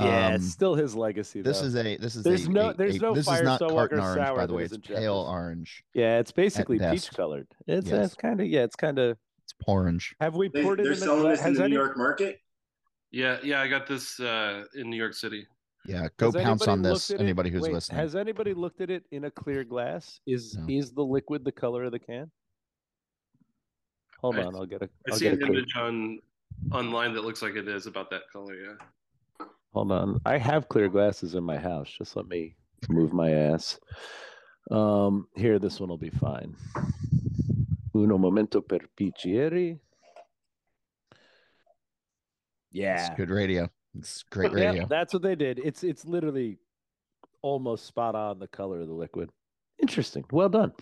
Yeah, 0.00 0.28
Um, 0.28 0.34
it's 0.34 0.48
still 0.50 0.74
his 0.74 0.94
legacy. 0.94 1.42
this 1.42 1.60
is 1.62 1.76
a 1.76 1.96
this 1.96 2.16
is 2.16 2.22
There's 2.22 2.46
a, 2.46 2.50
no- 2.50 2.72
there's 2.72 2.96
a- 2.96 3.00
no 3.00 3.14
this 3.14 3.26
is 3.26 3.42
not 3.42 3.58
Firestone 3.60 3.70
carton 3.70 3.98
Walker 3.98 4.00
orange 4.00 4.26
sour 4.28 4.36
by 4.36 4.46
the 4.46 4.54
way. 4.54 4.64
It's 4.64 4.78
pale 4.78 5.14
orange. 5.16 5.84
yeah, 5.94 6.18
it's 6.18 6.32
basically 6.32 6.78
peach 6.78 7.10
colored. 7.10 7.48
It's 7.66 7.88
Yes. 7.88 8.06
it's 8.06 8.14
kind 8.14 8.40
of 8.40 8.46
yeah, 8.46 8.62
it's 8.62 8.76
kind 8.76 8.98
of. 8.98 9.18
It's 9.44 9.54
orange. 9.66 10.14
Have 10.20 10.34
we 10.36 10.48
they, 10.48 10.62
poured 10.62 10.80
it 10.80 10.84
they're 10.84 10.92
in 10.92 10.98
selling 10.98 11.20
gla- 11.22 11.30
this 11.30 11.40
in 11.40 11.46
has 11.46 11.56
the 11.58 11.64
any- 11.64 11.72
New 11.72 11.78
York 11.78 11.96
market. 11.96 12.40
Yeah, 13.12 13.38
yeah, 13.42 13.60
I 13.60 13.68
got 13.68 13.86
this 13.88 14.20
uh, 14.20 14.64
in 14.74 14.88
New 14.90 14.96
York 14.96 15.14
City. 15.14 15.46
Yeah, 15.86 16.08
go 16.18 16.26
has 16.30 16.34
pounce 16.42 16.62
anybody 16.62 16.70
on 16.70 16.82
this. 16.82 17.10
looked 17.10 17.10
at 17.10 17.20
it- 17.20 17.24
Anybody 17.24 17.50
who's 17.50 17.62
wait, 17.62 17.72
listening. 17.72 17.98
Has 18.00 18.14
anybody 18.14 18.54
looked 18.54 18.80
at 18.80 18.90
it 18.90 19.04
in 19.10 19.24
a 19.24 19.30
clear 19.30 19.64
glass? 19.64 20.20
Is 20.26 20.56
No. 20.56 20.66
is 20.68 20.92
the 20.92 21.02
liquid 21.04 21.44
the 21.44 21.52
color 21.52 21.84
of 21.84 21.92
the 21.92 21.98
can? 21.98 22.30
Hold 24.20 24.36
I- 24.38 24.44
on, 24.44 24.54
I'll 24.54 24.66
get 24.66 24.82
a. 24.82 24.84
I 24.84 25.10
I'll 25.12 25.16
see 25.16 25.24
get 25.24 25.34
an 25.42 25.48
image 25.48 25.74
on 25.76 26.18
online 26.72 27.14
that 27.14 27.24
looks 27.24 27.40
like 27.42 27.54
it 27.56 27.66
is 27.66 27.86
about 27.86 28.10
that 28.10 28.22
color. 28.32 28.54
Yeah. 28.54 28.74
Hold 29.72 29.92
on. 29.92 30.20
I 30.24 30.38
have 30.38 30.68
clear 30.68 30.88
glasses 30.88 31.34
in 31.34 31.44
my 31.44 31.56
house. 31.56 31.88
Just 31.96 32.16
let 32.16 32.26
me 32.26 32.56
move 32.88 33.12
my 33.12 33.30
ass. 33.30 33.78
Um, 34.70 35.28
here, 35.36 35.58
this 35.58 35.80
one 35.80 35.88
will 35.88 35.98
be 35.98 36.10
fine. 36.10 36.56
Uno 37.94 38.18
momento 38.18 38.60
per 38.60 38.80
piccieri. 38.96 39.78
Yeah. 42.72 43.06
It's 43.06 43.16
good 43.16 43.30
radio. 43.30 43.68
It's 43.98 44.22
great 44.22 44.52
radio. 44.52 44.86
that's 44.86 45.12
what 45.12 45.22
they 45.22 45.34
did. 45.34 45.58
It's 45.58 45.82
it's 45.82 46.04
literally 46.04 46.58
almost 47.42 47.86
spot 47.86 48.14
on 48.14 48.38
the 48.38 48.46
color 48.46 48.80
of 48.80 48.86
the 48.86 48.94
liquid. 48.94 49.30
Interesting. 49.80 50.24
Well 50.30 50.48
done. 50.48 50.72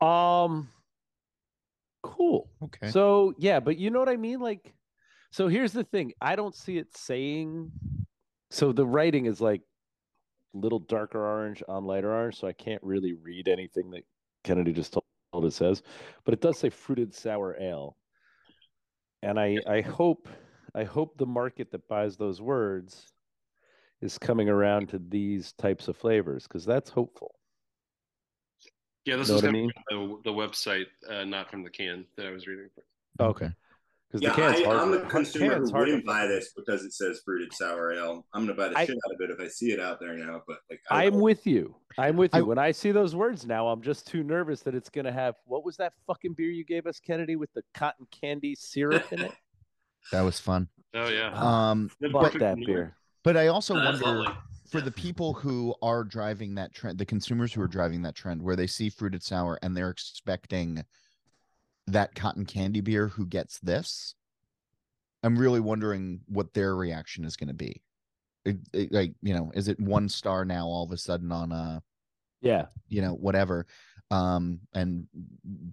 Um 0.00 0.68
cool. 2.02 2.50
Okay. 2.62 2.90
So 2.90 3.34
yeah, 3.38 3.60
but 3.60 3.76
you 3.78 3.90
know 3.90 3.98
what 3.98 4.08
I 4.08 4.16
mean? 4.16 4.38
Like, 4.40 4.74
so 5.30 5.48
here's 5.48 5.72
the 5.72 5.84
thing. 5.84 6.12
I 6.20 6.36
don't 6.36 6.54
see 6.54 6.78
it 6.78 6.96
saying. 6.96 7.72
So 8.54 8.70
the 8.70 8.86
writing 8.86 9.26
is 9.26 9.40
like 9.40 9.62
little 10.52 10.78
darker 10.78 11.26
orange 11.26 11.60
on 11.66 11.86
lighter 11.86 12.12
orange, 12.12 12.38
so 12.38 12.46
I 12.46 12.52
can't 12.52 12.82
really 12.84 13.12
read 13.12 13.48
anything 13.48 13.90
that 13.90 14.04
Kennedy 14.44 14.72
just 14.72 14.92
told 15.32 15.44
it 15.44 15.52
says. 15.52 15.82
But 16.24 16.34
it 16.34 16.40
does 16.40 16.56
say 16.60 16.70
fruited 16.70 17.12
sour 17.12 17.56
ale, 17.60 17.96
and 19.22 19.40
I 19.40 19.58
I 19.66 19.80
hope 19.80 20.28
I 20.72 20.84
hope 20.84 21.18
the 21.18 21.26
market 21.26 21.72
that 21.72 21.88
buys 21.88 22.16
those 22.16 22.40
words 22.40 23.12
is 24.00 24.18
coming 24.18 24.48
around 24.48 24.88
to 24.90 25.00
these 25.00 25.52
types 25.54 25.88
of 25.88 25.96
flavors 25.96 26.44
because 26.44 26.64
that's 26.64 26.90
hopeful. 26.90 27.34
Yeah, 29.04 29.16
this 29.16 29.30
Know 29.30 29.34
is 29.34 29.42
I 29.42 29.46
coming 29.46 29.72
from 29.90 30.08
the, 30.08 30.30
the 30.30 30.32
website, 30.32 30.86
uh, 31.10 31.24
not 31.24 31.50
from 31.50 31.64
the 31.64 31.70
can 31.70 32.06
that 32.16 32.26
I 32.26 32.30
was 32.30 32.46
reading. 32.46 32.70
okay. 33.18 33.50
Because 34.14 34.22
Yeah, 34.22 34.46
the 34.46 34.52
can's 34.52 34.60
I, 34.60 34.64
hard. 34.64 34.78
I'm 34.78 34.90
the 34.92 35.00
consumer 35.08 35.54
can's 35.54 35.70
who 35.72 35.78
wouldn't 35.78 36.06
buy 36.06 36.28
this 36.28 36.52
because 36.54 36.84
it 36.84 36.92
says 36.92 37.20
fruited 37.24 37.52
sour 37.52 37.92
ale. 37.92 38.24
I'm 38.32 38.42
gonna 38.46 38.54
buy 38.54 38.68
the 38.68 38.78
I- 38.78 38.86
shit 38.86 38.96
out 38.96 39.14
of 39.14 39.20
it 39.20 39.30
if 39.32 39.40
I 39.40 39.48
see 39.48 39.72
it 39.72 39.80
out 39.80 39.98
there 39.98 40.16
now. 40.16 40.40
But 40.46 40.58
like, 40.70 40.80
I 40.88 41.06
I'm 41.06 41.18
with 41.18 41.44
you. 41.48 41.74
I'm 41.98 42.16
with 42.16 42.32
I- 42.32 42.38
you. 42.38 42.44
when 42.46 42.56
I 42.58 42.70
see 42.70 42.92
those 42.92 43.16
words 43.16 43.44
now, 43.44 43.66
I'm 43.66 43.82
just 43.82 44.06
too 44.06 44.22
nervous 44.22 44.60
that 44.62 44.74
it's 44.76 44.88
going 44.88 45.04
to 45.06 45.12
have 45.12 45.34
what 45.46 45.64
was 45.64 45.76
that 45.78 45.94
fucking 46.06 46.34
beer 46.34 46.50
you 46.52 46.64
gave 46.64 46.86
us, 46.86 47.00
Kennedy, 47.00 47.34
with 47.34 47.52
the 47.54 47.62
cotton 47.74 48.06
candy 48.12 48.54
syrup 48.54 49.12
in 49.12 49.20
it? 49.22 49.32
That 50.12 50.20
was 50.20 50.38
fun. 50.38 50.68
Oh 50.94 51.08
yeah. 51.08 51.32
Um, 51.32 51.90
but 52.12 52.34
that 52.34 52.56
beer. 52.64 52.94
but 53.24 53.36
I 53.38 53.46
also 53.48 53.74
That's 53.74 54.00
wonder 54.02 54.20
lovely. 54.20 54.34
for 54.70 54.80
the 54.82 54.90
people 54.92 55.32
who 55.32 55.74
are 55.82 56.04
driving 56.04 56.54
that 56.56 56.72
trend, 56.74 56.98
the 56.98 57.06
consumers 57.06 57.52
who 57.54 57.62
are 57.62 57.66
driving 57.66 58.02
that 58.02 58.14
trend, 58.14 58.42
where 58.42 58.54
they 58.54 58.66
see 58.66 58.90
fruited 58.90 59.22
sour 59.24 59.58
and 59.62 59.74
they're 59.74 59.88
expecting 59.90 60.84
that 61.86 62.14
cotton 62.14 62.46
candy 62.46 62.80
beer 62.80 63.08
who 63.08 63.26
gets 63.26 63.58
this. 63.60 64.14
I'm 65.22 65.38
really 65.38 65.60
wondering 65.60 66.20
what 66.26 66.52
their 66.54 66.74
reaction 66.76 67.24
is 67.24 67.36
going 67.36 67.48
to 67.48 67.54
be. 67.54 67.82
It- 68.44 68.58
it- 68.72 68.92
like, 68.92 69.14
you 69.22 69.34
know, 69.34 69.50
is 69.54 69.68
it 69.68 69.80
one 69.80 70.08
star 70.08 70.44
now 70.44 70.66
all 70.66 70.84
of 70.84 70.92
a 70.92 70.96
sudden 70.98 71.32
on 71.32 71.50
uh 71.52 71.80
Yeah. 72.40 72.66
you 72.88 73.00
know, 73.02 73.14
whatever, 73.14 73.66
um, 74.10 74.60
and 74.74 75.06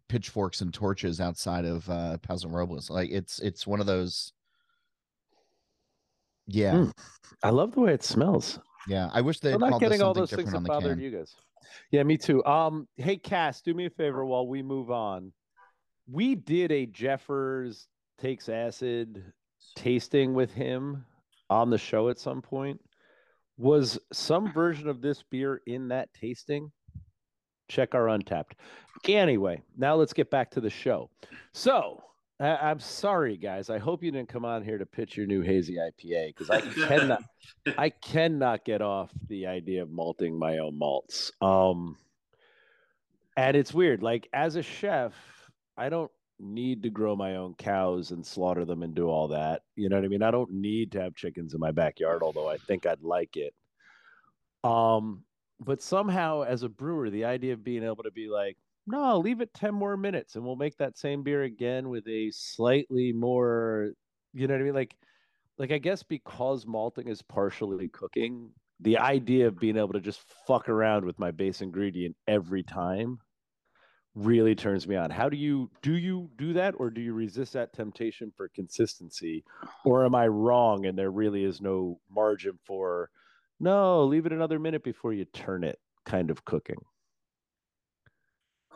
pitchforks 0.07 0.61
and 0.61 0.73
torches 0.73 1.19
outside 1.19 1.65
of 1.65 1.89
uh 1.89 2.17
Paso 2.19 2.47
Robles. 2.49 2.89
Like 2.89 3.09
it's 3.11 3.39
it's 3.39 3.67
one 3.67 3.79
of 3.81 3.85
those. 3.87 4.31
Yeah, 6.47 6.73
Mm. 6.73 6.91
I 7.43 7.49
love 7.49 7.73
the 7.73 7.81
way 7.81 7.93
it 7.93 8.03
smells. 8.03 8.59
yeah. 8.87 9.09
I 9.13 9.21
wish 9.21 9.39
they 9.39 9.53
I'm 9.53 9.59
not 9.59 9.79
getting 9.79 10.01
all 10.01 10.13
those 10.13 10.31
things 10.31 10.51
that 10.51 10.63
bothered 10.63 10.99
you 10.99 11.11
guys. 11.11 11.35
Yeah, 11.91 12.03
me 12.03 12.17
too. 12.17 12.43
Um, 12.45 12.87
hey 12.97 13.17
Cass, 13.17 13.61
do 13.61 13.73
me 13.73 13.85
a 13.85 13.89
favor 13.89 14.25
while 14.25 14.47
we 14.47 14.61
move 14.63 14.91
on. 14.91 15.31
We 16.11 16.35
did 16.35 16.71
a 16.71 16.85
Jeffers 16.85 17.87
takes 18.19 18.49
acid 18.49 19.23
tasting 19.75 20.33
with 20.33 20.51
him 20.53 21.05
on 21.49 21.69
the 21.69 21.77
show 21.77 22.09
at 22.09 22.19
some 22.19 22.41
point. 22.41 22.81
Was 23.57 23.99
some 24.11 24.51
version 24.51 24.89
of 24.89 25.01
this 25.01 25.23
beer 25.23 25.61
in 25.67 25.87
that 25.89 26.13
tasting? 26.13 26.71
Check 27.69 27.95
our 27.95 28.05
Untappd. 28.07 28.51
Anyway, 29.07 29.61
now 29.77 29.95
let's 29.95 30.13
get 30.13 30.29
back 30.29 30.51
to 30.51 30.61
the 30.61 30.69
show. 30.69 31.09
So 31.53 32.03
I- 32.39 32.57
I'm 32.71 32.79
sorry, 32.79 33.37
guys. 33.37 33.69
I 33.69 33.77
hope 33.77 34.03
you 34.03 34.11
didn't 34.11 34.29
come 34.29 34.45
on 34.45 34.63
here 34.63 34.77
to 34.77 34.85
pitch 34.85 35.15
your 35.15 35.27
new 35.27 35.41
hazy 35.41 35.75
IPA 35.77 36.27
because 36.35 36.49
I 36.49 36.61
cannot. 36.87 37.23
I 37.77 37.89
cannot 37.89 38.65
get 38.65 38.81
off 38.81 39.11
the 39.27 39.45
idea 39.47 39.83
of 39.83 39.89
malting 39.91 40.37
my 40.37 40.57
own 40.57 40.77
malts. 40.77 41.31
Um, 41.41 41.97
and 43.37 43.55
it's 43.55 43.73
weird. 43.73 44.01
Like 44.03 44.27
as 44.33 44.55
a 44.55 44.63
chef, 44.63 45.13
I 45.81 45.89
don't 45.89 46.11
need 46.39 46.83
to 46.83 46.91
grow 46.91 47.15
my 47.15 47.37
own 47.37 47.55
cows 47.55 48.11
and 48.11 48.23
slaughter 48.23 48.65
them 48.65 48.83
and 48.83 48.93
do 48.93 49.07
all 49.07 49.29
that. 49.29 49.63
You 49.75 49.89
know 49.89 49.95
what 49.95 50.05
I 50.05 50.09
mean? 50.09 50.21
I 50.21 50.29
don't 50.29 50.51
need 50.51 50.91
to 50.91 51.01
have 51.01 51.15
chickens 51.15 51.55
in 51.55 51.59
my 51.59 51.71
backyard, 51.71 52.21
although 52.21 52.47
I 52.47 52.57
think 52.57 52.85
I'd 52.85 53.01
like 53.01 53.35
it. 53.35 53.55
Um, 54.63 55.23
but 55.59 55.81
somehow 55.81 56.43
as 56.43 56.61
a 56.61 56.69
brewer, 56.69 57.09
the 57.09 57.25
idea 57.25 57.53
of 57.53 57.63
being 57.63 57.83
able 57.83 58.03
to 58.03 58.11
be 58.11 58.29
like, 58.29 58.57
no, 58.85 59.17
leave 59.17 59.41
it 59.41 59.55
10 59.55 59.73
more 59.73 59.97
minutes 59.97 60.35
and 60.35 60.45
we'll 60.45 60.55
make 60.55 60.77
that 60.77 60.99
same 60.99 61.23
beer 61.23 61.41
again 61.41 61.89
with 61.89 62.07
a 62.07 62.29
slightly 62.29 63.11
more, 63.11 63.93
you 64.33 64.45
know 64.45 64.53
what 64.53 64.61
I 64.61 64.65
mean? 64.65 64.75
Like, 64.75 64.95
like 65.57 65.71
I 65.71 65.79
guess 65.79 66.03
because 66.03 66.67
malting 66.67 67.07
is 67.07 67.23
partially 67.23 67.87
cooking, 67.87 68.51
the 68.81 68.99
idea 68.99 69.47
of 69.47 69.57
being 69.57 69.77
able 69.77 69.93
to 69.93 69.99
just 69.99 70.21
fuck 70.45 70.69
around 70.69 71.05
with 71.05 71.17
my 71.17 71.31
base 71.31 71.61
ingredient 71.61 72.15
every 72.27 72.61
time 72.61 73.17
really 74.15 74.55
turns 74.55 74.87
me 74.87 74.95
on. 74.95 75.09
How 75.09 75.29
do 75.29 75.37
you 75.37 75.69
do 75.81 75.93
you 75.93 76.29
do 76.37 76.53
that 76.53 76.75
or 76.77 76.89
do 76.89 77.01
you 77.01 77.13
resist 77.13 77.53
that 77.53 77.73
temptation 77.73 78.31
for 78.35 78.49
consistency 78.49 79.43
or 79.85 80.05
am 80.05 80.15
I 80.15 80.27
wrong 80.27 80.85
and 80.85 80.97
there 80.97 81.11
really 81.11 81.43
is 81.43 81.61
no 81.61 81.99
margin 82.09 82.59
for 82.65 83.09
no, 83.59 84.03
leave 84.05 84.25
it 84.25 84.33
another 84.33 84.57
minute 84.59 84.83
before 84.83 85.13
you 85.13 85.25
turn 85.25 85.63
it 85.63 85.79
kind 86.05 86.29
of 86.29 86.43
cooking? 86.45 86.77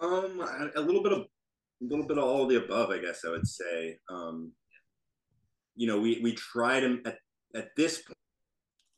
Um 0.01 0.41
a 0.75 0.81
little 0.81 1.03
bit 1.03 1.11
of 1.11 1.19
a 1.19 1.85
little 1.85 2.05
bit 2.05 2.17
of 2.17 2.23
all 2.23 2.43
of 2.43 2.49
the 2.49 2.63
above, 2.63 2.89
I 2.89 2.99
guess 2.99 3.25
I 3.25 3.31
would 3.31 3.47
say. 3.47 3.97
Um 4.09 4.53
you 5.75 5.87
know, 5.87 5.99
we 5.99 6.21
we 6.23 6.33
try 6.33 6.79
to 6.79 7.01
at 7.05 7.17
at 7.53 7.75
this 7.75 8.03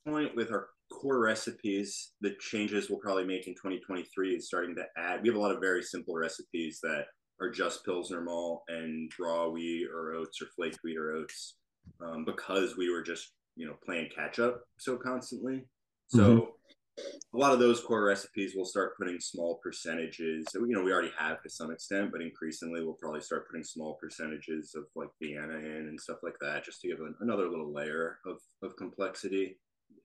point 0.05 0.35
with 0.35 0.51
our 0.51 0.67
core 0.91 1.19
recipes, 1.19 2.13
the 2.21 2.35
changes 2.39 2.89
we'll 2.89 2.99
probably 2.99 3.25
make 3.25 3.47
in 3.47 3.53
2023 3.53 4.35
is 4.35 4.47
starting 4.47 4.75
to 4.75 4.85
add. 4.97 5.21
We 5.21 5.29
have 5.29 5.37
a 5.37 5.41
lot 5.41 5.51
of 5.51 5.61
very 5.61 5.83
simple 5.83 6.15
recipes 6.15 6.79
that 6.83 7.05
are 7.39 7.49
just 7.49 7.85
Pilsner 7.85 8.21
malt 8.21 8.63
and 8.67 9.11
raw 9.19 9.47
wheat 9.47 9.87
or 9.93 10.13
oats 10.13 10.41
or 10.41 10.47
flaked 10.55 10.79
wheat 10.83 10.97
or 10.97 11.11
oats 11.11 11.55
um, 12.01 12.25
because 12.25 12.77
we 12.77 12.91
were 12.91 13.01
just, 13.01 13.33
you 13.55 13.67
know, 13.67 13.75
playing 13.85 14.09
catch 14.15 14.39
up 14.39 14.61
so 14.79 14.97
constantly. 14.97 15.65
So 16.07 16.19
mm-hmm. 16.19 17.35
a 17.35 17.37
lot 17.37 17.53
of 17.53 17.59
those 17.59 17.81
core 17.81 18.05
recipes 18.05 18.53
we'll 18.55 18.65
start 18.65 18.97
putting 18.97 19.19
small 19.19 19.59
percentages. 19.61 20.45
You 20.53 20.67
know, 20.67 20.83
we 20.83 20.91
already 20.91 21.11
have 21.17 21.41
to 21.43 21.49
some 21.49 21.71
extent, 21.71 22.11
but 22.11 22.21
increasingly 22.21 22.83
we'll 22.83 22.97
probably 22.99 23.21
start 23.21 23.47
putting 23.47 23.63
small 23.63 23.97
percentages 24.01 24.73
of 24.75 24.85
like 24.95 25.09
Vienna 25.21 25.57
in 25.57 25.87
and 25.89 25.99
stuff 25.99 26.17
like 26.23 26.35
that 26.41 26.65
just 26.65 26.81
to 26.81 26.87
give 26.87 26.99
an, 26.99 27.15
another 27.19 27.49
little 27.49 27.73
layer 27.73 28.19
of, 28.25 28.37
of 28.63 28.75
complexity. 28.77 29.57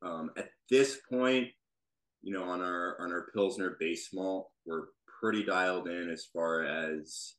Um, 0.02 0.30
at 0.36 0.48
this 0.70 0.98
point, 1.10 1.48
you 2.22 2.32
know, 2.32 2.44
on 2.44 2.60
our 2.60 2.96
on 3.00 3.12
our 3.12 3.26
Pilsner 3.34 3.76
base 3.78 4.08
malt, 4.12 4.50
we're 4.66 4.86
pretty 5.20 5.44
dialed 5.44 5.88
in 5.88 6.10
as 6.10 6.26
far 6.32 6.64
as 6.64 7.34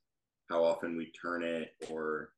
how 0.49 0.63
often 0.63 0.95
we 0.97 1.11
turn 1.11 1.43
it 1.43 1.69
or 1.89 2.29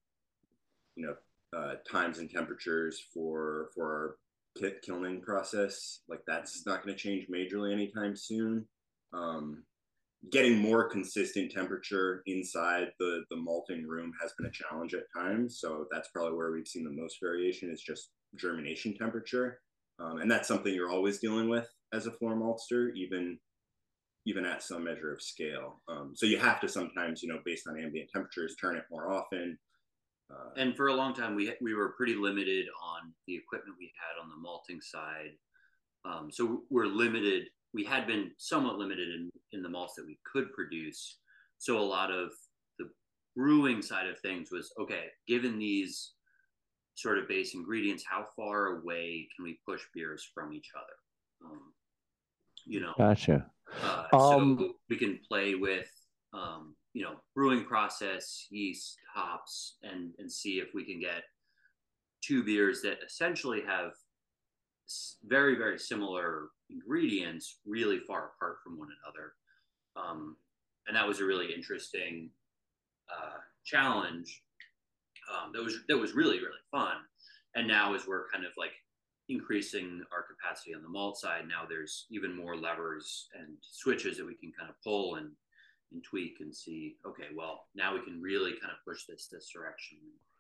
you 0.96 1.06
know 1.06 1.16
uh, 1.58 1.76
times 1.90 2.20
and 2.20 2.30
temperatures 2.30 3.02
for 3.14 3.70
for 3.76 3.86
our 3.86 4.18
kit 4.58 4.82
kilning 4.82 5.22
process. 5.22 6.02
Like 6.08 6.22
that's 6.28 6.66
not 6.66 6.84
going 6.84 6.96
to 6.96 7.02
change 7.02 7.28
majorly 7.28 7.74
anytime 7.74 8.16
soon. 8.16 8.66
Um, 9.14 9.64
getting 10.32 10.58
more 10.58 10.90
consistent 10.90 11.52
temperature 11.52 12.24
inside 12.26 12.92
the 13.00 13.24
the 13.30 13.38
malting 13.38 13.88
room 13.88 14.12
has 14.22 14.34
been 14.38 14.48
a 14.48 14.52
challenge 14.52 14.94
at 14.94 15.04
times. 15.16 15.60
So 15.60 15.86
that's 15.92 16.10
probably 16.10 16.36
where 16.36 16.52
we've 16.52 16.68
seen 16.68 16.84
the 16.84 17.02
most 17.02 17.18
variation 17.22 17.72
is 17.72 17.82
just 17.82 18.12
germination 18.36 18.96
temperature 18.98 19.60
um, 20.00 20.20
and 20.20 20.30
that's 20.30 20.48
something 20.48 20.74
you're 20.74 20.92
always 20.92 21.20
dealing 21.20 21.50
with 21.50 21.68
as 21.94 22.08
a 22.08 22.12
floor 22.12 22.36
maltster, 22.36 22.94
even 22.96 23.40
even 24.28 24.46
at 24.46 24.64
some 24.64 24.84
measure 24.84 25.14
of 25.14 25.22
scale. 25.22 25.82
Um, 25.88 26.14
so 26.16 26.26
you 26.26 26.40
have 26.40 26.60
to 26.62 26.68
sometimes, 26.68 27.22
you 27.22 27.30
know, 27.30 27.40
based 27.46 27.68
on 27.68 27.80
ambient 27.80 28.10
temperatures, 28.12 28.56
turn 28.60 28.76
it 28.76 28.86
more 28.90 29.12
often. 29.12 29.58
Uh, 30.32 30.50
and 30.58 30.76
for 30.76 30.88
a 30.88 30.96
long 30.96 31.14
time, 31.14 31.36
we 31.36 31.54
we 31.62 31.74
were 31.74 31.94
pretty 31.96 32.16
limited 32.16 32.66
on 32.84 33.14
the 33.28 33.36
equipment 33.36 33.78
we 33.80 33.92
had 33.96 34.22
on 34.22 34.30
the 34.30 34.42
malting 34.42 34.82
side. 34.82 35.32
Um, 36.04 36.30
so 36.32 36.64
we're 36.70 36.88
limited. 36.88 37.48
We 37.74 37.84
had 37.84 38.08
been 38.08 38.32
somewhat 38.38 38.78
limited 38.78 39.10
in 39.10 39.30
in 39.52 39.62
the 39.62 39.70
malts 39.70 39.94
that 39.96 40.06
we 40.06 40.18
could 40.32 40.52
produce. 40.54 41.20
So 41.60 41.78
a 41.78 41.80
lot 41.80 42.12
of 42.12 42.32
the 42.80 42.90
brewing 43.36 43.82
side 43.82 44.08
of 44.08 44.20
things 44.20 44.50
was 44.52 44.72
okay. 44.80 45.06
Given 45.28 45.60
these 45.60 46.15
sort 46.96 47.18
of 47.18 47.28
base 47.28 47.54
ingredients, 47.54 48.04
how 48.10 48.26
far 48.36 48.78
away 48.78 49.28
can 49.36 49.44
we 49.44 49.60
push 49.68 49.82
beers 49.94 50.28
from 50.34 50.54
each 50.54 50.72
other? 50.76 51.52
Um, 51.52 51.74
you 52.66 52.80
know, 52.80 52.94
gotcha. 52.98 53.46
Uh, 53.84 54.06
um, 54.14 54.58
so 54.60 54.74
we 54.90 54.98
can 54.98 55.20
play 55.28 55.56
with, 55.56 55.90
um, 56.34 56.76
you 56.94 57.04
know, 57.04 57.16
brewing 57.36 57.66
process, 57.66 58.48
yeast, 58.50 58.98
hops, 59.14 59.78
and 59.84 60.14
and 60.18 60.32
see 60.32 60.60
if 60.60 60.70
we 60.74 60.84
can 60.86 61.00
get 61.00 61.24
two 62.24 62.44
beers 62.44 62.82
that 62.82 62.98
essentially 63.06 63.62
have 63.68 63.92
very 65.26 65.56
very 65.56 65.78
similar 65.78 66.50
ingredients, 66.70 67.60
really 67.66 68.00
far 68.00 68.32
apart 68.36 68.58
from 68.64 68.80
one 68.80 68.90
another. 69.04 69.34
Um, 69.96 70.38
and 70.88 70.96
that 70.96 71.08
was 71.08 71.20
a 71.20 71.26
really 71.26 71.54
interesting 71.54 72.30
uh, 73.10 73.40
challenge 73.66 74.44
um, 75.32 75.52
that 75.54 75.64
was 75.64 75.80
that 75.88 75.98
was 75.98 76.14
really 76.14 76.38
really 76.38 76.64
fun. 76.72 76.98
And 77.56 77.68
now 77.68 77.94
as 77.94 78.08
we're 78.08 78.30
kind 78.32 78.46
of 78.46 78.52
like 78.58 78.74
increasing 79.30 80.04
our 80.12 80.24
capacity 80.24 80.74
on 80.76 80.84
the 80.84 80.90
malt 80.90 81.18
side, 81.18 81.48
now 81.48 81.64
there's 81.68 82.06
even 82.12 82.36
more 82.36 82.56
levers 82.56 83.28
and 83.40 83.58
switches 83.62 84.18
that 84.18 84.26
we 84.26 84.36
can 84.36 84.52
kind 84.58 84.70
of 84.70 84.76
pull 84.84 85.16
and 85.16 85.32
and 85.92 86.04
tweak 86.04 86.38
and 86.40 86.56
see. 86.56 86.96
Okay, 87.08 87.28
well 87.36 87.66
now 87.76 87.94
we 87.94 88.02
can 88.02 88.22
really 88.22 88.52
kind 88.52 88.72
of 88.72 88.84
push 88.88 89.06
this 89.08 89.28
this 89.32 89.50
direction. 89.54 89.98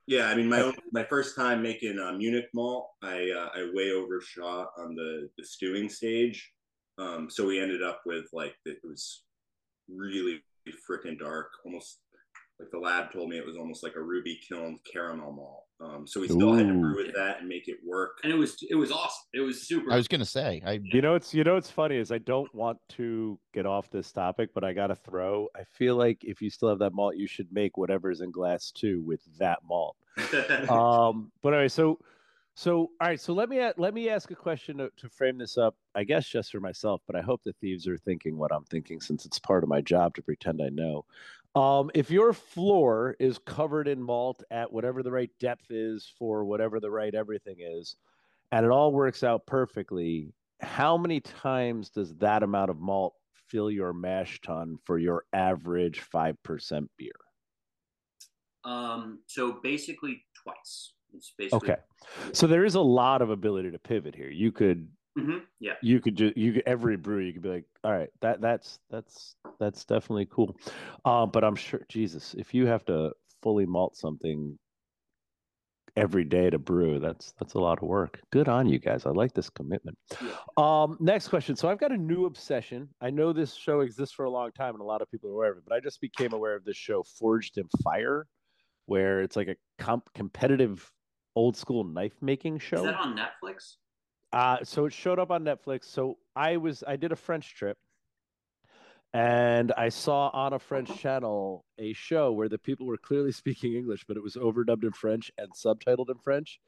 Yeah, 0.08 0.28
I 0.28 0.36
mean 0.36 0.50
my 0.50 0.62
own, 0.62 0.76
my 0.92 1.04
first 1.04 1.36
time 1.36 1.64
making 1.64 2.00
uh, 2.00 2.14
Munich 2.14 2.50
malt, 2.54 2.90
I 3.02 3.32
uh, 3.32 3.50
I 3.56 3.72
way 3.74 3.92
overshot 3.92 4.68
on 4.78 4.96
the 4.96 5.30
the 5.38 5.46
stewing 5.46 5.90
stage. 5.90 6.52
Um, 6.98 7.30
so 7.30 7.46
we 7.46 7.60
ended 7.60 7.82
up 7.84 8.02
with 8.06 8.26
like 8.32 8.56
it 8.66 8.78
was 8.84 9.24
really 9.90 10.42
freaking 10.90 11.20
dark, 11.20 11.48
almost 11.66 12.00
like 12.60 12.72
the 12.72 12.80
lab 12.80 13.12
told 13.12 13.30
me 13.30 13.38
it 13.38 13.45
was 13.45 13.58
almost 13.58 13.84
like 13.84 13.95
a 13.95 14.01
ruby 14.01 14.39
kiln 14.47 14.80
caramel 14.91 15.34
malt. 15.34 15.64
Um, 15.82 16.08
so 16.08 16.22
we 16.22 16.28
still 16.28 16.53
Ooh. 16.53 16.58
had 16.58 16.68
to 16.68 16.74
brew 16.74 16.95
with 16.95 17.14
that 17.16 17.39
and 17.39 17.49
make 17.49 17.68
it 17.68 17.78
work. 17.86 18.20
And 18.24 18.32
it 18.32 18.38
was 18.38 18.58
it 18.70 18.76
was 18.76 18.91
awesome. 18.91 19.26
It 19.34 19.41
was 19.41 19.68
super. 19.68 19.91
I 19.91 19.97
was 19.97 20.08
gonna 20.08 20.24
say, 20.24 20.62
I 20.66 20.80
you 20.82 21.01
know 21.01 21.16
it's 21.16 21.34
you 21.34 21.43
know 21.43 21.58
it's 21.58 21.70
funny 21.70 21.97
is 21.97 22.14
I 22.14 22.20
don't 22.20 22.53
want 22.56 22.78
to 22.89 23.38
get 23.53 23.66
off 23.66 23.89
this 23.89 24.12
topic, 24.12 24.51
but 24.53 24.64
I 24.64 24.72
gotta 24.72 24.95
throw. 24.95 25.49
I 25.56 25.64
feel 25.74 25.97
like 25.97 26.24
if 26.24 26.41
you 26.41 26.49
still 26.49 26.70
have 26.70 26.80
that 26.80 26.93
malt, 26.93 27.18
you 27.18 27.28
should 27.28 27.51
make 27.51 27.78
whatever's 27.78 28.22
in 28.22 28.32
glass 28.32 28.72
too 28.72 29.01
with 29.06 29.20
that 29.38 29.60
malt. 29.68 29.97
um, 30.70 31.32
but 31.41 31.53
anyway, 31.53 31.68
so 31.68 31.99
so 32.56 32.78
all 32.78 32.89
right, 33.01 33.20
so 33.20 33.34
let 33.34 33.49
me 33.49 33.70
let 33.78 33.93
me 33.93 34.08
ask 34.08 34.32
a 34.32 34.36
question 34.36 34.78
to, 34.78 34.89
to 34.95 35.10
frame 35.10 35.38
this 35.38 35.58
up. 35.58 35.76
I 35.93 36.06
guess 36.06 36.26
just 36.26 36.53
for 36.53 36.62
myself, 36.62 37.01
but 37.06 37.18
I 37.18 37.22
hope 37.22 37.41
the 37.43 37.53
thieves 37.60 37.86
are 37.86 37.97
thinking 37.97 38.38
what 38.38 38.53
I'm 38.53 38.64
thinking 38.64 39.01
since 39.01 39.26
it's 39.26 39.39
part 39.39 39.64
of 39.64 39.70
my 39.70 39.82
job 39.82 40.16
to 40.16 40.22
pretend 40.22 40.62
I 40.62 40.70
know. 40.70 41.03
Um, 41.56 41.89
if 41.93 42.12
your 42.12 42.34
floor 42.34 43.16
is 43.18 43.38
covered 43.38 43.88
in 43.88 44.01
malt 44.01 44.43
at 44.51 44.72
whatever 44.72 45.01
the 45.01 45.12
right 45.12 45.30
depth 45.39 45.72
is 45.72 46.12
for 46.20 46.43
whatever 46.43 46.82
the 46.82 46.91
right 46.91 47.16
everything 47.16 47.56
is, 47.60 47.95
and 48.51 48.66
it 48.66 48.72
all 48.72 48.91
works 48.91 49.24
out 49.24 49.45
perfectly, 49.45 50.34
how 50.60 50.97
many 50.97 51.22
times 51.22 51.89
does 51.89 52.14
that 52.16 52.43
amount 52.43 52.72
of 52.72 52.80
malt 52.80 53.14
fill 53.47 53.72
your 53.72 53.93
mash 53.93 54.41
tun 54.41 54.78
for 54.84 54.97
your 54.97 55.24
average 55.32 56.03
5% 56.14 56.88
beer? 56.97 57.12
Um, 58.66 59.20
so 59.28 59.60
basically 59.64 60.24
twice. 60.43 60.93
It's 61.14 61.34
basically 61.38 61.72
okay. 61.72 61.82
So 62.34 62.47
there 62.47 62.66
is 62.66 62.76
a 62.76 62.82
lot 62.82 63.22
of 63.22 63.30
ability 63.30 63.72
to 63.72 63.80
pivot 63.80 64.14
here. 64.14 64.30
You 64.30 64.51
could 64.51 64.89
Mm-hmm. 65.18 65.38
Yeah. 65.59 65.74
You 65.82 66.01
could 66.01 66.16
just 66.16 66.36
you 66.38 66.53
could, 66.53 66.63
every 66.66 66.97
brew 66.97 67.20
you 67.20 67.34
could 67.34 67.41
be 67.41 67.49
like, 67.49 67.66
all 67.84 67.91
right, 67.91 68.09
that 68.22 68.41
that's 68.41 68.80
that's 68.89 69.36
that's 69.59 69.86
definitely 69.86 70.28
cool. 70.30 70.57
Um, 71.05 71.30
but 71.32 71.43
I'm 71.43 71.55
sure 71.55 71.82
Jesus, 71.88 72.36
if 72.38 72.53
you 72.53 72.66
have 72.66 72.86
to 72.86 73.11
fully 73.41 73.66
malt 73.66 73.95
something 73.95 74.57
every 75.95 76.26
day 76.26 76.49
to 76.49 76.59
brew, 76.59 76.99
that's 76.99 77.34
that's 77.39 77.53
a 77.53 77.59
lot 77.59 77.82
of 77.82 77.88
work. 77.88 78.20
Good 78.32 78.49
on 78.49 78.68
you 78.68 78.78
guys. 78.78 79.05
I 79.05 79.11
like 79.11 79.34
this 79.34 79.49
commitment. 79.49 79.97
Yeah. 80.22 80.32
Um, 80.57 80.97
next 80.99 81.30
question. 81.30 81.55
So 81.55 81.70
I've 81.70 81.80
got 81.80 81.93
a 81.93 81.97
new 81.97 82.26
obsession. 82.26 82.89
I 82.99 83.09
know 83.09 83.32
this 83.32 83.53
show 83.53 83.80
exists 83.80 84.13
for 84.13 84.26
a 84.26 84.30
long 84.30 84.51
time 84.51 84.74
and 84.74 84.82
a 84.82 84.86
lot 84.86 85.01
of 85.01 85.09
people 85.09 85.30
are 85.30 85.34
aware 85.34 85.51
of 85.51 85.57
it, 85.59 85.63
but 85.66 85.76
I 85.76 85.80
just 85.80 86.01
became 86.01 86.34
aware 86.34 86.55
of 86.55 86.66
this 86.66 86.78
show 86.78 87.03
Forged 87.03 87.57
in 87.57 87.70
Fire, 87.84 88.28
where 88.86 89.22
it's 89.22 89.38
like 89.38 89.47
a 89.47 89.55
comp- 89.80 90.13
competitive 90.13 90.91
old 91.38 91.55
school 91.55 91.86
knife 91.86 92.16
making 92.22 92.59
show. 92.59 92.78
Is 92.78 92.84
that 92.84 92.99
on 92.99 93.18
Netflix? 93.18 93.76
Uh, 94.36 94.58
so 94.64 94.86
it 94.86 94.92
showed 94.92 95.18
up 95.18 95.32
on 95.32 95.46
Netflix. 95.46 95.86
So 95.86 96.18
I 96.36 96.58
was 96.58 96.84
I 96.86 96.98
did 96.98 97.14
a 97.14 97.16
French 97.16 97.56
trip, 97.56 97.78
and 99.14 99.72
I 99.78 99.88
saw 99.88 100.28
on 100.34 100.52
a 100.52 100.60
French 100.60 100.94
channel 101.00 101.64
a 101.80 101.94
show 101.94 102.34
where 102.34 102.50
the 102.50 102.58
people 102.58 102.86
were 102.86 102.98
clearly 102.98 103.32
speaking 103.42 103.76
English, 103.76 104.04
but 104.06 104.18
it 104.18 104.24
was 104.24 104.36
overdubbed 104.36 104.84
in 104.84 104.92
French 104.92 105.32
and 105.38 105.50
subtitled 105.54 106.10
in 106.10 106.18
French, 106.18 106.60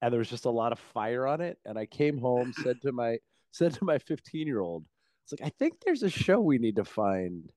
and 0.00 0.10
there 0.10 0.18
was 0.18 0.30
just 0.30 0.46
a 0.46 0.50
lot 0.50 0.72
of 0.72 0.78
fire 0.78 1.26
on 1.26 1.42
it. 1.42 1.58
And 1.66 1.78
I 1.78 1.84
came 1.84 2.16
home, 2.16 2.54
said 2.54 2.80
to 2.82 2.92
my 2.92 3.18
said 3.52 3.74
to 3.74 3.84
my 3.84 3.98
15 3.98 4.46
year 4.46 4.60
old, 4.60 4.86
"It's 5.24 5.38
like 5.38 5.46
I 5.46 5.52
think 5.58 5.80
there's 5.84 6.02
a 6.02 6.08
show 6.08 6.40
we 6.40 6.56
need 6.56 6.76
to 6.76 6.86
find. 6.86 7.50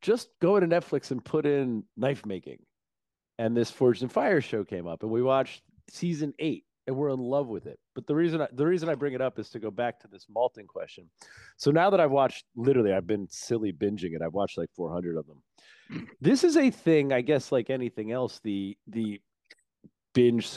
Just 0.00 0.30
go 0.40 0.58
to 0.58 0.66
Netflix 0.66 1.10
and 1.10 1.22
put 1.22 1.44
in 1.44 1.84
knife 1.94 2.24
making." 2.24 2.60
And 3.38 3.54
this 3.54 3.70
Forged 3.70 4.00
and 4.00 4.10
Fire 4.10 4.40
show 4.40 4.64
came 4.64 4.86
up, 4.86 5.02
and 5.02 5.12
we 5.12 5.20
watched 5.20 5.62
season 5.90 6.32
eight 6.38 6.64
and 6.86 6.96
we're 6.96 7.10
in 7.10 7.18
love 7.18 7.48
with 7.48 7.66
it. 7.66 7.78
But 7.94 8.06
the 8.06 8.14
reason 8.14 8.42
I, 8.42 8.48
the 8.52 8.66
reason 8.66 8.88
I 8.88 8.94
bring 8.94 9.14
it 9.14 9.20
up 9.20 9.38
is 9.38 9.50
to 9.50 9.58
go 9.58 9.70
back 9.70 10.00
to 10.00 10.08
this 10.08 10.26
malting 10.28 10.66
question. 10.66 11.08
So 11.56 11.70
now 11.70 11.90
that 11.90 12.00
I've 12.00 12.10
watched 12.10 12.44
literally 12.56 12.92
I've 12.92 13.06
been 13.06 13.28
silly 13.30 13.72
binging 13.72 14.14
it. 14.14 14.22
I've 14.22 14.34
watched 14.34 14.58
like 14.58 14.70
400 14.74 15.16
of 15.16 15.26
them. 15.26 15.42
This 16.20 16.44
is 16.44 16.56
a 16.56 16.70
thing 16.70 17.12
I 17.12 17.20
guess 17.20 17.52
like 17.52 17.68
anything 17.68 18.10
else 18.10 18.40
the 18.42 18.76
the 18.86 19.20
binge 20.14 20.48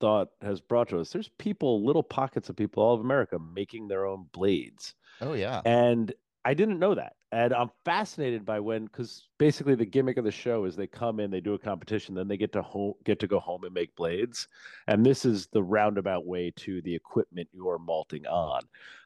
thought 0.00 0.28
has 0.42 0.60
brought 0.60 0.90
to 0.90 1.00
us. 1.00 1.10
There's 1.10 1.30
people, 1.38 1.84
little 1.84 2.02
pockets 2.02 2.48
of 2.48 2.56
people 2.56 2.82
all 2.82 2.94
of 2.94 3.00
America 3.00 3.38
making 3.38 3.88
their 3.88 4.06
own 4.06 4.26
blades. 4.32 4.94
Oh 5.20 5.32
yeah. 5.32 5.62
And 5.64 6.12
I 6.44 6.54
didn't 6.54 6.78
know 6.78 6.94
that. 6.94 7.14
And 7.36 7.52
I'm 7.52 7.68
fascinated 7.84 8.46
by 8.46 8.60
when 8.60 8.86
because 8.86 9.28
basically 9.36 9.74
the 9.74 9.84
gimmick 9.84 10.16
of 10.16 10.24
the 10.24 10.30
show 10.30 10.64
is 10.64 10.74
they 10.74 10.86
come 10.86 11.20
in, 11.20 11.30
they 11.30 11.42
do 11.42 11.52
a 11.52 11.58
competition, 11.58 12.14
then 12.14 12.28
they 12.28 12.38
get 12.38 12.50
to 12.52 12.62
home 12.62 12.94
get 13.04 13.20
to 13.20 13.26
go 13.26 13.38
home 13.38 13.64
and 13.64 13.74
make 13.74 13.94
blades. 13.94 14.48
And 14.86 15.04
this 15.04 15.26
is 15.26 15.46
the 15.48 15.62
roundabout 15.62 16.24
way 16.24 16.50
to 16.56 16.80
the 16.80 16.94
equipment 16.94 17.50
you're 17.52 17.78
malting 17.78 18.26
on. 18.26 18.62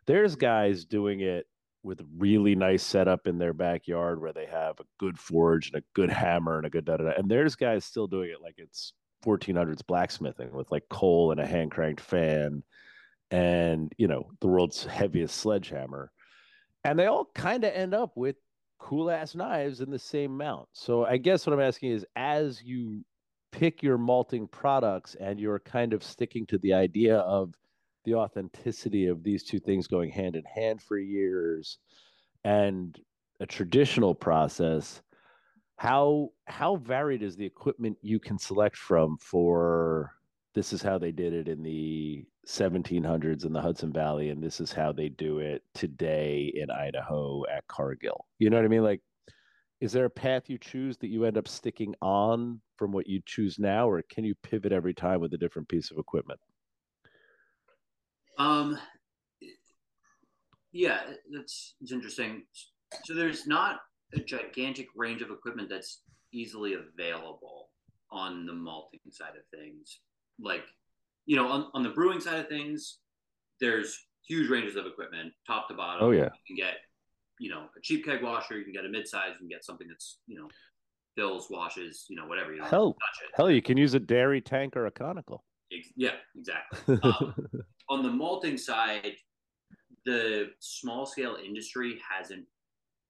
There's 0.07 0.37
guys 0.37 0.85
doing 0.85 1.23
it 1.23 1.49
with 1.83 2.07
really 2.17 2.55
nice 2.55 2.85
setup 2.85 3.27
in 3.27 3.37
their 3.37 3.53
backyard 3.53 4.21
where 4.21 4.33
they 4.33 4.47
have 4.47 4.79
a 4.79 4.85
good 5.01 5.19
forge 5.19 5.73
and 5.73 5.83
a 5.83 5.87
good 5.95 6.11
hammer 6.11 6.57
and 6.57 6.67
a 6.67 6.71
good 6.71 6.85
da 6.85 6.99
da 6.99 7.05
da. 7.07 7.13
And 7.17 7.29
there's 7.29 7.57
guys 7.57 7.85
still 7.85 8.07
doing 8.07 8.31
it 8.31 8.41
like 8.41 8.55
it's 8.59 8.93
1400s 9.27 9.85
blacksmithing 9.85 10.53
with 10.53 10.71
like 10.71 10.85
coal 10.89 11.33
and 11.33 11.41
a 11.41 11.47
hand 11.47 11.73
cranked 11.73 12.01
fan 12.01 12.63
and 13.33 13.93
you 13.99 14.07
know 14.07 14.31
the 14.41 14.47
world's 14.47 14.85
heaviest 14.87 15.37
sledgehammer 15.37 16.13
and 16.85 16.99
they 16.99 17.07
all 17.07 17.31
kind 17.35 17.65
of 17.65 17.73
end 17.73 17.95
up 17.95 18.13
with 18.17 18.37
cool 18.79 19.11
ass 19.11 19.35
knives 19.35 19.81
in 19.81 19.91
the 19.91 19.99
same 19.99 20.37
mount. 20.37 20.69
So 20.73 21.05
i 21.05 21.17
guess 21.17 21.47
what 21.47 21.53
i'm 21.53 21.61
asking 21.61 21.93
is 21.93 22.07
as 22.17 22.63
you 22.63 23.05
pick 23.53 23.83
your 23.83 23.99
malting 23.99 24.47
products 24.49 25.17
and 25.21 25.41
you're 25.41 25.59
kind 25.59 25.93
of 25.93 26.05
sticking 26.05 26.47
to 26.47 26.59
the 26.59 26.73
idea 26.73 27.19
of 27.19 27.55
the 28.05 28.15
authenticity 28.15 29.07
of 29.07 29.23
these 29.23 29.43
two 29.43 29.59
things 29.59 29.87
going 29.87 30.11
hand 30.11 30.37
in 30.37 30.45
hand 30.45 30.81
for 30.81 30.99
years 30.99 31.79
and 32.45 32.99
a 33.41 33.47
traditional 33.47 34.15
process 34.15 35.03
how 35.77 36.29
how 36.47 36.77
varied 36.77 37.23
is 37.23 37.37
the 37.37 37.45
equipment 37.45 37.97
you 38.03 38.19
can 38.19 38.39
select 38.39 38.77
from 38.77 39.17
for 39.19 40.13
this 40.55 40.73
is 40.73 40.83
how 40.83 40.99
they 40.99 41.13
did 41.13 41.33
it 41.33 41.49
in 41.49 41.63
the 41.63 42.25
1700s 42.47 43.45
in 43.45 43.53
the 43.53 43.61
Hudson 43.61 43.93
Valley, 43.93 44.31
and 44.31 44.43
this 44.43 44.61
is 44.61 44.73
how 44.73 44.93
they 44.93 45.09
do 45.09 45.39
it 45.39 45.63
today 45.75 46.53
in 46.55 46.71
Idaho 46.71 47.45
at 47.55 47.67
Cargill. 47.69 48.27
You 48.39 48.51
know 48.51 48.57
what 48.57 48.65
I 48.65 48.69
mean? 48.69 48.83
Like, 48.83 49.01
is 49.81 49.93
there 49.93 50.05
a 50.05 50.11
path 50.11 50.51
you 50.51 50.59
choose 50.59 50.99
that 50.99 51.09
you 51.09 51.25
end 51.25 51.39
up 51.39 51.49
sticking 51.49 51.95
on 52.03 52.61
from 52.77 52.93
what 52.93 53.07
you 53.07 53.21
choose 53.25 53.59
now, 53.59 53.89
or 53.89 54.03
can 54.11 54.25
you 54.25 54.35
pivot 54.43 54.73
every 54.73 54.93
time 54.93 55.21
with 55.21 55.33
a 55.35 55.39
different 55.39 55.69
piece 55.69 55.91
of 55.91 55.99
equipment? 55.99 56.41
Um, 58.39 58.79
yeah, 60.73 61.01
that's 61.33 61.75
it's 61.81 61.93
interesting. 61.93 62.45
So 63.05 63.15
there's 63.15 63.47
not 63.47 63.81
a 64.15 64.21
gigantic 64.21 64.89
range 64.97 65.23
of 65.23 65.31
equipment 65.31 65.69
that's 65.69 66.03
easily 66.33 66.75
available 66.75 67.69
on 68.11 68.47
the 68.47 68.53
malting 68.53 69.01
side 69.11 69.37
of 69.37 69.59
things. 69.59 70.01
Like 70.43 70.65
you 71.27 71.37
know, 71.37 71.47
on, 71.49 71.69
on 71.75 71.83
the 71.83 71.91
brewing 71.91 72.21
side 72.21 72.41
of 72.41 72.49
things, 72.49 72.99
there's 73.61 74.07
huge 74.27 74.51
ranges 74.51 74.77
of 74.77 74.87
equipment, 74.87 75.33
top 75.47 75.69
to 75.69 75.75
bottom. 75.75 76.05
Oh 76.05 76.11
yeah, 76.11 76.25
you 76.25 76.31
can 76.47 76.57
get, 76.57 76.75
you 77.39 77.51
know, 77.51 77.67
a 77.77 77.81
cheap 77.83 78.05
keg 78.05 78.23
washer. 78.23 78.59
You 78.59 78.65
can 78.65 78.73
get 78.73 78.85
a 78.85 78.89
mid-size. 78.89 79.31
You 79.35 79.39
can 79.39 79.49
get 79.49 79.65
something 79.65 79.87
that's, 79.89 80.19
you 80.27 80.39
know, 80.39 80.49
fills, 81.17 81.49
washes, 81.51 82.07
you 82.09 82.17
know, 82.17 82.27
whatever. 82.27 82.53
You 82.53 82.65
hell, 82.65 82.97
hell, 83.35 83.51
you 83.51 83.63
can 83.63 83.77
use 83.77 83.95
a 83.95 84.01
dairy 84.01 84.41
tank 84.41 84.77
or 84.77 84.87
a 84.87 84.91
conical. 84.91 85.45
Yeah, 85.97 86.15
exactly. 86.37 86.99
um, 87.03 87.35
on 87.89 88.03
the 88.03 88.11
malting 88.11 88.59
side, 88.59 89.13
the 90.05 90.49
small 90.59 91.07
scale 91.07 91.37
industry 91.45 92.01
hasn't 92.11 92.45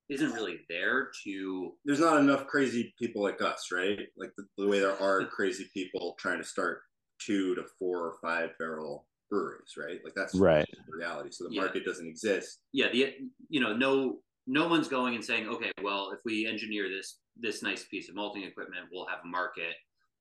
isn't 0.09 0.33
really 0.33 0.59
there 0.69 1.09
to 1.23 1.73
there's 1.85 2.01
not 2.01 2.19
enough 2.19 2.45
crazy 2.49 2.93
people 2.99 3.23
like 3.23 3.41
us 3.41 3.69
right 3.73 4.09
like 4.19 4.33
the, 4.37 4.45
the 4.59 4.67
way 4.67 4.81
there 4.81 5.01
are 5.01 5.25
crazy 5.31 5.71
people 5.73 6.17
trying 6.19 6.39
to 6.39 6.45
start 6.45 6.83
two 7.25 7.55
to 7.55 7.65
four 7.79 7.99
or 7.99 8.15
five 8.23 8.51
barrel 8.59 9.07
breweries, 9.29 9.75
right? 9.77 10.01
Like 10.05 10.15
that's 10.15 10.35
right 10.35 10.67
the 10.89 10.97
reality. 10.97 11.31
So 11.33 11.45
the 11.45 11.55
yeah. 11.55 11.63
market 11.63 11.85
doesn't 11.85 12.07
exist. 12.07 12.61
Yeah, 12.73 12.91
the 12.93 13.15
you 13.49 13.61
know 13.61 13.75
no 13.75 14.19
no 14.47 14.69
one's 14.69 14.89
going 14.89 15.15
and 15.15 15.25
saying, 15.25 15.49
okay, 15.49 15.71
well, 15.83 16.11
if 16.13 16.21
we 16.25 16.47
engineer 16.47 16.89
this 16.89 17.19
this 17.39 17.63
nice 17.63 17.85
piece 17.85 18.09
of 18.09 18.15
malting 18.15 18.45
equipment, 18.45 18.87
we'll 18.93 19.07
have 19.07 19.21
a 19.25 19.29
market. 19.29 19.75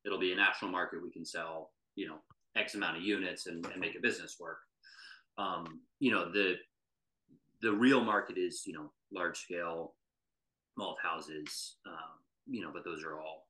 It'll 0.06 0.20
be 0.20 0.34
a 0.34 0.36
national 0.36 0.72
market. 0.72 1.04
We 1.04 1.12
can 1.12 1.26
sell 1.26 1.72
you 1.96 2.08
know 2.08 2.18
X 2.56 2.76
amount 2.76 2.98
of 2.98 3.04
units 3.04 3.48
and, 3.48 3.66
and 3.68 3.80
make 3.80 3.96
a 3.98 4.02
business 4.02 4.38
work. 4.40 4.60
Um, 5.38 5.82
you 6.00 6.12
know 6.12 6.32
the 6.32 6.56
the 7.62 7.72
real 7.72 8.04
market 8.04 8.38
is 8.38 8.64
you 8.66 8.74
know 8.74 8.92
large 9.14 9.40
scale 9.40 9.96
malt 10.78 10.98
houses. 11.02 11.78
Um, 11.86 12.20
you 12.48 12.62
know, 12.62 12.72
but 12.74 12.84
those 12.84 13.04
are 13.04 13.20
all 13.20 13.50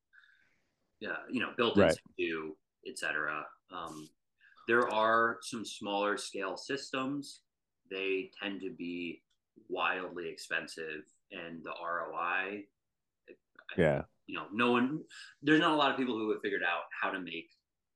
yeah, 0.99 1.15
you 1.31 1.39
know, 1.39 1.49
built 1.55 1.77
right. 1.77 1.95
into 2.17 2.55
etc. 2.87 3.43
Um, 3.71 4.07
there 4.67 4.87
are 4.93 5.37
some 5.41 5.65
smaller 5.65 6.17
scale 6.17 6.57
systems. 6.57 7.41
They 7.89 8.29
tend 8.41 8.61
to 8.61 8.71
be 8.77 9.21
wildly 9.67 10.29
expensive, 10.29 11.03
and 11.31 11.63
the 11.63 11.71
ROI. 11.71 12.63
Yeah. 13.77 14.03
You 14.27 14.35
know, 14.35 14.45
no 14.53 14.71
one. 14.71 15.01
There's 15.41 15.59
not 15.59 15.71
a 15.71 15.75
lot 15.75 15.91
of 15.91 15.97
people 15.97 16.15
who 16.15 16.31
have 16.31 16.41
figured 16.41 16.61
out 16.63 16.83
how 17.01 17.09
to 17.09 17.19
make, 17.19 17.49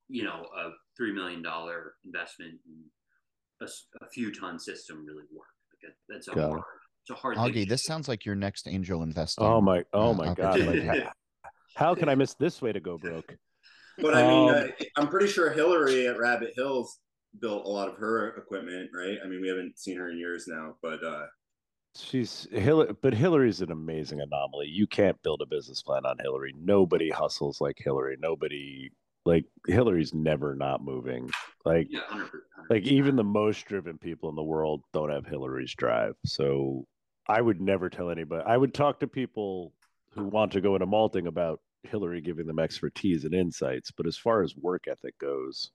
you 0.08 0.24
know, 0.24 0.46
a 0.56 0.70
three 0.96 1.12
million 1.12 1.42
dollar 1.42 1.94
investment 2.04 2.54
in 2.66 3.66
a, 3.66 4.04
a, 4.04 4.08
few 4.10 4.32
ton 4.32 4.58
system 4.58 5.04
really 5.06 5.24
work. 5.32 5.46
Like 5.82 5.94
that's 6.08 6.28
a 6.28 6.32
hard. 6.32 6.62
It's 7.02 7.10
a 7.10 7.14
hard. 7.14 7.36
Augie, 7.36 7.68
this 7.68 7.84
sounds 7.84 8.08
like 8.08 8.24
your 8.24 8.34
next 8.34 8.66
angel 8.66 9.02
investing. 9.02 9.46
Oh 9.46 9.60
my! 9.60 9.84
Oh 9.92 10.10
uh, 10.10 10.14
my 10.14 10.34
god! 10.34 10.58
Like, 10.58 10.82
how, 10.82 11.12
how 11.76 11.94
can 11.94 12.08
I 12.08 12.14
miss 12.14 12.34
this 12.34 12.60
way 12.60 12.72
to 12.72 12.80
go 12.80 12.98
broke? 12.98 13.36
But 13.98 14.14
I 14.14 14.26
mean, 14.26 14.48
um, 14.48 14.54
uh, 14.56 14.84
I'm 14.96 15.08
pretty 15.08 15.28
sure 15.28 15.50
Hillary 15.50 16.06
at 16.06 16.18
Rabbit 16.18 16.54
Hills 16.56 16.98
built 17.40 17.64
a 17.64 17.68
lot 17.68 17.88
of 17.88 17.96
her 17.96 18.28
equipment, 18.36 18.90
right? 18.94 19.18
I 19.24 19.28
mean, 19.28 19.40
we 19.40 19.48
haven't 19.48 19.78
seen 19.78 19.96
her 19.98 20.08
in 20.10 20.18
years 20.18 20.46
now, 20.46 20.76
but 20.82 21.02
uh, 21.04 21.26
she's 21.96 22.46
Hillary. 22.52 22.94
But 23.00 23.14
Hillary's 23.14 23.60
an 23.60 23.72
amazing 23.72 24.20
anomaly. 24.20 24.66
You 24.66 24.86
can't 24.86 25.20
build 25.22 25.42
a 25.42 25.46
business 25.46 25.82
plan 25.82 26.06
on 26.06 26.16
Hillary. 26.20 26.54
Nobody 26.58 27.10
hustles 27.10 27.60
like 27.60 27.78
Hillary. 27.78 28.16
Nobody 28.18 28.90
like 29.24 29.44
Hillary's 29.66 30.12
never 30.12 30.54
not 30.54 30.82
moving. 30.82 31.30
Like, 31.64 31.88
yeah, 31.90 32.00
100%, 32.10 32.18
100. 32.18 32.42
like 32.70 32.82
even 32.84 33.16
the 33.16 33.24
most 33.24 33.64
driven 33.66 33.98
people 33.98 34.28
in 34.28 34.36
the 34.36 34.42
world 34.42 34.82
don't 34.92 35.10
have 35.10 35.26
Hillary's 35.26 35.74
drive. 35.74 36.14
So 36.26 36.86
I 37.26 37.40
would 37.40 37.60
never 37.60 37.88
tell 37.88 38.10
anybody. 38.10 38.44
I 38.46 38.56
would 38.56 38.74
talk 38.74 39.00
to 39.00 39.06
people 39.06 39.72
who 40.10 40.24
want 40.24 40.52
to 40.52 40.60
go 40.60 40.74
into 40.74 40.86
malting 40.86 41.26
about 41.26 41.60
Hillary 41.86 42.20
giving 42.20 42.46
them 42.46 42.58
expertise 42.58 43.24
and 43.24 43.34
insights, 43.34 43.90
but 43.90 44.06
as 44.06 44.16
far 44.16 44.42
as 44.42 44.56
work 44.56 44.86
ethic 44.88 45.18
goes, 45.18 45.70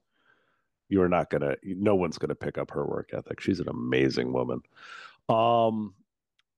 you're 0.90 1.10
not 1.10 1.30
gonna. 1.30 1.56
No 1.64 1.96
one's 1.96 2.18
gonna 2.18 2.36
pick 2.36 2.58
up 2.58 2.72
her 2.72 2.86
work 2.86 3.12
ethic. 3.14 3.40
She's 3.40 3.60
an 3.60 3.70
amazing 3.70 4.34
woman. 4.34 4.62
Um, 5.30 5.94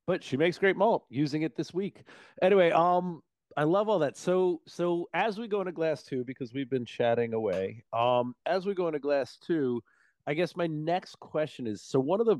but 0.07 0.23
she 0.23 0.37
makes 0.37 0.57
great 0.57 0.77
malt. 0.77 1.05
Using 1.09 1.43
it 1.43 1.55
this 1.55 1.73
week. 1.73 2.03
Anyway, 2.41 2.71
um, 2.71 3.21
I 3.57 3.63
love 3.63 3.89
all 3.89 3.99
that. 3.99 4.17
So, 4.17 4.61
so 4.65 5.09
as 5.13 5.37
we 5.37 5.47
go 5.47 5.59
into 5.59 5.73
glass 5.73 6.03
two, 6.03 6.23
because 6.23 6.53
we've 6.53 6.69
been 6.69 6.85
chatting 6.85 7.33
away. 7.33 7.83
Um, 7.93 8.35
as 8.45 8.65
we 8.65 8.73
go 8.73 8.87
into 8.87 8.99
glass 8.99 9.37
two, 9.37 9.83
I 10.25 10.33
guess 10.33 10.55
my 10.55 10.67
next 10.67 11.19
question 11.19 11.67
is: 11.67 11.81
so 11.81 11.99
one 11.99 12.21
of 12.21 12.25
the 12.25 12.37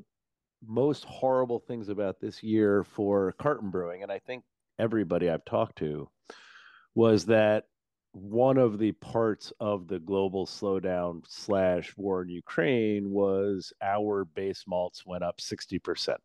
most 0.65 1.03
horrible 1.05 1.59
things 1.59 1.89
about 1.89 2.19
this 2.19 2.41
year 2.43 2.83
for 2.83 3.33
carton 3.33 3.69
brewing, 3.69 4.03
and 4.03 4.11
I 4.11 4.19
think 4.19 4.43
everybody 4.79 5.29
I've 5.29 5.45
talked 5.45 5.77
to 5.79 6.09
was 6.95 7.25
that 7.25 7.65
one 8.13 8.57
of 8.57 8.77
the 8.77 8.91
parts 8.93 9.53
of 9.59 9.87
the 9.87 9.99
global 9.99 10.45
slowdown 10.45 11.23
slash 11.27 11.93
war 11.95 12.21
in 12.21 12.29
Ukraine 12.29 13.09
was 13.09 13.71
our 13.81 14.25
base 14.25 14.65
malts 14.67 15.05
went 15.05 15.23
up 15.23 15.39
60%. 15.39 16.17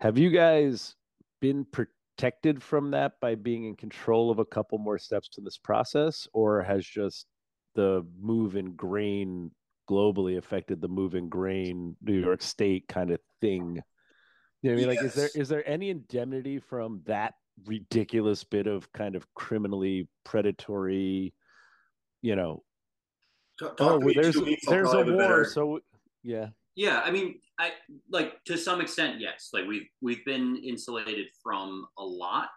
Have 0.00 0.16
you 0.16 0.30
guys 0.30 0.94
been 1.40 1.66
protected 1.66 2.62
from 2.62 2.92
that 2.92 3.12
by 3.20 3.34
being 3.34 3.64
in 3.64 3.76
control 3.76 4.30
of 4.30 4.38
a 4.38 4.44
couple 4.44 4.78
more 4.78 4.98
steps 4.98 5.30
in 5.36 5.44
this 5.44 5.58
process, 5.58 6.26
or 6.32 6.62
has 6.62 6.84
just 6.86 7.26
the 7.74 8.06
move 8.18 8.56
in 8.56 8.74
grain 8.74 9.50
globally 9.88 10.38
affected 10.38 10.80
the 10.80 10.88
move 10.88 11.14
in 11.14 11.28
grain 11.28 11.96
New 12.02 12.18
York 12.18 12.42
State 12.42 12.88
kind 12.88 13.10
of 13.10 13.20
thing? 13.40 13.82
You 14.62 14.70
know 14.70 14.76
I 14.76 14.80
mean? 14.80 14.88
Yes. 14.88 14.96
Like, 14.96 15.04
is 15.04 15.14
there 15.14 15.30
is 15.34 15.48
there 15.48 15.68
any 15.68 15.90
indemnity 15.90 16.58
from 16.58 17.02
that 17.06 17.34
ridiculous 17.66 18.44
bit 18.44 18.66
of 18.66 18.90
kind 18.92 19.16
of 19.16 19.26
criminally 19.34 20.08
predatory, 20.24 21.34
you 22.22 22.36
know. 22.36 22.62
Talk, 23.58 23.76
oh, 23.80 24.00
there's 24.14 24.36
there's 24.68 24.92
a 24.92 25.04
war, 25.04 25.16
better... 25.16 25.44
so 25.44 25.80
yeah. 26.22 26.48
Yeah, 26.76 27.00
I 27.04 27.10
mean, 27.10 27.40
I 27.58 27.72
like 28.08 28.44
to 28.44 28.56
some 28.56 28.80
extent, 28.80 29.20
yes. 29.20 29.50
Like 29.52 29.66
we've 29.66 29.88
we've 30.00 30.24
been 30.24 30.62
insulated 30.64 31.26
from 31.42 31.86
a 31.98 32.04
lot. 32.04 32.50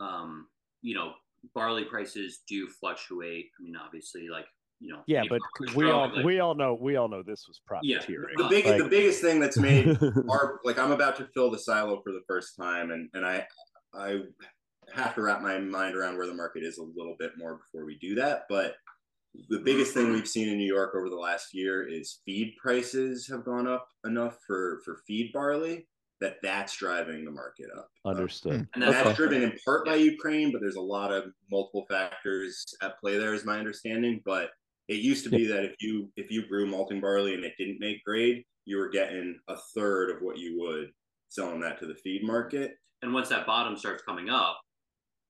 Um, 0.00 0.48
you 0.82 0.94
know, 0.94 1.12
barley 1.54 1.84
prices 1.84 2.40
do 2.48 2.66
fluctuate. 2.66 3.46
I 3.58 3.62
mean, 3.62 3.76
obviously, 3.76 4.28
like 4.28 4.46
you 4.80 4.92
know. 4.92 5.02
Yeah, 5.06 5.22
but 5.28 5.40
we 5.76 5.90
all 5.90 6.12
like, 6.12 6.24
we 6.24 6.40
all 6.40 6.54
know 6.54 6.74
we 6.74 6.96
all 6.96 7.08
know 7.08 7.22
this 7.22 7.46
was 7.46 7.60
profiteering. 7.64 8.34
Yeah, 8.36 8.44
the 8.44 8.48
biggest 8.48 8.72
like, 8.72 8.82
the 8.82 8.88
biggest 8.88 9.20
thing 9.20 9.38
that's 9.38 9.58
made 9.58 9.96
our 10.28 10.58
like 10.64 10.78
I'm 10.78 10.90
about 10.90 11.16
to 11.18 11.28
fill 11.32 11.50
the 11.50 11.58
silo 11.58 12.00
for 12.02 12.12
the 12.12 12.22
first 12.26 12.56
time, 12.56 12.90
and 12.90 13.08
and 13.14 13.24
I 13.24 13.46
I 13.94 14.20
have 14.94 15.14
to 15.14 15.22
wrap 15.22 15.42
my 15.42 15.58
mind 15.58 15.94
around 15.94 16.16
where 16.16 16.26
the 16.26 16.34
market 16.34 16.62
is 16.62 16.78
a 16.78 16.82
little 16.82 17.16
bit 17.18 17.32
more 17.36 17.58
before 17.58 17.84
we 17.84 17.98
do 17.98 18.14
that. 18.16 18.42
But 18.48 18.74
the 19.48 19.60
biggest 19.60 19.94
thing 19.94 20.10
we've 20.10 20.26
seen 20.26 20.48
in 20.48 20.58
New 20.58 20.72
York 20.72 20.94
over 20.96 21.08
the 21.08 21.16
last 21.16 21.54
year 21.54 21.86
is 21.86 22.20
feed 22.24 22.54
prices 22.60 23.28
have 23.28 23.44
gone 23.44 23.68
up 23.68 23.86
enough 24.04 24.38
for 24.46 24.80
for 24.84 25.02
feed 25.06 25.32
barley 25.32 25.86
that 26.20 26.36
that's 26.42 26.76
driving 26.76 27.24
the 27.24 27.30
market 27.30 27.66
up. 27.76 27.88
Uh, 28.04 28.10
Understood. 28.10 28.52
And 28.52 28.68
And 28.74 28.82
that's 28.82 29.02
that's 29.02 29.16
driven 29.16 29.42
in 29.42 29.52
part 29.64 29.86
by 29.86 29.94
Ukraine, 29.94 30.52
but 30.52 30.60
there's 30.60 30.76
a 30.76 30.80
lot 30.80 31.12
of 31.12 31.32
multiple 31.50 31.86
factors 31.88 32.64
at 32.82 33.00
play 33.00 33.16
there, 33.16 33.34
is 33.34 33.44
my 33.44 33.58
understanding. 33.58 34.20
But 34.24 34.50
it 34.88 34.98
used 34.98 35.24
to 35.24 35.30
be 35.30 35.46
that 35.46 35.64
if 35.64 35.76
you 35.80 36.10
if 36.16 36.30
you 36.30 36.46
grew 36.46 36.66
malting 36.66 37.00
barley 37.00 37.34
and 37.34 37.44
it 37.44 37.54
didn't 37.56 37.80
make 37.80 38.04
grade, 38.04 38.44
you 38.66 38.76
were 38.76 38.90
getting 38.90 39.38
a 39.48 39.56
third 39.74 40.10
of 40.10 40.20
what 40.20 40.38
you 40.38 40.58
would 40.60 40.90
selling 41.28 41.60
that 41.60 41.78
to 41.78 41.86
the 41.86 41.94
feed 41.94 42.22
market. 42.24 42.72
And 43.02 43.12
once 43.14 43.28
that 43.28 43.46
bottom 43.46 43.76
starts 43.76 44.02
coming 44.02 44.28
up, 44.30 44.60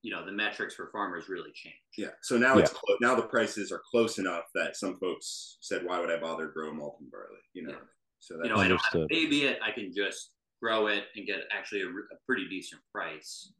you 0.01 0.11
know, 0.11 0.25
the 0.25 0.31
metrics 0.31 0.73
for 0.75 0.89
farmers 0.91 1.29
really 1.29 1.51
change. 1.53 1.75
Yeah. 1.97 2.07
So 2.21 2.37
now 2.37 2.57
it's 2.57 2.71
clo- 2.71 2.97
now 3.01 3.15
the 3.15 3.21
prices 3.23 3.71
are 3.71 3.81
close 3.91 4.17
enough 4.17 4.45
that 4.55 4.75
some 4.75 4.97
folks 4.99 5.57
said, 5.61 5.85
"Why 5.85 5.99
would 5.99 6.09
I 6.11 6.19
bother 6.19 6.47
grow 6.47 6.73
malting 6.73 7.09
barley?" 7.11 7.41
You 7.53 7.63
know. 7.63 7.71
Yeah. 7.73 7.77
So 8.19 8.37
that's 8.37 8.47
You 8.49 8.55
know, 8.55 8.61
I 8.61 8.67
don't 8.67 8.81
have 8.81 8.91
to 8.93 9.07
baby 9.09 9.43
it. 9.45 9.59
I 9.63 9.71
can 9.71 9.93
just 9.93 10.31
grow 10.61 10.87
it 10.87 11.05
and 11.15 11.25
get 11.25 11.41
actually 11.51 11.81
a 11.81 11.85
pretty 12.25 12.47
decent 12.47 12.81
price. 12.91 13.51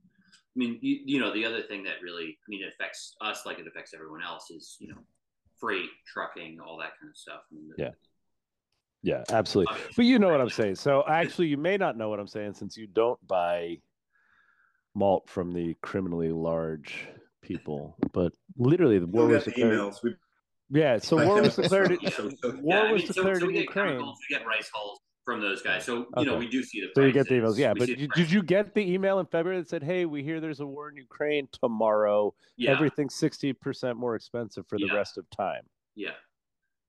I 0.55 0.59
mean, 0.59 0.77
you, 0.81 0.99
you 1.05 1.19
know, 1.19 1.33
the 1.33 1.45
other 1.45 1.61
thing 1.63 1.83
that 1.83 2.01
really, 2.03 2.37
I 2.45 2.45
mean, 2.49 2.61
it 2.63 2.73
affects 2.73 3.15
us 3.21 3.45
like 3.45 3.57
it 3.59 3.65
affects 3.67 3.93
everyone 3.93 4.21
else 4.21 4.51
is, 4.51 4.75
you 4.79 4.89
know, 4.89 4.97
freight, 5.59 5.89
trucking, 6.05 6.59
all 6.59 6.77
that 6.77 6.91
kind 6.99 7.09
of 7.09 7.17
stuff. 7.17 7.41
I 7.51 7.55
mean, 7.55 7.69
the- 7.69 7.83
Yeah. 7.83 7.91
Yeah, 9.03 9.23
absolutely. 9.29 9.75
But 9.95 10.05
you 10.05 10.19
know 10.19 10.27
what 10.29 10.41
I'm 10.41 10.49
saying. 10.49 10.75
So 10.75 11.03
actually, 11.07 11.47
you 11.47 11.57
may 11.57 11.77
not 11.77 11.97
know 11.97 12.09
what 12.09 12.19
I'm 12.19 12.27
saying 12.27 12.53
since 12.53 12.77
you 12.77 12.85
don't 12.85 13.19
buy 13.27 13.77
malt 14.95 15.29
from 15.29 15.51
the 15.53 15.75
criminally 15.81 16.31
large 16.31 17.07
people. 17.41 17.97
But 18.13 18.33
literally, 18.57 18.99
the 18.99 19.07
war 19.07 19.27
was 19.27 19.45
the 19.45 19.51
declared. 19.51 19.73
emails. 19.79 20.03
We, 20.03 20.15
Yeah, 20.69 20.97
so 20.99 21.25
war 21.25 21.41
was 21.41 21.55
declared. 21.55 21.97
Yeah. 22.01 22.09
So- 22.17 22.29
so- 22.41 22.51
War 22.61 22.75
Yeah, 22.75 22.79
I 22.81 22.91
was 22.91 23.01
mean, 23.03 23.07
declared 23.07 23.37
so 23.37 23.41
in 23.43 23.47
we 23.47 23.53
get 23.53 23.63
Ukraine. 23.63 23.87
chemicals, 23.87 24.17
we 24.29 24.35
get 24.37 24.45
rice 24.45 24.69
hulls 24.73 24.99
from 25.25 25.39
those 25.41 25.61
guys. 25.61 25.85
So 25.85 26.07
you 26.17 26.25
know, 26.25 26.37
we 26.37 26.47
do 26.49 26.63
see 26.63 26.81
the. 26.81 26.87
So 26.95 27.01
you 27.05 27.11
get 27.11 27.27
the 27.27 27.35
emails, 27.35 27.57
yeah. 27.57 27.73
We 27.73 27.79
But 27.79 27.87
see 27.89 27.95
did, 27.95 28.11
did 28.15 28.31
you 28.31 28.41
get 28.43 28.73
the 28.73 28.81
email 28.93 29.19
in 29.19 29.25
February 29.27 29.59
that 29.61 29.69
said, 29.69 29.83
"Hey, 29.83 30.05
we 30.05 30.23
hear 30.23 30.39
there's 30.39 30.59
a 30.61 30.65
war 30.65 30.89
in 30.89 30.95
Ukraine 30.97 31.47
tomorrow. 31.61 32.33
Yeah, 32.57 32.71
Everything's 32.71 33.15
sixty 33.15 33.53
percent 33.53 33.97
more 33.97 34.15
expensive 34.15 34.65
for 34.67 34.77
the 34.77 34.87
Yeah. 34.87 34.95
rest 34.95 35.17
of 35.17 35.29
time." 35.29 35.63
yeah. 35.95 36.11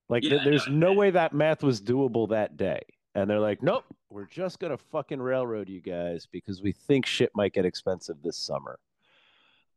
Like, 0.09 0.23
Yeah, 0.23 0.31
th- 0.31 0.43
there's 0.43 0.67
no, 0.67 0.91
no 0.91 0.93
way 0.93 1.11
that 1.11 1.33
math 1.33 1.63
was 1.63 1.81
doable 1.81 2.29
that 2.29 2.57
day. 2.57 2.81
And 3.15 3.29
they're 3.29 3.39
like, 3.39 3.61
nope, 3.61 3.85
we're 4.09 4.25
just 4.25 4.59
going 4.59 4.71
to 4.71 4.77
fucking 4.77 5.21
railroad 5.21 5.69
you 5.69 5.81
guys 5.81 6.27
because 6.31 6.61
we 6.61 6.71
think 6.71 7.05
shit 7.05 7.31
might 7.35 7.53
get 7.53 7.65
expensive 7.65 8.17
this 8.23 8.37
summer. 8.37 8.79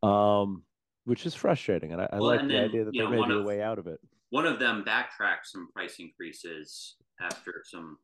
Um, 0.02 0.62
which 1.04 1.26
is 1.26 1.34
frustrating. 1.34 1.92
And 1.92 2.02
I, 2.02 2.08
I 2.12 2.18
Well, 2.18 2.30
like 2.30 2.40
and 2.40 2.50
the 2.50 2.54
then, 2.54 2.64
idea 2.64 2.84
that 2.84 2.94
there 2.94 3.10
know, 3.10 3.22
may 3.22 3.28
be 3.28 3.34
a 3.34 3.42
way 3.42 3.62
out 3.62 3.78
of 3.78 3.86
it. 3.86 4.00
One 4.30 4.46
of 4.46 4.58
them 4.58 4.84
backtracked 4.84 5.46
some 5.46 5.68
price 5.72 5.96
increases 5.98 6.96
after 7.20 7.62
some 7.64 7.98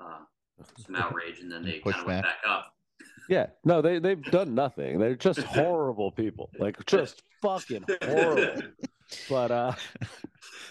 uh, 0.00 0.20
some 0.78 0.94
outrage, 0.94 1.40
and 1.40 1.50
then 1.52 1.62
they 1.62 1.80
kind 1.80 1.96
of 1.96 2.06
went 2.06 2.22
back 2.22 2.38
up. 2.46 2.74
Yeah. 3.28 3.46
No, 3.64 3.80
they, 3.82 3.98
they've 3.98 4.22
done 4.22 4.54
nothing. 4.54 4.98
They're 4.98 5.14
just 5.14 5.40
horrible 5.40 6.10
people. 6.10 6.50
Like, 6.58 6.84
just 6.86 7.22
fucking 7.42 7.84
horrible. 8.02 8.62
But, 9.28 9.50
uh, 9.50 9.72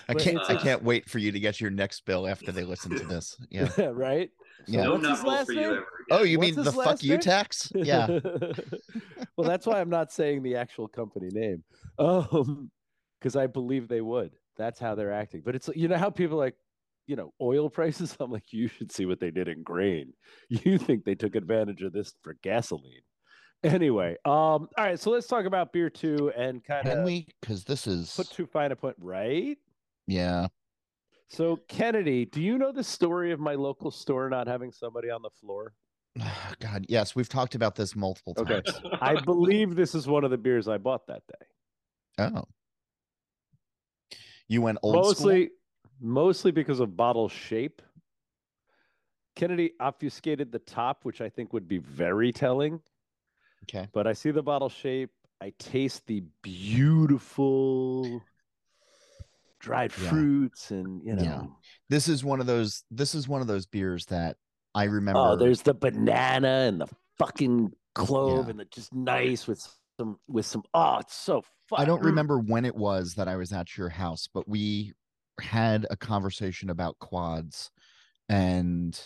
I 0.09 0.13
can't. 0.15 0.39
I 0.49 0.55
can't 0.55 0.83
wait 0.83 1.09
for 1.09 1.19
you 1.19 1.31
to 1.31 1.39
get 1.39 1.61
your 1.61 1.69
next 1.69 2.03
bill 2.05 2.27
after 2.27 2.51
they 2.51 2.63
listen 2.63 2.95
to 2.97 3.05
this. 3.05 3.37
Yeah. 3.49 3.69
right? 3.91 4.31
Yeah. 4.67 4.83
No 4.83 4.93
what's 4.93 5.07
his 5.07 5.23
nut 5.23 5.23
rolls 5.23 5.37
last 5.37 5.45
for 5.45 5.53
you 5.53 5.61
ever 5.61 5.71
again. 5.71 5.83
Oh, 6.11 6.23
you 6.23 6.37
What's 6.39 6.55
mean 6.55 6.65
the 6.65 6.71
fuck 6.71 6.85
last 6.85 7.03
you 7.03 7.17
tax? 7.17 7.71
Yeah. 7.75 8.07
well, 9.37 9.47
that's 9.47 9.65
why 9.65 9.79
I'm 9.79 9.89
not 9.89 10.11
saying 10.11 10.43
the 10.43 10.55
actual 10.55 10.87
company 10.87 11.29
name, 11.31 11.63
um, 11.97 12.71
because 13.19 13.35
I 13.35 13.47
believe 13.47 13.87
they 13.87 14.01
would. 14.01 14.31
That's 14.57 14.79
how 14.79 14.95
they're 14.95 15.13
acting. 15.13 15.41
But 15.45 15.55
it's 15.55 15.69
you 15.75 15.87
know 15.87 15.97
how 15.97 16.09
people 16.09 16.37
like, 16.37 16.55
you 17.07 17.15
know, 17.15 17.33
oil 17.41 17.69
prices. 17.69 18.17
I'm 18.19 18.31
like, 18.31 18.51
you 18.51 18.67
should 18.67 18.91
see 18.91 19.05
what 19.05 19.19
they 19.19 19.31
did 19.31 19.47
in 19.47 19.63
grain. 19.63 20.13
You 20.49 20.77
think 20.77 21.05
they 21.05 21.15
took 21.15 21.35
advantage 21.35 21.81
of 21.83 21.93
this 21.93 22.13
for 22.23 22.35
gasoline? 22.41 23.01
Anyway, 23.63 24.11
um, 24.23 24.33
all 24.33 24.69
right. 24.77 24.99
So 24.99 25.11
let's 25.11 25.27
talk 25.27 25.45
about 25.45 25.73
beer 25.73 25.89
two 25.89 26.31
and 26.37 26.63
kind 26.63 26.87
Can 26.87 26.99
of 26.99 27.05
we? 27.05 27.27
Because 27.41 27.65
this 27.65 27.87
is. 27.87 28.13
put 28.15 28.29
too 28.29 28.45
fine 28.45 28.71
a 28.71 28.75
point, 28.75 28.95
right? 28.99 29.57
Yeah. 30.07 30.47
So 31.27 31.57
Kennedy, 31.67 32.25
do 32.25 32.41
you 32.41 32.57
know 32.57 32.71
the 32.71 32.83
story 32.83 33.31
of 33.31 33.39
my 33.39 33.55
local 33.55 33.91
store 33.91 34.29
not 34.29 34.47
having 34.47 34.71
somebody 34.71 35.09
on 35.09 35.21
the 35.21 35.29
floor? 35.29 35.73
God, 36.59 36.85
yes, 36.87 37.15
we've 37.15 37.29
talked 37.29 37.53
about 37.55 37.75
this 37.75 37.95
multiple 37.95 38.33
Okay. 38.37 38.61
times. 38.61 38.81
I 39.01 39.15
believe 39.15 39.75
this 39.75 39.93
is 39.93 40.07
one 40.07 40.23
of 40.23 40.31
the 40.31 40.37
beers 40.37 40.67
I 40.67 40.77
bought 40.77 41.05
that 41.07 41.23
day. 41.27 42.31
Oh. 42.33 42.45
You 44.47 44.61
went 44.61 44.79
old 44.81 44.95
mostly 44.95 45.51
mostly 46.01 46.51
because 46.51 46.79
of 46.79 46.95
bottle 46.95 47.27
shape 47.27 47.81
kennedy 49.35 49.71
obfuscated 49.81 50.49
the 50.51 50.59
top 50.59 51.03
which 51.03 51.19
i 51.19 51.27
think 51.29 51.51
would 51.51 51.67
be 51.67 51.77
very 51.77 52.31
telling 52.31 52.79
Okay. 53.63 53.87
but 53.93 54.07
i 54.07 54.13
see 54.13 54.31
the 54.31 54.41
bottle 54.43 54.69
shape 54.69 55.09
i 55.41 55.51
taste 55.59 56.05
the 56.07 56.23
beautiful 56.41 58.21
dried 59.59 59.91
Yeah. 60.01 60.09
fruits 60.09 60.71
and 60.71 61.03
you 61.03 61.15
know 61.15 61.23
Yeah. 61.23 61.43
This 61.89 62.07
is 62.07 62.23
one 62.23 62.39
of 62.39 62.45
those. 62.45 62.83
This 62.91 63.13
is 63.15 63.27
one 63.27 63.41
of 63.41 63.47
those 63.47 63.65
beers 63.65 64.05
that 64.05 64.37
I 64.75 64.85
remember. 64.85 65.19
oh 65.19 65.35
there's 65.35 65.61
the 65.63 65.73
banana 65.73 66.65
and 66.67 66.79
the 66.81 66.87
fucking 67.17 67.73
clove 67.95 68.45
Yeah. 68.45 68.51
and 68.51 68.59
the 68.59 68.65
just 68.65 68.93
nice 68.93 69.47
with 69.47 69.59
some 69.99 70.17
with 70.27 70.45
some 70.45 70.63
oh 70.73 70.99
it's 70.99 71.15
so 71.15 71.41
fun. 71.67 71.81
I 71.81 71.85
don't 71.85 72.03
remember 72.03 72.39
when 72.39 72.63
it 72.63 72.75
was 72.75 73.15
that 73.15 73.27
I 73.27 73.35
was 73.35 73.51
at 73.51 73.75
your 73.77 73.89
house, 73.89 74.29
but 74.33 74.47
we 74.47 74.93
had 75.41 75.85
a 75.89 75.97
conversation 75.97 76.69
about 76.69 76.97
quads 76.99 77.69
and 78.29 78.97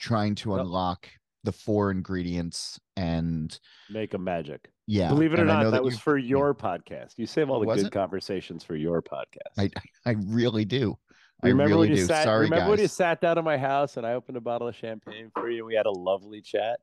trying 0.00 0.34
to 0.36 0.54
unlock 0.56 1.08
the 1.44 1.52
four 1.52 1.90
ingredients 1.90 2.80
and 2.96 3.58
make 3.90 4.14
a 4.14 4.18
magic 4.18 4.70
yeah 4.86 5.08
believe 5.08 5.32
it 5.32 5.38
or 5.40 5.44
not 5.44 5.62
know 5.62 5.70
that, 5.70 5.82
was 5.82 5.98
for 5.98 6.18
your 6.18 6.54
podcast 6.54 7.12
you 7.16 7.26
save 7.26 7.48
all 7.50 7.60
the 7.60 7.66
good 7.66 7.86
it? 7.86 7.92
conversations 7.92 8.64
for 8.64 8.74
your 8.74 9.00
podcast 9.00 9.52
I 9.58 9.70
I 10.04 10.16
really 10.26 10.64
do. 10.64 10.98
I 11.42 11.48
remember 11.48 11.70
really 11.74 11.88
when 11.88 11.90
you 11.90 12.02
do. 12.02 12.06
sat 12.06 12.24
Sorry, 12.24 12.44
remember 12.44 12.62
guys. 12.64 12.70
when 12.70 12.78
you 12.80 12.88
sat 12.88 13.20
down 13.20 13.36
at 13.38 13.44
my 13.44 13.58
house 13.58 13.96
and 13.98 14.06
I 14.06 14.14
opened 14.14 14.36
a 14.38 14.40
bottle 14.40 14.68
of 14.68 14.74
champagne 14.74 15.30
for 15.34 15.50
you 15.50 15.58
and 15.58 15.66
we 15.66 15.74
had 15.74 15.84
a 15.86 15.90
lovely 15.90 16.40
chat? 16.40 16.80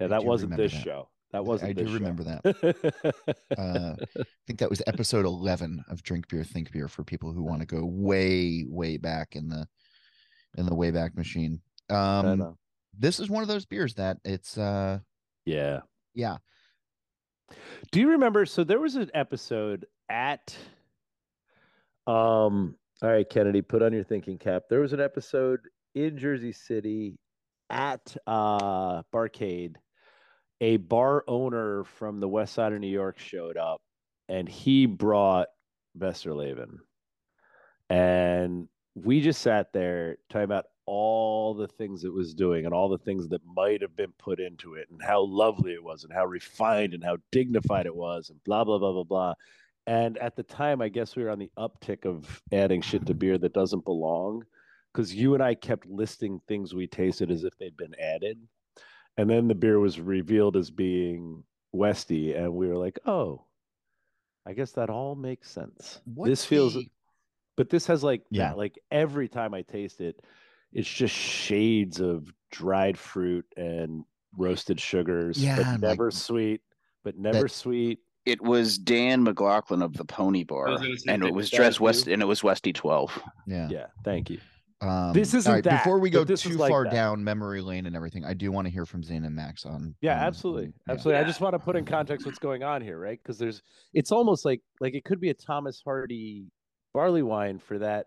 Yeah, 0.00 0.06
I 0.06 0.08
that 0.08 0.24
wasn't 0.24 0.56
this 0.56 0.72
that. 0.72 0.82
show. 0.82 1.08
That 1.32 1.44
wasn't 1.44 1.70
I 1.70 1.72
do 1.72 1.86
show. 1.86 1.94
remember 1.94 2.24
that. 2.24 3.14
Uh, 3.56 3.94
I 4.18 4.24
think 4.46 4.58
that 4.58 4.70
was 4.70 4.82
episode 4.86 5.24
11 5.24 5.84
of 5.88 6.02
Drink 6.02 6.26
Beer 6.28 6.42
Think 6.42 6.72
Beer 6.72 6.88
for 6.88 7.04
people 7.04 7.32
who 7.32 7.42
want 7.42 7.60
to 7.60 7.66
go 7.66 7.84
way 7.84 8.64
way 8.68 8.96
back 8.96 9.36
in 9.36 9.48
the 9.48 9.68
in 10.56 10.66
the 10.66 10.74
way 10.74 10.90
back 10.90 11.16
machine. 11.16 11.60
I 11.90 12.18
Um 12.20 12.38
know. 12.38 12.58
This 12.98 13.20
is 13.20 13.30
one 13.30 13.42
of 13.42 13.48
those 13.48 13.66
beers 13.66 13.94
that 13.94 14.18
it's 14.24 14.58
uh 14.58 14.98
yeah. 15.44 15.80
yeah, 16.14 16.36
Do 17.90 18.00
you 18.00 18.10
remember? 18.10 18.46
So 18.46 18.62
there 18.64 18.78
was 18.78 18.96
an 18.96 19.10
episode 19.14 19.86
at 20.08 20.56
um 22.06 22.76
all 23.02 23.10
right, 23.10 23.28
Kennedy, 23.28 23.62
put 23.62 23.82
on 23.82 23.92
your 23.92 24.04
thinking 24.04 24.38
cap. 24.38 24.64
There 24.70 24.80
was 24.80 24.92
an 24.92 25.00
episode 25.00 25.60
in 25.94 26.18
Jersey 26.18 26.52
City 26.52 27.18
at 27.70 28.16
uh 28.26 29.02
Barcade. 29.12 29.76
A 30.60 30.76
bar 30.76 31.24
owner 31.26 31.82
from 31.82 32.20
the 32.20 32.28
west 32.28 32.54
side 32.54 32.72
of 32.72 32.78
New 32.78 32.86
York 32.86 33.18
showed 33.18 33.56
up 33.56 33.80
and 34.28 34.48
he 34.48 34.86
brought 34.86 35.48
Westvleteren. 35.98 36.78
And 37.90 38.68
we 38.94 39.20
just 39.20 39.40
sat 39.40 39.72
there 39.72 40.16
talking 40.28 40.44
about 40.44 40.66
all 40.84 41.54
the 41.54 41.68
things 41.68 42.04
it 42.04 42.12
was 42.12 42.34
doing 42.34 42.64
and 42.66 42.74
all 42.74 42.88
the 42.88 42.98
things 42.98 43.28
that 43.28 43.40
might 43.46 43.80
have 43.80 43.96
been 43.96 44.12
put 44.18 44.40
into 44.40 44.74
it 44.74 44.88
and 44.90 45.00
how 45.02 45.22
lovely 45.22 45.72
it 45.72 45.82
was 45.82 46.04
and 46.04 46.12
how 46.12 46.26
refined 46.26 46.92
and 46.92 47.04
how 47.04 47.16
dignified 47.30 47.86
it 47.86 47.94
was 47.94 48.30
and 48.30 48.42
blah 48.44 48.64
blah 48.64 48.78
blah 48.78 48.92
blah 48.92 49.04
blah. 49.04 49.34
And 49.86 50.18
at 50.18 50.36
the 50.36 50.42
time, 50.42 50.80
I 50.80 50.88
guess 50.88 51.16
we 51.16 51.24
were 51.24 51.30
on 51.30 51.38
the 51.38 51.50
uptick 51.58 52.04
of 52.04 52.40
adding 52.52 52.82
shit 52.82 53.06
to 53.06 53.14
beer 53.14 53.38
that 53.38 53.52
doesn't 53.52 53.84
belong 53.84 54.44
because 54.92 55.14
you 55.14 55.34
and 55.34 55.42
I 55.42 55.54
kept 55.54 55.86
listing 55.86 56.40
things 56.46 56.74
we 56.74 56.86
tasted 56.86 57.30
as 57.30 57.44
if 57.44 57.56
they'd 57.58 57.76
been 57.76 57.94
added. 57.98 58.38
And 59.16 59.28
then 59.28 59.48
the 59.48 59.54
beer 59.54 59.78
was 59.78 59.98
revealed 60.00 60.56
as 60.56 60.70
being 60.70 61.42
Westy, 61.72 62.34
and 62.34 62.54
we 62.54 62.68
were 62.68 62.76
like, 62.76 62.98
oh, 63.06 63.44
I 64.46 64.52
guess 64.52 64.72
that 64.72 64.90
all 64.90 65.14
makes 65.14 65.50
sense. 65.50 66.00
this 66.06 66.44
feels 66.44 66.74
the- 66.74 66.86
but 67.56 67.70
this 67.70 67.86
has 67.86 68.02
like 68.02 68.22
Yeah. 68.30 68.48
that 68.48 68.58
like 68.58 68.78
every 68.90 69.28
time 69.28 69.54
i 69.54 69.62
taste 69.62 70.00
it 70.00 70.16
it's 70.72 70.88
just 70.88 71.14
shades 71.14 72.00
of 72.00 72.32
dried 72.50 72.98
fruit 72.98 73.44
and 73.56 74.04
roasted 74.36 74.80
sugars 74.80 75.42
Yeah, 75.42 75.56
but 75.56 75.66
and, 75.66 75.82
like, 75.82 75.90
never 75.90 76.10
sweet 76.10 76.60
but 77.04 77.16
never 77.18 77.42
that- 77.42 77.50
sweet 77.50 77.98
It 78.24 78.40
was 78.40 78.78
Dan 78.78 79.24
McLaughlin 79.24 79.82
of 79.82 79.94
the 79.94 80.04
Pony 80.04 80.44
Bar, 80.44 80.70
was 80.70 80.80
gonna 80.80 80.96
say, 80.96 81.12
and 81.12 81.24
it 81.24 81.34
was 81.34 81.44
was 81.44 81.50
dressed? 81.50 81.80
West, 81.80 82.06
and 82.06 82.22
it 82.22 82.24
was 82.26 82.42
Westy 82.44 82.72
Twelve. 82.72 83.10
yeah. 83.46 83.68
yeah 83.70 83.86
thank 84.04 84.30
you 84.30 84.38
Um, 84.80 85.12
This 85.12 85.34
isn't 85.34 85.62
that, 85.64 85.84
Before 85.84 85.98
we 86.00 86.08
go 86.10 86.22
this 86.24 86.42
too 86.42 86.50
like 86.56 86.70
far 86.70 86.84
that. 86.84 86.92
down 86.92 87.22
memory 87.22 87.60
lane 87.60 87.86
and 87.86 87.94
everything, 87.94 88.24
I 88.24 88.34
do 88.34 88.50
want 88.50 88.66
to 88.66 88.70
hear 88.72 88.84
from 88.86 89.02
Zane 89.02 89.24
and 89.24 89.34
Max 89.34 89.66
on. 89.66 89.94
yeah 90.00 90.18
on- 90.20 90.24
absolutely 90.28 90.66
on- 90.66 90.72
yeah. 90.86 90.92
absolutely 90.94 91.20
i 91.22 91.24
just 91.24 91.40
want 91.40 91.52
to 91.54 91.58
put 91.58 91.74
in 91.76 91.84
context 91.84 92.24
what's 92.26 92.38
going 92.38 92.62
on 92.62 92.80
here 92.80 92.98
right 92.98 93.18
because 93.22 93.38
there's 93.38 93.60
it's 93.92 94.10
almost 94.12 94.44
like 94.44 94.60
like 94.80 94.94
it 94.94 95.04
could 95.04 95.20
be 95.20 95.30
a 95.30 95.34
thomas 95.34 95.82
hardy 95.84 96.46
barley 96.92 97.22
wine 97.22 97.58
for 97.58 97.78
that 97.78 98.06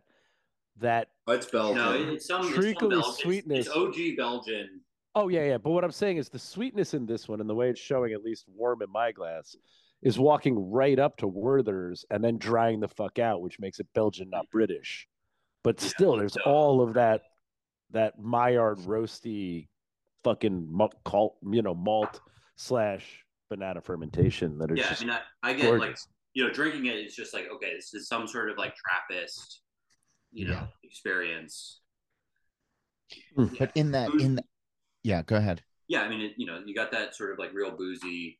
that 0.79 1.09
Oh, 1.27 1.33
it's 1.33 1.47
Belgian. 1.47 1.77
No, 1.77 1.91
it's 1.93 2.27
some, 2.27 2.41
it's 2.41 2.49
some 2.53 2.61
Treacly 2.61 2.89
Belgian. 2.89 3.13
sweetness. 3.13 3.67
It's, 3.67 3.75
OG 3.75 3.95
Belgian. 4.17 4.81
Oh 5.15 5.27
yeah, 5.29 5.45
yeah. 5.45 5.57
But 5.57 5.71
what 5.71 5.83
I'm 5.83 5.91
saying 5.91 6.17
is 6.17 6.29
the 6.29 6.38
sweetness 6.39 6.93
in 6.93 7.05
this 7.05 7.27
one 7.27 7.39
and 7.41 7.49
the 7.49 7.55
way 7.55 7.69
it's 7.69 7.79
showing 7.79 8.13
at 8.13 8.23
least 8.23 8.45
warm 8.53 8.81
in 8.81 8.91
my 8.91 9.11
glass 9.11 9.55
is 10.03 10.19
walking 10.19 10.71
right 10.71 10.99
up 10.99 11.17
to 11.17 11.27
Werther's 11.27 12.05
and 12.11 12.23
then 12.23 12.38
drying 12.38 12.79
the 12.79 12.88
fuck 12.88 13.17
out, 13.17 13.41
which 13.41 13.59
makes 13.59 13.79
it 13.79 13.88
Belgian, 13.95 14.29
not 14.29 14.45
British. 14.51 15.07
But 15.63 15.81
Yeah, 15.81 15.88
still, 15.88 16.17
there's 16.17 16.33
so- 16.33 16.41
all 16.45 16.81
of 16.81 16.93
that 16.95 17.21
that 17.91 18.19
Maillard 18.19 18.79
roasty 18.79 19.67
fucking 20.23 20.67
malt, 20.69 20.95
you 21.49 21.61
know, 21.61 21.73
malt 21.75 22.19
slash 22.57 23.23
banana 23.49 23.79
fermentation 23.79 24.57
that 24.57 24.71
are 24.71 24.75
Yeah, 24.75 24.89
just 24.89 25.03
I 25.03 25.05
mean, 25.05 25.17
I, 25.43 25.49
I 25.49 25.53
get 25.53 25.71
like 25.71 25.79
gorgeous. 25.79 26.07
You 26.36 26.43
know, 26.45 26.51
drinking 26.53 26.86
it 26.86 26.97
is 26.97 27.15
just 27.15 27.33
like 27.33 27.47
okay, 27.51 27.73
this 27.75 27.93
is 27.95 28.07
some 28.07 28.27
sort 28.27 28.51
of 28.51 28.57
like 28.57 28.75
Trappist, 28.75 29.61
you 30.31 30.45
know, 30.47 30.51
Yeah. 30.53 30.67
experience. 30.83 31.79
Mm. 33.38 33.57
But 33.57 33.71
in 33.75 33.91
that, 33.91 34.09
in 34.19 34.36
the, 34.36 34.43
yeah, 35.03 35.21
go 35.23 35.38
ahead. 35.38 35.63
Yeah, 35.88 36.01
I 36.01 36.09
mean, 36.09 36.21
it, 36.21 36.33
you 36.38 36.45
know, 36.45 36.61
you 36.65 36.75
got 36.75 36.91
that 36.91 37.15
sort 37.15 37.31
of 37.31 37.39
like 37.39 37.53
real 37.53 37.71
boozy. 37.71 38.39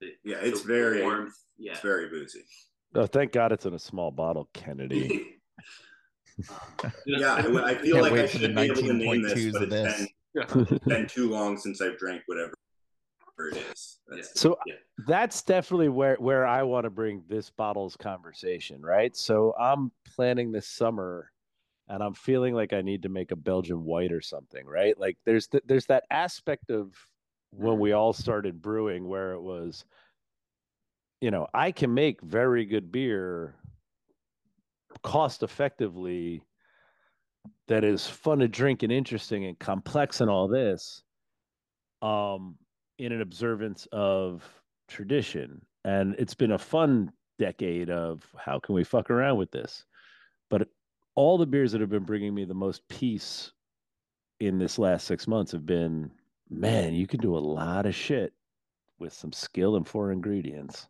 the- 0.00 0.14
Yeah, 0.24 0.36
it's 0.40 0.62
very- 0.62 1.02
warmth. 1.02 1.34
Yeah, 1.58 1.72
It's 1.72 1.80
very 1.80 2.08
boozy. 2.08 2.44
Oh, 2.94 3.06
thank 3.06 3.32
God 3.32 3.52
it's 3.52 3.66
in 3.66 3.74
a 3.74 3.78
small 3.78 4.10
bottle, 4.10 4.48
Kennedy. 4.52 5.38
Um, 6.84 6.92
Yeah, 7.06 7.34
I, 7.34 7.38
I 7.40 7.74
feel 7.76 7.94
Can't 7.96 8.02
like 8.02 8.12
I 8.12 8.14
wait 8.14 8.30
for 8.30 8.38
the 8.38 8.46
should 8.46 8.54
be 8.56 8.62
able 8.62 8.74
to 8.76 8.92
name 8.92 9.22
this, 9.22 9.32
19.2s 9.34 9.52
but 9.52 9.62
of 9.62 9.72
it's 9.72 9.98
this. 9.98 10.08
been, 10.54 10.66
it's 10.76 10.84
been 10.86 11.06
too 11.06 11.30
long 11.30 11.56
since 11.56 11.80
I've 11.80 11.98
drank 11.98 12.22
whatever 12.26 12.52
it 13.50 13.56
is. 13.70 13.98
That's, 14.08 14.38
So 14.40 14.58
Yeah. 14.66 14.74
That's 15.06 15.42
definitely 15.42 15.88
where 15.88 16.16
where 16.16 16.46
I 16.46 16.62
want 16.62 16.84
to 16.84 16.90
bring 16.90 17.22
this 17.28 17.50
bottles 17.50 17.96
conversation, 17.96 18.82
right? 18.82 19.16
So 19.16 19.54
I'm 19.58 19.92
planning 20.14 20.52
this 20.52 20.68
summer 20.68 21.30
and 21.88 22.02
I'm 22.02 22.14
feeling 22.14 22.54
like 22.54 22.72
I 22.72 22.82
need 22.82 23.02
to 23.02 23.08
make 23.08 23.32
a 23.32 23.36
Belgian 23.36 23.84
white 23.84 24.12
or 24.12 24.20
something, 24.20 24.66
right? 24.66 24.98
Like 24.98 25.18
there's 25.24 25.46
th- 25.48 25.64
there's 25.66 25.86
that 25.86 26.04
aspect 26.10 26.70
of 26.70 26.94
when 27.50 27.78
we 27.78 27.92
all 27.92 28.12
started 28.12 28.62
brewing 28.62 29.06
where 29.06 29.32
it 29.32 29.40
was 29.40 29.84
you 31.20 31.30
know, 31.30 31.46
I 31.54 31.70
can 31.70 31.94
make 31.94 32.20
very 32.20 32.64
good 32.64 32.90
beer 32.90 33.54
cost 35.04 35.44
effectively 35.44 36.42
that 37.68 37.84
is 37.84 38.06
fun 38.06 38.40
to 38.40 38.48
drink 38.48 38.82
and 38.82 38.92
interesting 38.92 39.44
and 39.46 39.58
complex 39.58 40.20
and 40.20 40.30
all 40.30 40.48
this 40.48 41.02
um 42.02 42.56
in 42.98 43.12
an 43.12 43.20
observance 43.20 43.86
of 43.92 44.44
tradition. 44.88 45.64
And 45.84 46.14
it's 46.18 46.34
been 46.34 46.52
a 46.52 46.58
fun 46.58 47.12
decade 47.38 47.90
of 47.90 48.24
how 48.36 48.58
can 48.58 48.74
we 48.74 48.84
fuck 48.84 49.10
around 49.10 49.38
with 49.38 49.50
this? 49.50 49.84
But 50.50 50.68
all 51.14 51.38
the 51.38 51.46
beers 51.46 51.72
that 51.72 51.80
have 51.80 51.90
been 51.90 52.04
bringing 52.04 52.34
me 52.34 52.44
the 52.44 52.54
most 52.54 52.86
peace 52.88 53.52
in 54.40 54.58
this 54.58 54.78
last 54.78 55.06
six 55.06 55.26
months 55.28 55.52
have 55.52 55.66
been 55.66 56.10
man 56.50 56.94
you 56.94 57.06
can 57.06 57.20
do 57.20 57.36
a 57.36 57.38
lot 57.38 57.86
of 57.86 57.94
shit 57.94 58.32
with 59.02 59.12
some 59.12 59.32
skill 59.32 59.76
and 59.76 59.86
four 59.86 60.12
ingredients. 60.12 60.86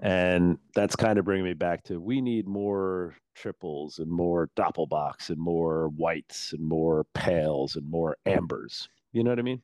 And 0.00 0.58
that's 0.74 0.96
kind 0.96 1.18
of 1.18 1.24
bringing 1.24 1.44
me 1.44 1.54
back 1.54 1.82
to 1.84 2.00
we 2.00 2.20
need 2.20 2.46
more 2.46 3.16
triples 3.34 3.98
and 3.98 4.10
more 4.10 4.48
doppelbocks 4.56 5.28
and 5.28 5.38
more 5.38 5.88
whites 5.88 6.52
and 6.52 6.66
more 6.66 7.04
pales 7.14 7.76
and 7.76 7.88
more 7.90 8.16
ambers. 8.26 8.88
You 9.12 9.24
know 9.24 9.30
what 9.30 9.40
i 9.40 9.42
mean? 9.42 9.60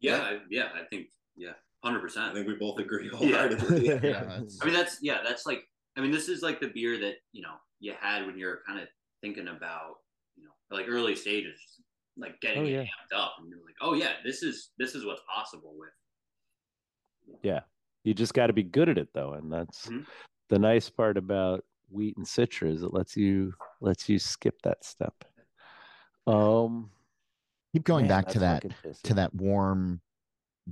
Yeah, 0.00 0.18
I, 0.18 0.38
yeah. 0.50 0.68
I 0.74 0.84
think 0.84 1.06
yeah, 1.36 1.54
hundred 1.84 2.10
I 2.16 2.32
think 2.32 2.46
we 2.46 2.54
both 2.54 2.78
agree 2.78 3.04
Yeah. 3.04 3.16
wholeheartedly. 3.16 3.86
Yeah. 3.86 4.00
Yeah, 4.02 4.40
I 4.62 4.64
mean, 4.64 4.74
that's 4.74 4.98
yeah, 5.02 5.18
that's 5.24 5.46
like 5.46 5.62
I 5.96 6.00
mean, 6.00 6.10
this 6.10 6.28
is 6.28 6.42
like 6.42 6.60
the 6.60 6.68
beer 6.68 6.98
that 6.98 7.14
you 7.32 7.42
know 7.42 7.54
you 7.80 7.94
had 7.98 8.26
when 8.26 8.38
you're 8.38 8.60
kind 8.66 8.80
of 8.80 8.88
thinking 9.22 9.48
about 9.48 9.96
you 10.36 10.44
know 10.44 10.50
like 10.70 10.86
early 10.88 11.14
stages, 11.14 11.58
like 12.16 12.40
getting 12.40 12.62
Oh, 12.62 12.66
it 12.66 12.70
yeah. 12.72 12.82
amped 12.82 13.16
up, 13.16 13.34
and 13.38 13.48
you're 13.48 13.58
like, 13.64 13.76
oh 13.80 13.94
yeah, 13.94 14.12
this 14.24 14.42
is 14.42 14.70
this 14.78 14.94
is 14.94 15.04
what's 15.04 15.22
possible 15.32 15.74
with. 15.76 15.90
Yeah, 17.42 17.60
you 18.04 18.14
just 18.14 18.34
got 18.34 18.46
to 18.48 18.52
be 18.52 18.62
good 18.62 18.88
at 18.88 18.98
it 18.98 19.08
though 19.12 19.32
and 19.34 19.52
that's 19.52 19.88
Mhm. 19.88 20.06
the 20.48 20.58
nice 20.58 20.88
part 20.88 21.16
about 21.16 21.64
wheat 21.90 22.16
and 22.16 22.26
citra 22.26 22.72
is 22.72 22.82
it 22.82 22.92
lets 22.92 23.16
you 23.16 23.52
lets 23.80 24.08
you 24.08 24.18
skip 24.18 24.60
that 24.62 24.84
step 24.84 25.24
um 26.26 26.90
Keep 27.72 27.84
going 27.84 28.06
man, 28.06 28.08
back 28.08 28.28
to 28.28 28.38
that 28.38 28.64
to 29.02 29.14
that 29.14 29.34
warm 29.34 30.00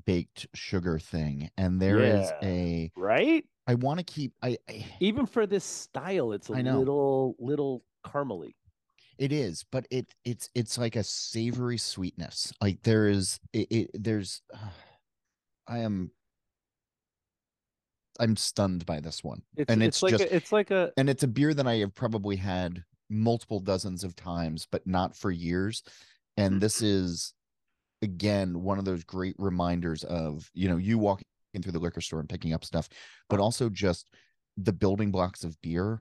baked 0.07 0.47
sugar 0.55 0.99
thing, 0.99 1.51
and 1.57 1.81
there 1.81 2.01
is 2.01 2.31
Yeah. 2.43 2.49
a. 2.49 2.93
right 2.97 3.45
I 3.67 3.75
want 3.75 3.99
to 3.99 4.05
keep. 4.05 4.35
I, 4.43 4.59
I 4.69 4.85
even 5.01 5.27
for 5.27 5.47
this 5.47 5.65
style 5.65 6.33
it's 6.33 6.49
a 6.49 6.53
little 6.53 7.35
little 7.39 7.83
caramely 8.05 8.55
It 9.19 9.33
is, 9.33 9.65
but 9.71 9.87
it 9.91 10.07
it's 10.25 10.51
it's 10.55 10.77
like 10.77 10.97
a 10.97 11.05
savory 11.05 11.79
sweetness. 11.79 12.53
Like 12.61 12.83
there 12.83 13.09
is 13.09 13.41
it, 13.53 13.67
it 13.71 13.91
there's 13.95 14.43
I 15.67 15.79
am 15.79 16.11
I'm 18.21 18.37
stunned 18.37 18.87
by 18.87 19.01
this 19.01 19.25
one. 19.25 19.43
it's, 19.57 19.73
and 19.73 19.83
it's, 19.83 19.97
it's 19.97 20.03
like 20.03 20.11
just 20.13 20.25
a, 20.25 20.37
it's 20.37 20.53
like 20.53 20.71
a 20.71 20.93
and 20.97 21.09
it's 21.09 21.23
a 21.23 21.29
beer 21.29 21.55
that 21.55 21.67
I 21.67 21.77
have 21.77 21.95
probably 21.95 22.37
had 22.37 22.85
multiple 23.11 23.61
dozens 23.61 24.05
of 24.05 24.15
times, 24.17 24.67
but 24.71 24.87
not 24.87 25.17
for 25.17 25.31
years. 25.31 25.83
And 26.37 26.55
mm-hmm. 26.55 26.61
this 26.61 26.83
is 26.83 27.33
again 28.05 28.63
one 28.63 28.79
of 28.79 28.85
those 28.85 29.03
great 29.03 29.35
reminders 29.39 30.05
of, 30.05 30.49
you 30.55 30.69
know, 30.69 30.77
you 30.77 30.97
walking 30.99 31.25
through 31.61 31.73
the 31.73 31.79
liquor 31.79 32.01
store 32.01 32.21
and 32.21 32.29
picking 32.29 32.53
up 32.53 32.65
stuff, 32.65 32.89
but 33.29 33.41
also 33.41 33.69
just 33.69 34.11
the 34.57 34.73
building 34.73 35.11
blocks 35.11 35.43
of 35.43 35.61
beer 35.63 36.01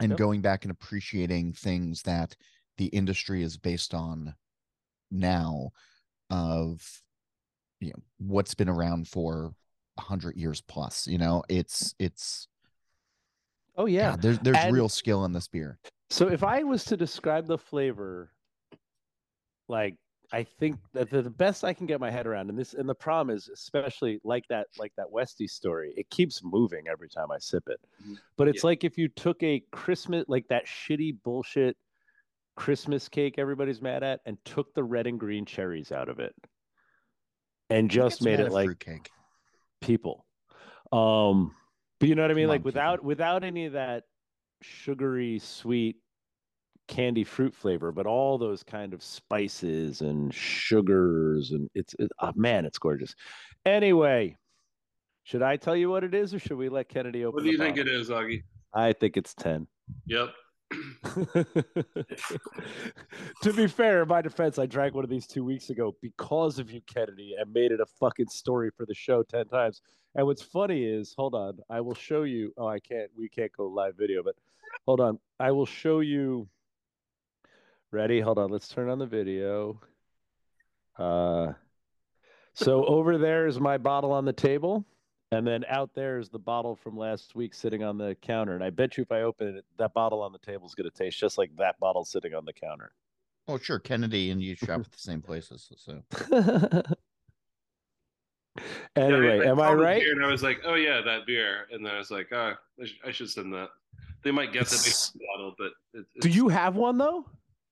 and 0.00 0.10
Yep. 0.10 0.18
going 0.18 0.40
back 0.40 0.64
and 0.64 0.70
appreciating 0.70 1.52
things 1.52 2.02
that 2.02 2.36
the 2.76 2.86
industry 2.86 3.42
is 3.42 3.56
based 3.56 3.92
on 3.94 4.34
now 5.10 5.70
of 6.30 7.02
you 7.80 7.88
know 7.88 8.02
what's 8.18 8.54
been 8.54 8.68
around 8.68 9.08
for 9.08 9.52
a 9.96 10.00
hundred 10.02 10.36
years 10.36 10.60
plus 10.60 11.06
you 11.08 11.18
know? 11.18 11.42
It's 11.48 11.94
it's 11.98 12.46
oh 13.76 13.86
yeah. 13.86 14.10
God, 14.10 14.22
there's 14.22 14.38
there's 14.40 14.56
And- 14.58 14.72
real 14.74 14.88
skill 14.88 15.24
in 15.24 15.32
this 15.32 15.48
beer. 15.48 15.78
So 16.10 16.28
if 16.28 16.42
I 16.42 16.62
was 16.62 16.84
to 16.86 16.96
describe 16.96 17.46
the 17.46 17.58
flavor, 17.58 18.32
like 19.68 19.96
I 20.32 20.44
think 20.44 20.78
that 20.92 21.10
the, 21.10 21.22
best 21.22 21.64
I 21.64 21.72
can 21.72 21.86
get 21.86 22.00
my 22.00 22.10
head 22.10 22.26
around, 22.26 22.50
and 22.50 22.58
this 22.58 22.74
and 22.74 22.88
the 22.88 22.94
problem 22.94 23.34
is 23.34 23.48
especially 23.48 24.20
like 24.24 24.46
that 24.48 24.66
like 24.78 24.92
that 24.96 25.10
Westy 25.10 25.46
story, 25.46 25.94
it 25.96 26.10
keeps 26.10 26.42
moving 26.44 26.86
every 26.88 27.08
time 27.08 27.30
I 27.30 27.38
sip 27.38 27.64
it. 27.68 27.80
Mhm. 28.02 28.18
But 28.36 28.48
it's 28.48 28.62
Yeah. 28.62 28.68
like 28.68 28.84
if 28.84 28.98
you 28.98 29.08
took 29.08 29.42
a 29.42 29.60
Christmas 29.72 30.26
like 30.28 30.46
that 30.48 30.66
shitty 30.66 31.22
bullshit 31.22 31.76
Christmas 32.56 33.08
cake 33.08 33.36
everybody's 33.38 33.80
mad 33.80 34.02
at 34.02 34.20
and 34.26 34.36
took 34.44 34.74
the 34.74 34.84
red 34.84 35.06
and 35.06 35.18
green 35.18 35.46
cherries 35.46 35.92
out 35.92 36.08
of 36.08 36.18
it 36.18 36.34
and 37.70 37.90
just 37.90 38.20
made 38.20 38.40
it 38.40 38.50
like 38.50 38.66
fruitcake 38.66 39.10
people. 39.80 40.26
Um, 40.92 41.54
but 42.00 42.08
you 42.08 42.14
know 42.16 42.22
what 42.22 42.30
I 42.30 42.34
mean? 42.34 42.44
Come 42.44 42.50
Like 42.50 42.60
on, 42.60 42.64
without 42.64 42.96
people. 42.96 43.06
without 43.06 43.44
any 43.44 43.66
of 43.66 43.72
that 43.74 44.04
sugary, 44.60 45.38
sweet 45.38 45.96
candy 46.88 47.22
fruit 47.22 47.54
flavor, 47.54 47.92
but 47.92 48.06
all 48.06 48.38
those 48.38 48.62
kind 48.62 48.92
of 48.92 49.02
spices 49.02 50.00
and 50.00 50.34
sugars, 50.34 51.52
and 51.52 51.70
it's 51.74 51.94
it, 51.98 52.10
oh, 52.20 52.32
man, 52.34 52.64
it's 52.64 52.78
gorgeous. 52.78 53.14
Anyway, 53.64 54.36
should 55.22 55.42
I 55.42 55.56
tell 55.56 55.76
you 55.76 55.90
what 55.90 56.02
it 56.02 56.14
is, 56.14 56.34
or 56.34 56.38
should 56.38 56.56
we 56.56 56.68
let 56.68 56.88
Kennedy 56.88 57.24
open? 57.24 57.36
What 57.36 57.44
do 57.44 57.50
you 57.50 57.58
think 57.58 57.76
bottle? 57.76 57.92
it 57.92 58.00
is, 58.00 58.08
Augie? 58.08 58.42
I 58.74 58.92
think 58.92 59.16
it's 59.16 59.34
ten. 59.34 59.66
Yep. 60.06 60.30
to 63.42 63.52
be 63.54 63.66
fair, 63.66 64.02
in 64.02 64.08
my 64.08 64.20
defense, 64.20 64.58
I 64.58 64.66
drank 64.66 64.94
one 64.94 65.04
of 65.04 65.10
these 65.10 65.26
two 65.26 65.44
weeks 65.44 65.70
ago 65.70 65.96
because 66.02 66.58
of 66.58 66.70
you, 66.70 66.80
Kennedy, 66.86 67.34
and 67.38 67.52
made 67.52 67.72
it 67.72 67.80
a 67.80 67.86
fucking 67.86 68.28
story 68.28 68.70
for 68.76 68.84
the 68.84 68.94
show 68.94 69.22
10 69.22 69.46
times. 69.46 69.80
And 70.14 70.26
what's 70.26 70.42
funny 70.42 70.84
is, 70.84 71.14
hold 71.16 71.34
on, 71.34 71.58
I 71.70 71.80
will 71.80 71.94
show 71.94 72.24
you. 72.24 72.52
Oh, 72.58 72.66
I 72.66 72.80
can't, 72.80 73.10
we 73.16 73.28
can't 73.28 73.52
go 73.56 73.66
live 73.66 73.96
video, 73.96 74.22
but 74.22 74.34
hold 74.86 75.00
on. 75.00 75.18
I 75.40 75.52
will 75.52 75.66
show 75.66 76.00
you. 76.00 76.48
Ready? 77.90 78.20
Hold 78.20 78.38
on. 78.38 78.50
Let's 78.50 78.68
turn 78.68 78.88
on 78.88 78.98
the 78.98 79.06
video. 79.06 79.80
Uh, 80.98 81.52
so 82.54 82.84
over 82.84 83.18
there 83.18 83.46
is 83.46 83.58
my 83.60 83.78
bottle 83.78 84.12
on 84.12 84.24
the 84.24 84.32
table. 84.32 84.84
And 85.30 85.46
then 85.46 85.64
out 85.68 85.90
there 85.94 86.18
is 86.18 86.30
the 86.30 86.38
bottle 86.38 86.74
from 86.74 86.96
last 86.96 87.34
week 87.34 87.52
sitting 87.54 87.82
on 87.84 87.98
the 87.98 88.16
counter. 88.22 88.54
And 88.54 88.64
I 88.64 88.70
bet 88.70 88.96
you 88.96 89.02
if 89.02 89.12
I 89.12 89.22
open 89.22 89.56
it, 89.58 89.64
that 89.78 89.92
bottle 89.92 90.22
on 90.22 90.32
the 90.32 90.38
table 90.38 90.66
is 90.66 90.74
going 90.74 90.90
to 90.90 90.96
taste 90.96 91.18
just 91.18 91.36
like 91.36 91.54
that 91.56 91.78
bottle 91.78 92.04
sitting 92.04 92.34
on 92.34 92.44
the 92.46 92.52
counter. 92.52 92.92
oh 93.46 93.58
sure 93.58 93.78
kennedy 93.78 94.30
and 94.30 94.42
you 94.42 94.54
shop 94.54 94.80
at 94.80 94.90
the 94.92 94.98
same 94.98 95.20
places 95.22 95.68
so 95.76 96.02
anyway, 98.96 99.38
Yeah, 99.44 99.50
am 99.50 99.60
I 99.60 99.68
saw 99.68 99.74
the 99.76 99.82
right? 99.82 100.02
And 100.02 100.24
I 100.24 100.30
was 100.30 100.42
like, 100.42 100.60
oh 100.64 100.74
yeah, 100.74 101.00
that 101.04 101.26
beer. 101.26 101.66
And 101.72 101.84
then 101.84 101.94
I 101.94 101.98
was 101.98 102.10
like, 102.10 102.28
oh, 102.32 102.54
I, 102.80 102.84
sh- 102.86 103.00
I 103.06 103.10
should 103.10 103.28
send 103.30 103.52
that. 103.52 103.68
They 104.24 104.30
might 104.30 104.52
get 104.52 104.66
the 104.66 104.74
It's- 104.76 105.12
bottle, 105.34 105.54
but 105.58 105.72
it, 105.94 106.06
Do 106.20 106.28
you 106.30 106.48
have 106.48 106.74
one 106.76 106.96
though? 106.98 107.26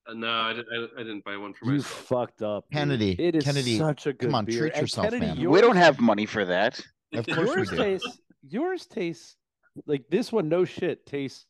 Uh, 0.09 0.15
no, 0.15 0.29
I 0.31 0.53
didn't. 0.53 0.69
I, 0.97 1.01
I 1.01 1.03
didn't 1.03 1.25
buy 1.25 1.37
one 1.37 1.53
for 1.55 1.65
You 1.67 1.73
myself. 1.79 1.87
fucked 2.07 2.43
up, 2.43 2.65
dude. 2.71 2.79
Kennedy, 2.79 3.17
It 3.19 3.35
is 3.35 3.45
Kennedy, 3.45 3.77
such 3.79 4.07
a 4.07 4.13
good 4.13 4.27
Come 4.29 4.35
on, 4.37 4.45
beer. 4.45 4.59
treat 4.61 4.73
And 4.75 4.83
yourself, 4.83 5.07
Kennedy, 5.07 5.27
man. 5.27 5.37
Yours, 5.39 5.53
We 5.53 5.61
don't 5.61 5.77
have 5.77 6.01
money 6.01 6.27
for 6.27 6.45
that. 6.45 6.81
of 7.15 7.27
course 7.35 7.51
we 7.51 7.57
yours 7.57 7.71
do 7.71 7.77
tastes. 7.77 8.19
Yours 8.49 8.87
tastes 8.87 9.37
like 9.87 10.05
this 10.11 10.33
one. 10.33 10.49
No 10.49 10.65
shit, 10.65 11.05
tastes 11.07 11.47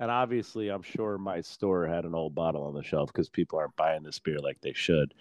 And 0.00 0.10
obviously, 0.10 0.68
I'm 0.68 0.82
sure 0.82 1.16
my 1.18 1.40
store 1.40 1.86
had 1.86 2.04
an 2.04 2.14
old 2.14 2.34
bottle 2.34 2.64
on 2.64 2.74
the 2.74 2.82
shelf 2.82 3.10
because 3.12 3.28
people 3.30 3.58
aren't 3.58 3.76
buying 3.76 4.02
this 4.02 4.18
beer 4.18 4.38
like 4.38 4.60
they 4.60 4.72
should. 4.74 5.14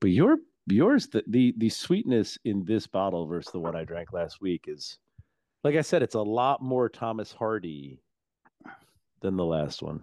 But 0.00 0.10
your 0.10 0.38
yours, 0.66 1.06
the, 1.06 1.24
the 1.28 1.54
the 1.56 1.68
sweetness 1.70 2.38
in 2.44 2.64
this 2.64 2.86
bottle 2.86 3.26
versus 3.26 3.52
the 3.52 3.60
one 3.60 3.74
I 3.76 3.84
drank 3.84 4.12
last 4.12 4.42
week 4.42 4.66
is, 4.68 4.98
like 5.64 5.74
I 5.76 5.80
said, 5.80 6.02
it's 6.02 6.16
a 6.16 6.20
lot 6.20 6.60
more 6.60 6.88
Thomas 6.90 7.32
Hardy 7.32 8.00
than 9.22 9.36
the 9.36 9.44
last 9.44 9.82
one. 9.82 10.02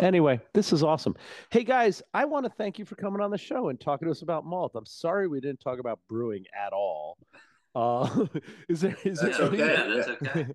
Anyway, 0.00 0.40
this 0.54 0.72
is 0.72 0.82
awesome. 0.82 1.14
Hey 1.50 1.62
guys, 1.64 2.02
I 2.14 2.24
want 2.24 2.44
to 2.46 2.50
thank 2.50 2.78
you 2.78 2.84
for 2.84 2.96
coming 2.96 3.20
on 3.20 3.30
the 3.30 3.38
show 3.38 3.68
and 3.68 3.78
talking 3.80 4.06
to 4.06 4.12
us 4.12 4.22
about 4.22 4.44
malt. 4.44 4.72
I'm 4.74 4.86
sorry 4.86 5.28
we 5.28 5.40
didn't 5.40 5.60
talk 5.60 5.78
about 5.78 6.00
brewing 6.08 6.44
at 6.52 6.72
all. 6.72 7.16
Uh, 7.74 8.26
is 8.68 8.80
there 8.80 8.96
is 9.04 9.20
That's 9.20 9.38
there 9.38 9.46
okay. 9.46 9.62
any- 9.62 9.72
Yeah, 9.72 9.94
that's 9.94 10.08
okay. 10.08 10.46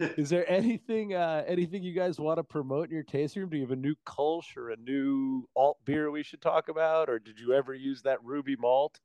is 0.22 0.30
there 0.30 0.50
anything 0.50 1.14
uh 1.14 1.44
anything 1.46 1.82
you 1.82 1.92
guys 1.92 2.18
want 2.18 2.38
to 2.38 2.42
promote 2.44 2.88
in 2.88 2.94
your 2.94 3.02
tasting 3.04 3.42
room? 3.42 3.50
Do 3.50 3.56
you 3.58 3.62
have 3.64 3.70
a 3.72 3.76
new 3.76 3.94
Kolsch 4.06 4.56
or 4.56 4.70
a 4.70 4.76
new 4.76 5.46
alt 5.54 5.78
beer 5.84 6.10
we 6.10 6.22
should 6.22 6.40
talk 6.40 6.68
about, 6.68 7.08
or 7.10 7.18
did 7.18 7.38
you 7.38 7.52
ever 7.52 7.74
use 7.74 8.00
that 8.02 8.22
Ruby 8.24 8.56
malt? 8.56 8.98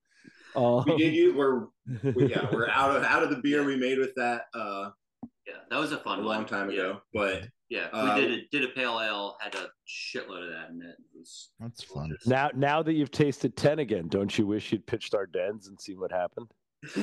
Um, 0.55 0.83
We 0.87 0.97
did 0.97 1.13
use 1.13 1.35
we're 1.35 1.67
we, 2.13 2.27
yeah 2.27 2.47
we're 2.51 2.69
out 2.73 2.95
of 2.95 3.03
out 3.03 3.23
of 3.23 3.29
the 3.29 3.37
beer 3.37 3.63
we 3.63 3.75
made 3.75 3.99
with 3.99 4.15
that 4.15 4.43
uh, 4.53 4.91
Yeah, 5.45 5.55
that 5.69 5.79
was 5.79 5.91
a 5.91 5.97
a 5.97 5.99
fun 5.99 6.19
long 6.23 6.37
one. 6.39 6.45
time 6.47 6.71
Yeah. 6.71 6.79
ago, 6.81 7.01
but 7.13 7.47
Yeah, 7.69 7.87
Uh, 7.93 8.15
we 8.15 8.21
did 8.21 8.31
a, 8.31 8.41
did 8.51 8.63
a 8.69 8.73
pale 8.73 8.99
ale, 8.99 9.35
had 9.39 9.53
a 9.55 9.67
shitload 9.87 10.43
of 10.45 10.49
that 10.49 10.69
in 10.71 10.81
it. 10.81 10.95
It 10.97 11.19
was 11.19 11.49
That's 11.59 11.83
fun. 11.83 12.15
now 12.25 12.49
now 12.55 12.81
that 12.81 12.93
you've 12.93 13.11
tasted 13.11 13.55
ten 13.55 13.79
again, 13.79 14.07
don't 14.07 14.35
you 14.37 14.47
wish 14.47 14.71
you'd 14.71 14.87
pitched 14.87 15.13
our 15.13 15.25
dens 15.27 15.67
and 15.67 15.79
seen 15.79 15.99
what 15.99 16.11
happened? 16.11 16.47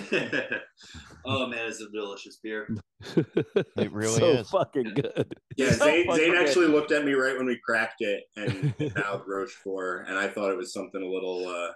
oh 1.27 1.47
man, 1.47 1.67
it's 1.69 1.81
a 1.81 1.89
delicious 1.91 2.39
beer. 2.43 2.69
It 3.77 3.93
really 3.93 4.19
so 4.19 4.27
is. 4.31 4.49
fucking 4.51 4.95
good. 4.95 5.35
yeah, 5.59 5.71
So 5.73 5.85
Zane, 5.85 6.07
fucking 6.07 6.25
Zane 6.25 6.33
good. 6.33 6.47
actually 6.49 6.67
looked 6.69 6.93
at 6.93 7.05
me 7.05 7.13
right 7.13 7.37
when 7.37 7.47
we 7.47 7.59
cracked 7.63 8.01
it 8.01 8.25
and 8.37 8.75
mouthed 8.97 9.25
Rochefort, 9.29 10.09
and 10.09 10.19
I 10.19 10.29
thought 10.29 10.51
it 10.51 10.57
was 10.57 10.73
something 10.73 11.03
a 11.03 11.07
little 11.07 11.47
uh, 11.47 11.73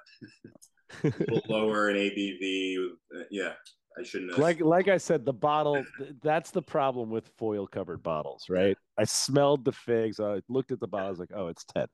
a 1.04 1.12
little 1.18 1.42
lower 1.48 1.90
in 1.90 1.96
ABV. 1.96 2.76
Uh, 3.16 3.22
yeah, 3.30 3.52
I 4.00 4.02
shouldn't 4.02 4.30
have. 4.32 4.38
like 4.40 4.60
like 4.60 4.88
I 4.88 4.96
said, 4.96 5.24
the 5.24 5.32
bottle. 5.32 5.84
that's 6.22 6.50
the 6.50 6.62
problem 6.62 7.10
with 7.10 7.28
foil 7.36 7.66
covered 7.66 8.02
bottles, 8.02 8.46
right? 8.48 8.76
I 8.98 9.04
smelled 9.04 9.64
the 9.64 9.72
figs, 9.72 10.18
I 10.20 10.40
looked 10.48 10.72
at 10.72 10.80
the 10.80 10.88
bottle, 10.88 11.06
I 11.08 11.10
was 11.10 11.18
like, 11.20 11.32
oh, 11.34 11.48
it's 11.48 11.64
10. 11.64 11.86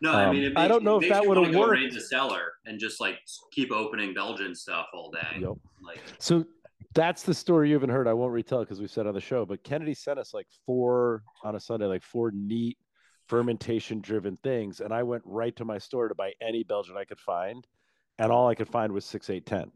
No, 0.00 0.12
I 0.12 0.24
Um, 0.26 0.34
mean, 0.36 0.44
it 0.44 0.58
I 0.58 0.66
don't 0.68 0.82
know 0.84 1.00
if 1.00 1.08
that 1.08 1.24
wanna 1.26 1.50
go 1.52 1.60
worked. 1.60 1.72
raid 1.72 1.92
the 1.94 2.00
cellar 2.00 2.52
and 2.66 2.78
just 2.80 3.00
like 3.00 3.20
keep 3.52 3.70
opening 3.72 4.12
Belgian 4.14 4.54
stuff 4.54 4.86
all 4.92 5.10
day. 5.10 5.38
Yep. 5.40 5.52
Like, 5.82 6.00
So 6.18 6.44
that's 6.94 7.22
the 7.22 7.34
story 7.34 7.68
you 7.68 7.74
haven't 7.74 7.90
heard. 7.90 8.06
I 8.08 8.12
won't 8.12 8.32
retell 8.32 8.60
because 8.60 8.80
we 8.80 8.86
said 8.88 9.06
on 9.06 9.14
the 9.14 9.20
show, 9.20 9.44
but 9.46 9.62
Kennedy 9.64 9.94
sent 9.94 10.18
us 10.18 10.34
like 10.34 10.46
four 10.66 11.22
on 11.42 11.54
a 11.56 11.60
Sunday, 11.60 11.86
like 11.86 12.02
four 12.02 12.30
neat 12.32 12.76
fermentation 13.28 14.00
driven 14.00 14.36
things. 14.44 14.80
And 14.80 14.92
I 14.92 15.02
went 15.02 15.22
right 15.24 15.54
to 15.56 15.64
my 15.64 15.78
store 15.78 16.08
to 16.08 16.14
buy 16.14 16.32
any 16.42 16.62
Belgian 16.62 16.96
I 16.96 17.04
could 17.04 17.18
find. 17.20 17.66
And 18.18 18.30
all 18.30 18.46
I 18.48 18.54
could 18.54 18.68
find 18.68 18.92
was 18.92 19.04
six, 19.04 19.30
eight, 19.30 19.46
ten. 19.46 19.72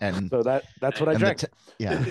And 0.00 0.28
So 0.30 0.42
that 0.42 0.64
that's 0.80 1.00
what 1.00 1.08
I 1.08 1.14
drank. 1.14 1.38
te- 1.38 1.46
yeah, 1.78 1.92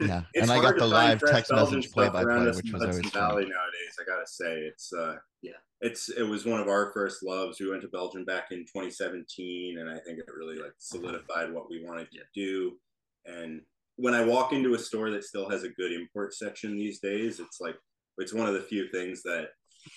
yeah. 0.00 0.22
It's 0.32 0.42
and 0.42 0.50
I 0.50 0.60
got 0.60 0.76
the 0.76 0.86
live 0.86 1.20
text 1.20 1.52
message 1.52 1.90
play 1.92 2.08
by 2.08 2.22
play, 2.24 2.46
which 2.46 2.72
was 2.72 2.82
Hudson 2.82 2.88
always 2.90 3.10
Valley 3.10 3.42
fun. 3.44 3.52
nowadays. 3.52 3.96
I 4.00 4.04
gotta 4.06 4.26
say, 4.26 4.60
it's 4.60 4.92
uh, 4.92 5.16
Yeah. 5.42 5.52
it's 5.80 6.08
it 6.08 6.22
was 6.22 6.44
one 6.46 6.60
of 6.60 6.68
our 6.68 6.92
first 6.92 7.22
loves. 7.22 7.60
We 7.60 7.68
went 7.70 7.82
to 7.82 7.88
Belgium 7.88 8.24
back 8.24 8.52
in 8.52 8.60
2017, 8.60 9.78
and 9.78 9.88
I 9.88 9.98
think 10.00 10.18
it 10.18 10.26
really 10.36 10.56
like 10.56 10.74
solidified 10.78 11.52
what 11.52 11.68
we 11.70 11.84
wanted 11.84 12.08
to 12.12 12.20
do. 12.34 12.78
And 13.26 13.62
when 13.96 14.14
I 14.14 14.24
walk 14.24 14.52
into 14.52 14.74
a 14.74 14.78
store 14.78 15.10
that 15.10 15.24
still 15.24 15.48
has 15.48 15.62
a 15.62 15.68
good 15.68 15.92
import 15.92 16.34
section 16.34 16.76
these 16.76 16.98
days, 17.00 17.40
it's 17.40 17.60
like 17.60 17.76
it's 18.18 18.32
one 18.34 18.46
of 18.48 18.54
the 18.54 18.60
few 18.60 18.88
things 18.88 19.22
that 19.24 19.48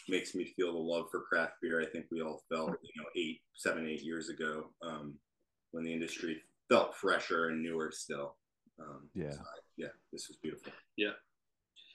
makes 0.10 0.36
me 0.36 0.46
feel 0.56 0.74
the 0.74 0.78
love 0.80 1.06
for 1.12 1.22
craft 1.22 1.54
beer. 1.62 1.82
I 1.82 1.86
think 1.86 2.06
we 2.12 2.22
all 2.22 2.42
felt, 2.50 2.72
you 2.82 3.02
know, 3.02 3.08
eight, 3.16 3.42
seven, 3.56 3.88
eight 3.88 4.02
years 4.04 4.30
ago 4.30 4.70
um, 4.82 5.14
when 5.72 5.84
the 5.86 5.94
industry 5.94 6.42
felt 6.70 6.96
fresher 6.96 7.50
and 7.50 7.62
newer 7.64 7.92
still. 7.92 8.36
Um, 8.80 9.10
Yeah. 9.14 9.32
so 9.32 9.40
I- 9.40 9.60
yeah, 9.78 9.88
this 10.12 10.28
was 10.28 10.38
beautiful. 10.38 10.72
Yeah. 10.96 11.14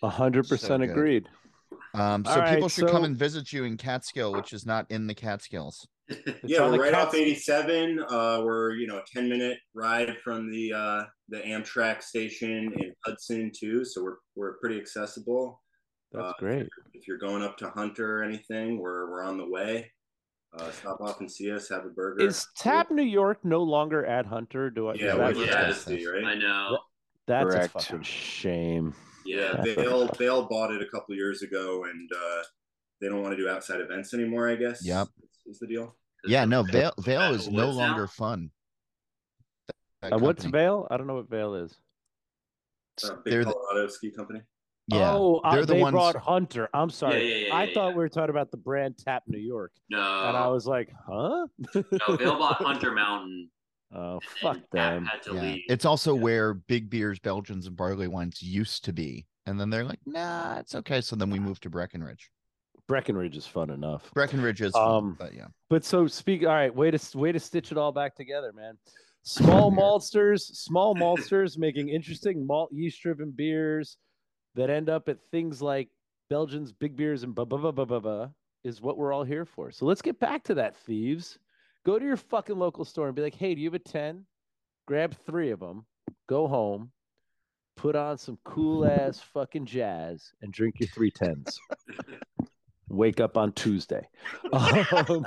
A 0.03 0.09
hundred 0.09 0.49
percent 0.49 0.83
agreed. 0.83 1.29
Um, 1.95 2.25
All 2.27 2.35
so 2.35 2.41
right, 2.41 2.55
people 2.55 2.69
should 2.69 2.89
come 2.89 3.05
and 3.05 3.17
visit 3.17 3.53
you 3.53 3.65
in 3.65 3.77
Catskill, 3.77 4.33
which 4.33 4.53
is 4.53 4.67
not 4.67 4.91
in 4.91 5.07
the 5.07 5.15
Catskills. 5.15 5.87
It's 6.09 6.41
yeah, 6.45 6.61
we're 6.63 6.73
the 6.73 6.79
right 6.81 6.95
off 6.95 7.15
87. 7.15 7.99
Uh, 8.01 8.41
we're 8.45 8.75
you 8.75 8.87
know 8.87 8.99
a 8.99 9.05
10 9.07 9.29
minute 9.29 9.59
ride 9.75 10.17
from 10.19 10.51
the 10.51 10.73
uh, 10.73 11.05
the 11.29 11.39
Amtrak 11.39 12.03
station 12.03 12.73
in 12.79 12.93
Hudson 13.07 13.51
too, 13.57 13.85
so 13.85 14.03
we're 14.03 14.17
we're 14.35 14.59
pretty 14.59 14.79
accessible. 14.79 15.63
That's 16.11 16.25
Uh, 16.27 16.33
great. 16.39 16.69
If 16.93 17.07
you're 17.09 17.19
going 17.19 17.43
up 17.43 17.57
to 17.59 17.71
Hunter 17.71 18.19
or 18.19 18.23
anything, 18.25 18.79
we're 18.79 19.09
we're 19.11 19.23
on 19.23 19.39
the 19.39 19.49
way. 19.49 19.91
Uh, 20.55 20.71
stop 20.71 21.01
off 21.01 21.21
and 21.21 21.31
see 21.31 21.51
us. 21.51 21.69
Have 21.71 21.87
a 21.87 21.89
burger. 21.89 22.23
Is 22.27 22.47
Tap 22.57 22.91
New 22.91 23.03
York 23.03 23.39
no 23.43 23.63
longer 23.63 24.05
at 24.05 24.27
Hunter? 24.27 24.69
Do 24.71 24.89
I? 24.89 24.95
Yeah, 24.95 25.07
is 25.07 25.15
we're 25.15 25.19
that- 25.19 25.37
with 25.37 25.47
yeah. 25.47 25.53
Travesty, 25.53 26.07
right? 26.07 26.25
I 26.25 26.35
know. 26.35 26.79
that's 27.27 27.45
Correct. 27.55 27.75
a 27.75 27.79
fucking 27.81 28.03
shame. 28.03 28.95
Yeah. 29.25 29.63
Yeah, 29.65 29.75
they 29.75 29.87
all 29.87 30.07
they 30.19 30.29
all 30.29 30.43
bought 30.45 30.73
it 30.73 30.83
a 30.83 30.87
couple 30.87 31.15
years 31.15 31.43
ago, 31.43 31.85
and 31.85 32.11
uh, 32.13 32.43
they 33.01 33.09
don't 33.09 33.23
want 33.23 33.35
to 33.37 33.43
do 33.43 33.49
outside 33.49 33.81
events 33.81 34.13
anymore. 34.15 34.49
I 34.51 34.57
guess. 34.57 34.85
Yep. 34.85 35.09
is 35.47 35.59
the 35.59 35.67
deal. 35.67 35.97
Yeah, 36.25 36.45
no, 36.45 36.63
Vail, 36.63 36.93
Vail 37.01 37.33
is 37.35 37.49
no 37.49 37.67
Woods 37.67 37.79
now? 37.79 37.85
longer 37.89 38.07
fun. 38.07 38.51
Uh, 40.03 40.19
what's. 40.19 40.45
Vail? 40.45 40.87
I 40.91 40.97
don't 40.97 41.07
know 41.07 41.15
what 41.15 41.31
Vail 41.31 41.55
is. 41.55 41.75
Uh, 43.05 43.15
big 43.25 43.33
They're 43.33 43.45
the- 43.45 43.53
Colorado 43.53 43.89
ski 43.89 44.11
company. 44.11 44.43
Yeah, 44.89 45.13
oh, 45.15 45.41
uh, 45.45 45.53
they're 45.55 45.65
the 45.65 45.75
they 45.75 45.81
ones. 45.81 45.93
brought 45.93 46.17
Hunter. 46.17 46.69
I'm 46.75 46.91
sorry. 46.91 47.43
yeah, 47.43 47.47
yeah, 47.49 47.55
I 47.55 47.65
yeah, 47.65 47.75
thought 47.75 47.89
yeah. 47.91 47.95
we 47.95 47.99
were 47.99 48.09
talking 48.09 48.31
about 48.31 48.51
the 48.51 48.57
brand 48.57 48.99
Tap 48.99 49.23
New 49.29 49.39
York, 49.39 49.73
No. 49.89 49.99
and 49.99 50.37
I 50.37 50.49
was 50.49 50.67
like, 50.67 50.91
huh? 51.09 51.47
no, 51.75 52.17
Vail 52.17 52.37
bought 52.39 52.57
Hunter 52.63 52.91
Mountain. 52.91 53.49
Oh, 53.95 54.21
fuck 54.41 54.57
Tap 54.57 54.71
them. 54.73 55.11
Yeah. 55.33 55.57
It's 55.69 55.85
also 55.85 56.15
where 56.15 56.55
big 56.55 56.91
beers, 56.91 57.19
Belgians, 57.21 57.67
and 57.67 57.77
barley 57.77 58.09
wines 58.09 58.43
used 58.43 58.85
to 58.87 58.93
be, 58.93 59.27
and 59.47 59.59
then 59.61 59.71
they're 59.71 59.85
like, 59.85 60.01
nah, 60.05 60.59
it's 60.59 60.75
okay. 60.75 61.01
So 61.01 61.15
then 61.15 61.31
we 61.31 61.39
moved 61.39 61.63
to 61.63 61.71
Breckenridge. 61.71 62.31
Breckenridge 62.89 63.37
is 63.37 63.47
fun 63.47 63.71
enough. 63.71 64.11
Breckenridge 64.15 64.61
is, 64.61 64.73
fun, 64.73 64.83
Um, 64.91 65.17
but 65.19 65.33
yeah, 65.35 65.47
But 65.71 65.85
so 65.85 66.07
speak. 66.09 66.43
All 66.43 66.49
right, 66.49 66.75
way 66.75 66.91
to 66.91 67.19
way 67.19 67.31
to 67.31 67.39
stitch 67.39 67.71
it 67.71 67.79
all 67.79 67.93
back 67.93 68.17
together, 68.17 68.53
man. 68.53 68.77
Small 69.23 69.71
maltsters, 69.73 70.41
small 70.41 70.95
maltsters 70.97 71.57
making 71.57 71.89
interesting 71.89 72.45
malt 72.45 72.71
yeast 72.73 73.01
driven 73.01 73.31
beers 73.31 73.97
that 74.55 74.71
end 74.71 74.89
up 74.89 75.09
at 75.09 75.19
things 75.31 75.63
like 75.63 75.89
Belgians, 76.31 76.73
big 76.73 76.97
beers, 76.97 77.23
and 77.23 77.35
blah 77.35 77.45
blah 77.45 77.59
blah 77.59 77.71
blah 77.73 77.85
blah 77.85 78.01
blah 78.01 78.29
is 78.65 78.81
what 78.81 78.97
we're 78.97 79.13
all 79.13 79.25
here 79.25 79.45
for. 79.45 79.71
So 79.71 79.87
let's 79.87 80.03
get 80.03 80.21
back 80.21 80.45
to 80.45 80.55
that, 80.55 80.77
thieves. 80.77 81.39
Go 81.85 81.99
to 81.99 82.05
your 82.05 82.17
fucking 82.17 82.59
local 82.59 82.85
store 82.85 83.07
and 83.07 83.17
be 83.17 83.23
like, 83.23 83.35
hey, 83.35 83.55
do 83.55 83.61
you 83.61 83.69
have 83.69 83.75
a 83.75 83.79
ten? 83.79 84.25
Grab 84.87 85.15
three 85.27 85.51
of 85.51 85.61
them, 85.61 85.85
go 86.29 86.47
home, 86.47 86.91
put 87.77 87.97
on 87.97 88.19
some 88.19 88.39
cool 88.45 88.87
ass 88.87 89.21
fucking 89.35 89.67
jazz, 89.67 90.33
and 90.43 90.53
drink 90.53 90.77
your 90.81 90.89
three 90.89 91.11
tens. 91.11 91.59
Wake 92.89 93.21
up 93.21 93.37
on 93.37 93.53
Tuesday. 93.53 94.07
Um, 94.53 95.25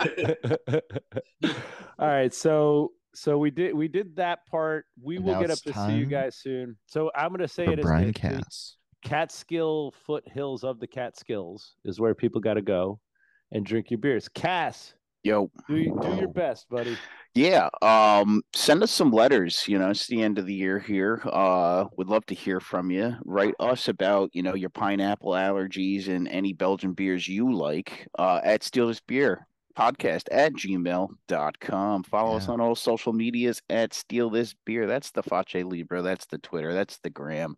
all 1.97 2.07
right, 2.07 2.34
so 2.34 2.91
so 3.15 3.38
we 3.38 3.49
did 3.49 3.73
we 3.73 3.88
did 3.88 4.17
that 4.17 4.45
part. 4.47 4.86
We 5.01 5.15
And 5.15 5.26
will 5.26 5.39
get 5.39 5.49
up 5.49 5.59
to 5.59 5.73
see 5.73 5.93
you 5.93 6.05
guys 6.05 6.36
soon. 6.36 6.78
So 6.86 7.09
I'm 7.15 7.32
gonna 7.32 7.47
say 7.47 7.65
for 7.65 7.71
it 7.71 7.80
as 7.80 7.84
Brian 7.84 8.07
the 8.07 8.13
Cass. 8.13 8.76
Catskill 9.05 9.93
foothills 10.05 10.63
of 10.63 10.79
the 10.79 10.87
Catskills 10.87 11.75
is 11.85 11.99
where 11.99 12.15
people 12.15 12.41
got 12.41 12.55
to 12.55 12.61
go 12.61 12.99
and 13.51 13.65
drink 13.65 13.91
your 13.91 13.99
beers. 13.99 14.27
Cass, 14.27 14.95
Yo, 15.23 15.49
do 15.67 15.75
you, 15.77 15.97
do 16.01 16.15
your 16.17 16.27
best, 16.27 16.69
buddy. 16.69 16.97
yeah. 17.33 17.69
Um, 17.81 18.43
send 18.53 18.83
us 18.83 18.91
some 18.91 19.11
letters. 19.11 19.67
You 19.67 19.79
know, 19.79 19.89
it's 19.89 20.07
the 20.07 20.21
end 20.21 20.37
of 20.37 20.45
the 20.45 20.53
year 20.53 20.79
here. 20.79 21.21
Uh, 21.25 21.85
would 21.97 22.09
love 22.09 22.25
to 22.27 22.35
hear 22.35 22.59
from 22.59 22.91
you. 22.91 23.15
Write 23.25 23.55
us 23.59 23.87
about 23.87 24.29
you 24.33 24.43
know 24.43 24.55
your 24.55 24.69
pineapple 24.69 25.31
allergies 25.31 26.07
and 26.07 26.27
any 26.27 26.53
Belgian 26.53 26.93
beers 26.93 27.27
you 27.27 27.51
like. 27.53 28.07
Uh, 28.19 28.39
at 28.43 28.63
Steal 28.63 28.87
This 28.87 28.99
Beer 28.99 29.47
podcast 29.77 30.23
at 30.31 30.53
gmail.com. 30.53 32.03
Follow 32.03 32.37
us 32.37 32.47
on 32.47 32.61
all 32.61 32.75
social 32.75 33.11
medias 33.13 33.61
at 33.69 33.93
Steal 33.93 34.29
This 34.29 34.55
Beer. 34.65 34.87
That's 34.87 35.11
the 35.11 35.23
Face 35.23 35.63
Libra. 35.65 36.01
That's 36.01 36.25
the 36.27 36.37
Twitter. 36.37 36.73
That's 36.73 36.97
the 36.99 37.09
Gram. 37.09 37.55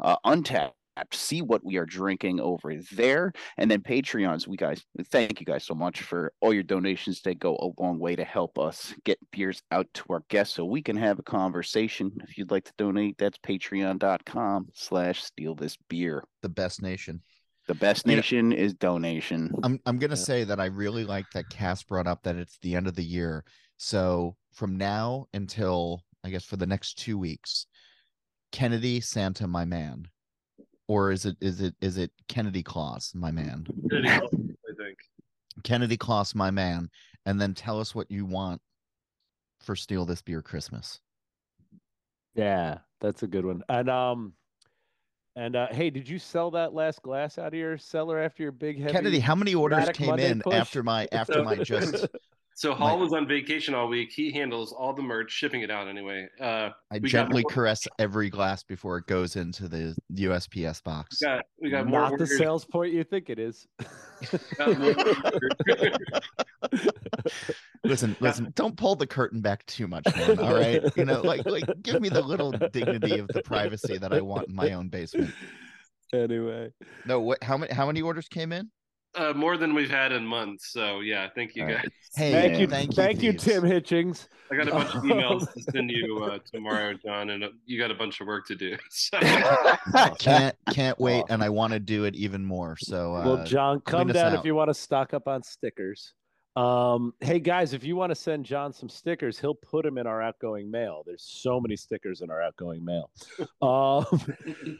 Uh, 0.00 0.16
Untappd. 0.24 0.72
Uh, 0.96 1.04
see 1.12 1.42
what 1.42 1.62
we 1.64 1.76
are 1.76 1.84
drinking 1.84 2.40
over 2.40 2.74
there. 2.92 3.32
And 3.58 3.70
then 3.70 3.80
Patreons, 3.82 4.46
we 4.46 4.56
guys 4.56 4.82
thank 5.10 5.40
you 5.40 5.46
guys 5.46 5.64
so 5.64 5.74
much 5.74 6.00
for 6.02 6.32
all 6.40 6.54
your 6.54 6.62
donations. 6.62 7.20
They 7.20 7.34
go 7.34 7.56
a 7.56 7.80
long 7.82 7.98
way 7.98 8.16
to 8.16 8.24
help 8.24 8.58
us 8.58 8.94
get 9.04 9.18
beers 9.30 9.60
out 9.70 9.86
to 9.94 10.04
our 10.10 10.22
guests 10.28 10.54
so 10.54 10.64
we 10.64 10.82
can 10.82 10.96
have 10.96 11.18
a 11.18 11.22
conversation. 11.22 12.12
If 12.28 12.38
you'd 12.38 12.50
like 12.50 12.64
to 12.64 12.72
donate, 12.78 13.18
that's 13.18 13.38
patreon.com 13.38 14.68
slash 14.74 15.22
steal 15.22 15.54
this 15.54 15.76
beer. 15.88 16.24
The 16.42 16.48
best 16.48 16.80
nation. 16.82 17.22
The 17.68 17.74
best 17.74 18.06
You 18.06 18.12
know- 18.12 18.16
nation 18.16 18.52
is 18.52 18.74
donation. 18.74 19.52
I'm 19.62 19.80
I'm 19.84 19.98
gonna 19.98 20.14
Yeah. 20.14 20.22
say 20.22 20.44
that 20.44 20.60
I 20.60 20.66
really 20.66 21.04
like 21.04 21.26
that 21.34 21.50
Cass 21.50 21.82
brought 21.82 22.06
up 22.06 22.22
that 22.22 22.36
it's 22.36 22.58
the 22.62 22.74
end 22.74 22.86
of 22.86 22.94
the 22.94 23.04
year. 23.04 23.44
So 23.76 24.36
from 24.52 24.76
now 24.78 25.26
until 25.34 26.04
I 26.24 26.30
guess 26.30 26.44
for 26.44 26.56
the 26.56 26.66
next 26.66 26.94
two 26.98 27.18
weeks, 27.18 27.66
Kennedy 28.52 29.00
Santa, 29.00 29.46
my 29.46 29.64
man, 29.64 30.06
or 30.88 31.10
is 31.10 31.26
it 31.26 31.36
is 31.40 31.60
it 31.60 31.74
is 31.80 31.98
it 31.98 32.10
Kennedy 32.28 32.62
Claus, 32.62 33.12
my 33.14 33.30
man? 33.30 33.66
Kennedy 33.90 34.08
Claus, 34.18 34.30
I 34.34 34.74
think. 34.82 34.98
Kennedy 35.64 35.96
Claus, 35.96 36.34
my 36.34 36.50
man, 36.50 36.90
and 37.24 37.40
then 37.40 37.54
tell 37.54 37.80
us 37.80 37.94
what 37.94 38.10
you 38.10 38.24
want 38.24 38.60
for 39.60 39.74
Steal 39.74 40.04
This 40.04 40.22
Beer 40.22 40.42
Christmas. 40.42 41.00
Yeah, 42.34 42.78
that's 43.00 43.22
a 43.22 43.26
good 43.26 43.44
one. 43.44 43.62
And 43.68 43.88
um, 43.88 44.34
and 45.34 45.56
uh, 45.56 45.68
hey, 45.70 45.90
did 45.90 46.08
you 46.08 46.18
sell 46.18 46.50
that 46.52 46.72
last 46.72 47.02
glass 47.02 47.38
out 47.38 47.48
of 47.48 47.54
your 47.54 47.76
cellar 47.78 48.18
after 48.18 48.42
your 48.42 48.52
big 48.52 48.78
heavy? 48.80 48.92
Kennedy, 48.92 49.18
how 49.18 49.34
many 49.34 49.54
orders 49.54 49.88
came 49.90 50.08
Monday 50.08 50.30
in 50.30 50.40
push? 50.40 50.54
after 50.54 50.82
my 50.82 51.08
after 51.12 51.42
my 51.42 51.56
just 51.62 52.06
So 52.58 52.72
Holl 52.72 52.96
My- 52.96 53.02
was 53.04 53.12
on 53.12 53.28
vacation 53.28 53.74
all 53.74 53.86
week. 53.86 54.10
He 54.10 54.32
handles 54.32 54.72
all 54.72 54.94
the 54.94 55.02
merch, 55.02 55.30
shipping 55.30 55.60
it 55.60 55.70
out 55.70 55.88
anyway. 55.88 56.26
Uh, 56.40 56.70
I 56.90 56.98
gently 57.00 57.42
more- 57.42 57.50
caress 57.50 57.86
every 57.98 58.30
glass 58.30 58.62
before 58.62 58.96
it 58.96 59.06
goes 59.06 59.36
into 59.36 59.68
the 59.68 59.94
USPS 60.14 60.82
box. 60.82 61.18
we 61.20 61.26
got 61.26 61.44
we 61.60 61.70
got 61.70 61.86
more 61.86 62.00
Not 62.00 62.18
the 62.18 62.26
sales 62.26 62.64
point 62.64 62.94
you 62.94 63.04
think 63.04 63.28
it 63.28 63.38
is. 63.38 63.66
got 64.56 64.78
more 64.78 64.94
orders. 64.96 65.98
Listen, 67.84 68.16
listen, 68.20 68.52
don't 68.56 68.76
pull 68.76 68.96
the 68.96 69.06
curtain 69.06 69.40
back 69.40 69.64
too 69.66 69.86
much, 69.86 70.04
man. 70.16 70.38
All 70.40 70.54
right. 70.54 70.82
You 70.96 71.04
know, 71.04 71.20
like 71.20 71.44
like 71.46 71.64
give 71.82 72.00
me 72.00 72.08
the 72.08 72.22
little 72.22 72.50
dignity 72.52 73.18
of 73.18 73.28
the 73.28 73.42
privacy 73.42 73.98
that 73.98 74.12
I 74.12 74.20
want 74.22 74.48
in 74.48 74.54
my 74.54 74.72
own 74.72 74.88
basement. 74.88 75.32
anyway, 76.12 76.70
No, 77.04 77.20
what 77.20 77.42
how 77.44 77.56
many 77.56 77.72
how 77.72 77.86
many 77.86 78.02
orders 78.02 78.28
came 78.28 78.50
in? 78.52 78.70
Uh, 79.16 79.32
more 79.34 79.56
than 79.56 79.74
we've 79.74 79.90
had 79.90 80.12
in 80.12 80.26
months. 80.26 80.72
So 80.72 81.00
yeah, 81.00 81.28
thank 81.34 81.56
you 81.56 81.62
All 81.62 81.68
right. 81.68 81.82
guys. 81.82 81.92
Hey, 82.14 82.32
thank 82.32 82.58
you, 82.58 82.66
thank 82.66 82.90
you, 82.90 82.96
thank 82.96 83.22
you, 83.22 83.32
Thieves. 83.32 83.44
Tim 83.44 83.62
Hitchings. 83.62 84.28
I 84.50 84.56
got 84.56 84.68
a 84.68 84.70
bunch 84.70 84.94
of 84.94 85.02
emails 85.02 85.52
to 85.54 85.62
send 85.72 85.90
you 85.90 86.22
uh, 86.24 86.38
tomorrow, 86.52 86.94
John, 86.94 87.30
and 87.30 87.44
uh, 87.44 87.48
you 87.64 87.78
got 87.78 87.90
a 87.90 87.94
bunch 87.94 88.20
of 88.20 88.26
work 88.26 88.46
to 88.46 88.54
do. 88.54 88.76
So 88.90 89.18
Can't 90.18 90.56
can't 90.70 90.98
wait, 90.98 91.24
and 91.28 91.42
I 91.42 91.48
want 91.48 91.72
to 91.72 91.80
do 91.80 92.04
it 92.04 92.14
even 92.14 92.44
more. 92.44 92.76
So 92.78 93.14
uh, 93.14 93.24
well, 93.24 93.44
John, 93.44 93.80
come 93.80 94.08
down 94.08 94.32
out. 94.32 94.38
if 94.38 94.44
you 94.44 94.54
want 94.54 94.68
to 94.68 94.74
stock 94.74 95.14
up 95.14 95.28
on 95.28 95.42
stickers. 95.42 96.14
Um, 96.56 97.12
hey 97.20 97.38
guys, 97.38 97.74
if 97.74 97.84
you 97.84 97.96
want 97.96 98.10
to 98.10 98.14
send 98.14 98.46
John 98.46 98.72
some 98.72 98.88
stickers, 98.88 99.38
he'll 99.38 99.54
put 99.54 99.84
them 99.84 99.98
in 99.98 100.06
our 100.06 100.22
outgoing 100.22 100.70
mail. 100.70 101.02
There's 101.04 101.22
so 101.22 101.60
many 101.60 101.76
stickers 101.76 102.22
in 102.22 102.30
our 102.30 102.40
outgoing 102.40 102.84
mail. 102.84 103.10
Um, 103.60 103.60
all 103.62 104.06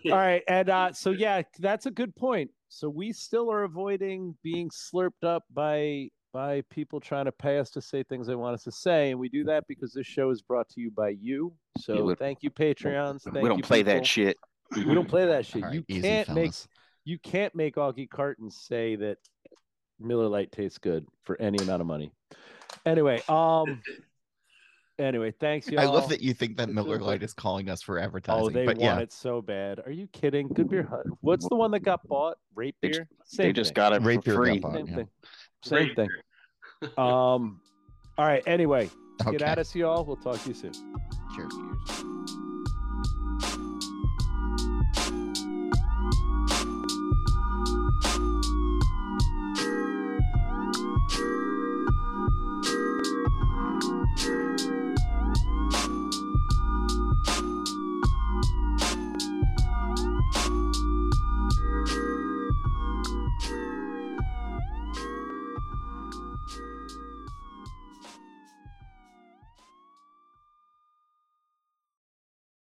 right, 0.05 0.43
and 0.49 0.71
uh, 0.71 0.93
so 0.93 1.11
yeah, 1.11 1.43
that's 1.59 1.87
a 1.87 1.91
good 1.91 2.15
point. 2.17 2.51
So 2.69 2.89
we 2.89 3.13
still 3.13 3.51
are 3.51 3.65
avoiding 3.65 4.37
being 4.43 4.71
slurped 4.71 5.25
up 5.25 5.45
by 5.53 6.09
by 6.33 6.63
people 6.69 7.01
trying 7.01 7.25
to 7.25 7.33
pay 7.33 7.59
us 7.59 7.71
to 7.71 7.81
say 7.81 8.03
things 8.03 8.27
they 8.27 8.35
want 8.35 8.53
us 8.55 8.65
to 8.65 8.73
say, 8.73 9.11
and 9.11 9.19
we 9.19 9.29
do 9.29 9.43
that 9.45 9.65
because 9.69 9.95
this 9.95 10.07
show 10.07 10.29
is 10.31 10.43
brought 10.43 10.69
to 10.69 10.81
you 10.81 10.91
by 10.91 11.17
you. 11.21 11.53
So 11.79 12.09
Yeah, 12.09 12.15
thank 12.19 12.43
you, 12.43 12.51
Patreons. 12.51 13.23
Thank 13.23 13.37
we 13.37 13.49
don't 13.49 13.59
you, 13.59 13.65
play 13.65 13.79
people. 13.79 13.95
that 13.95 14.07
shit. 14.07 14.37
We 14.77 14.95
don't 14.95 15.09
play 15.09 15.25
that 15.27 15.47
shit. 15.47 15.63
All 15.63 15.71
right, 15.71 15.75
you 15.77 15.85
easy, 15.89 16.03
can't 16.03 16.35
make 16.35 16.53
you 17.05 17.19
can't 17.19 17.55
make 17.55 17.77
Augie 17.77 18.11
Carton 18.11 18.51
say 18.51 18.97
that 18.97 19.19
Miller 19.99 20.29
Lite 20.29 20.53
tastes 20.53 20.79
good 20.79 21.07
for 21.23 21.41
any 21.41 21.59
amount 21.63 21.81
of 21.81 21.87
money. 21.87 22.13
Anyway, 22.85 23.23
um, 23.29 23.81
Anyway, 24.99 25.31
thanks 25.31 25.69
y'all. 25.69 25.81
I 25.81 25.85
love 25.85 26.09
that 26.09 26.23
you 26.23 26.33
think 26.33 26.57
that 26.57 26.71
Miller 26.71 26.99
Lite 26.99 27.23
is 27.23 27.35
calling 27.35 27.69
us 27.69 27.83
for 27.83 27.99
oh, 27.99 28.03
advertising. 28.03 28.45
Oh, 28.45 28.49
they 28.49 28.65
but 28.65 28.79
want 28.79 28.99
yeah. 28.99 29.03
it 29.03 29.13
so 29.13 29.43
bad. 29.43 29.81
Are 29.85 29.93
you 29.93 30.07
kidding? 30.07 30.49
Good 30.49 30.71
beer 30.71 30.85
hut. 30.85 31.05
What's 31.21 31.47
the 31.49 31.55
one 31.55 31.71
that 31.73 31.81
got 31.81 32.07
bought? 32.09 32.39
RateBeer. 32.57 32.73
They, 32.81 32.91
Same 33.25 33.47
they 33.47 33.53
just 33.53 33.75
got 33.75 33.93
it 33.93 34.01
Rape 34.03 34.25
for 34.25 34.35
free. 34.35 34.59
Bought, 34.59 34.75
Same 34.75 34.87
yeah. 34.87 34.95
thing. 34.95 35.09
Same 35.63 35.79
Rape. 35.79 35.97
thing. 35.97 36.09
Um. 36.99 37.63
All 38.19 38.27
right. 38.27 38.43
Anyway, 38.47 38.91
okay. 39.23 39.33
get 39.33 39.43
at 39.43 39.59
us, 39.59 39.75
y'all. 39.75 40.05
We'll 40.05 40.17
talk 40.17 40.39
to 40.43 40.49
you 40.49 40.55
soon. 40.55 40.73
Cheers. 41.35 41.53
Cheers. 41.53 42.05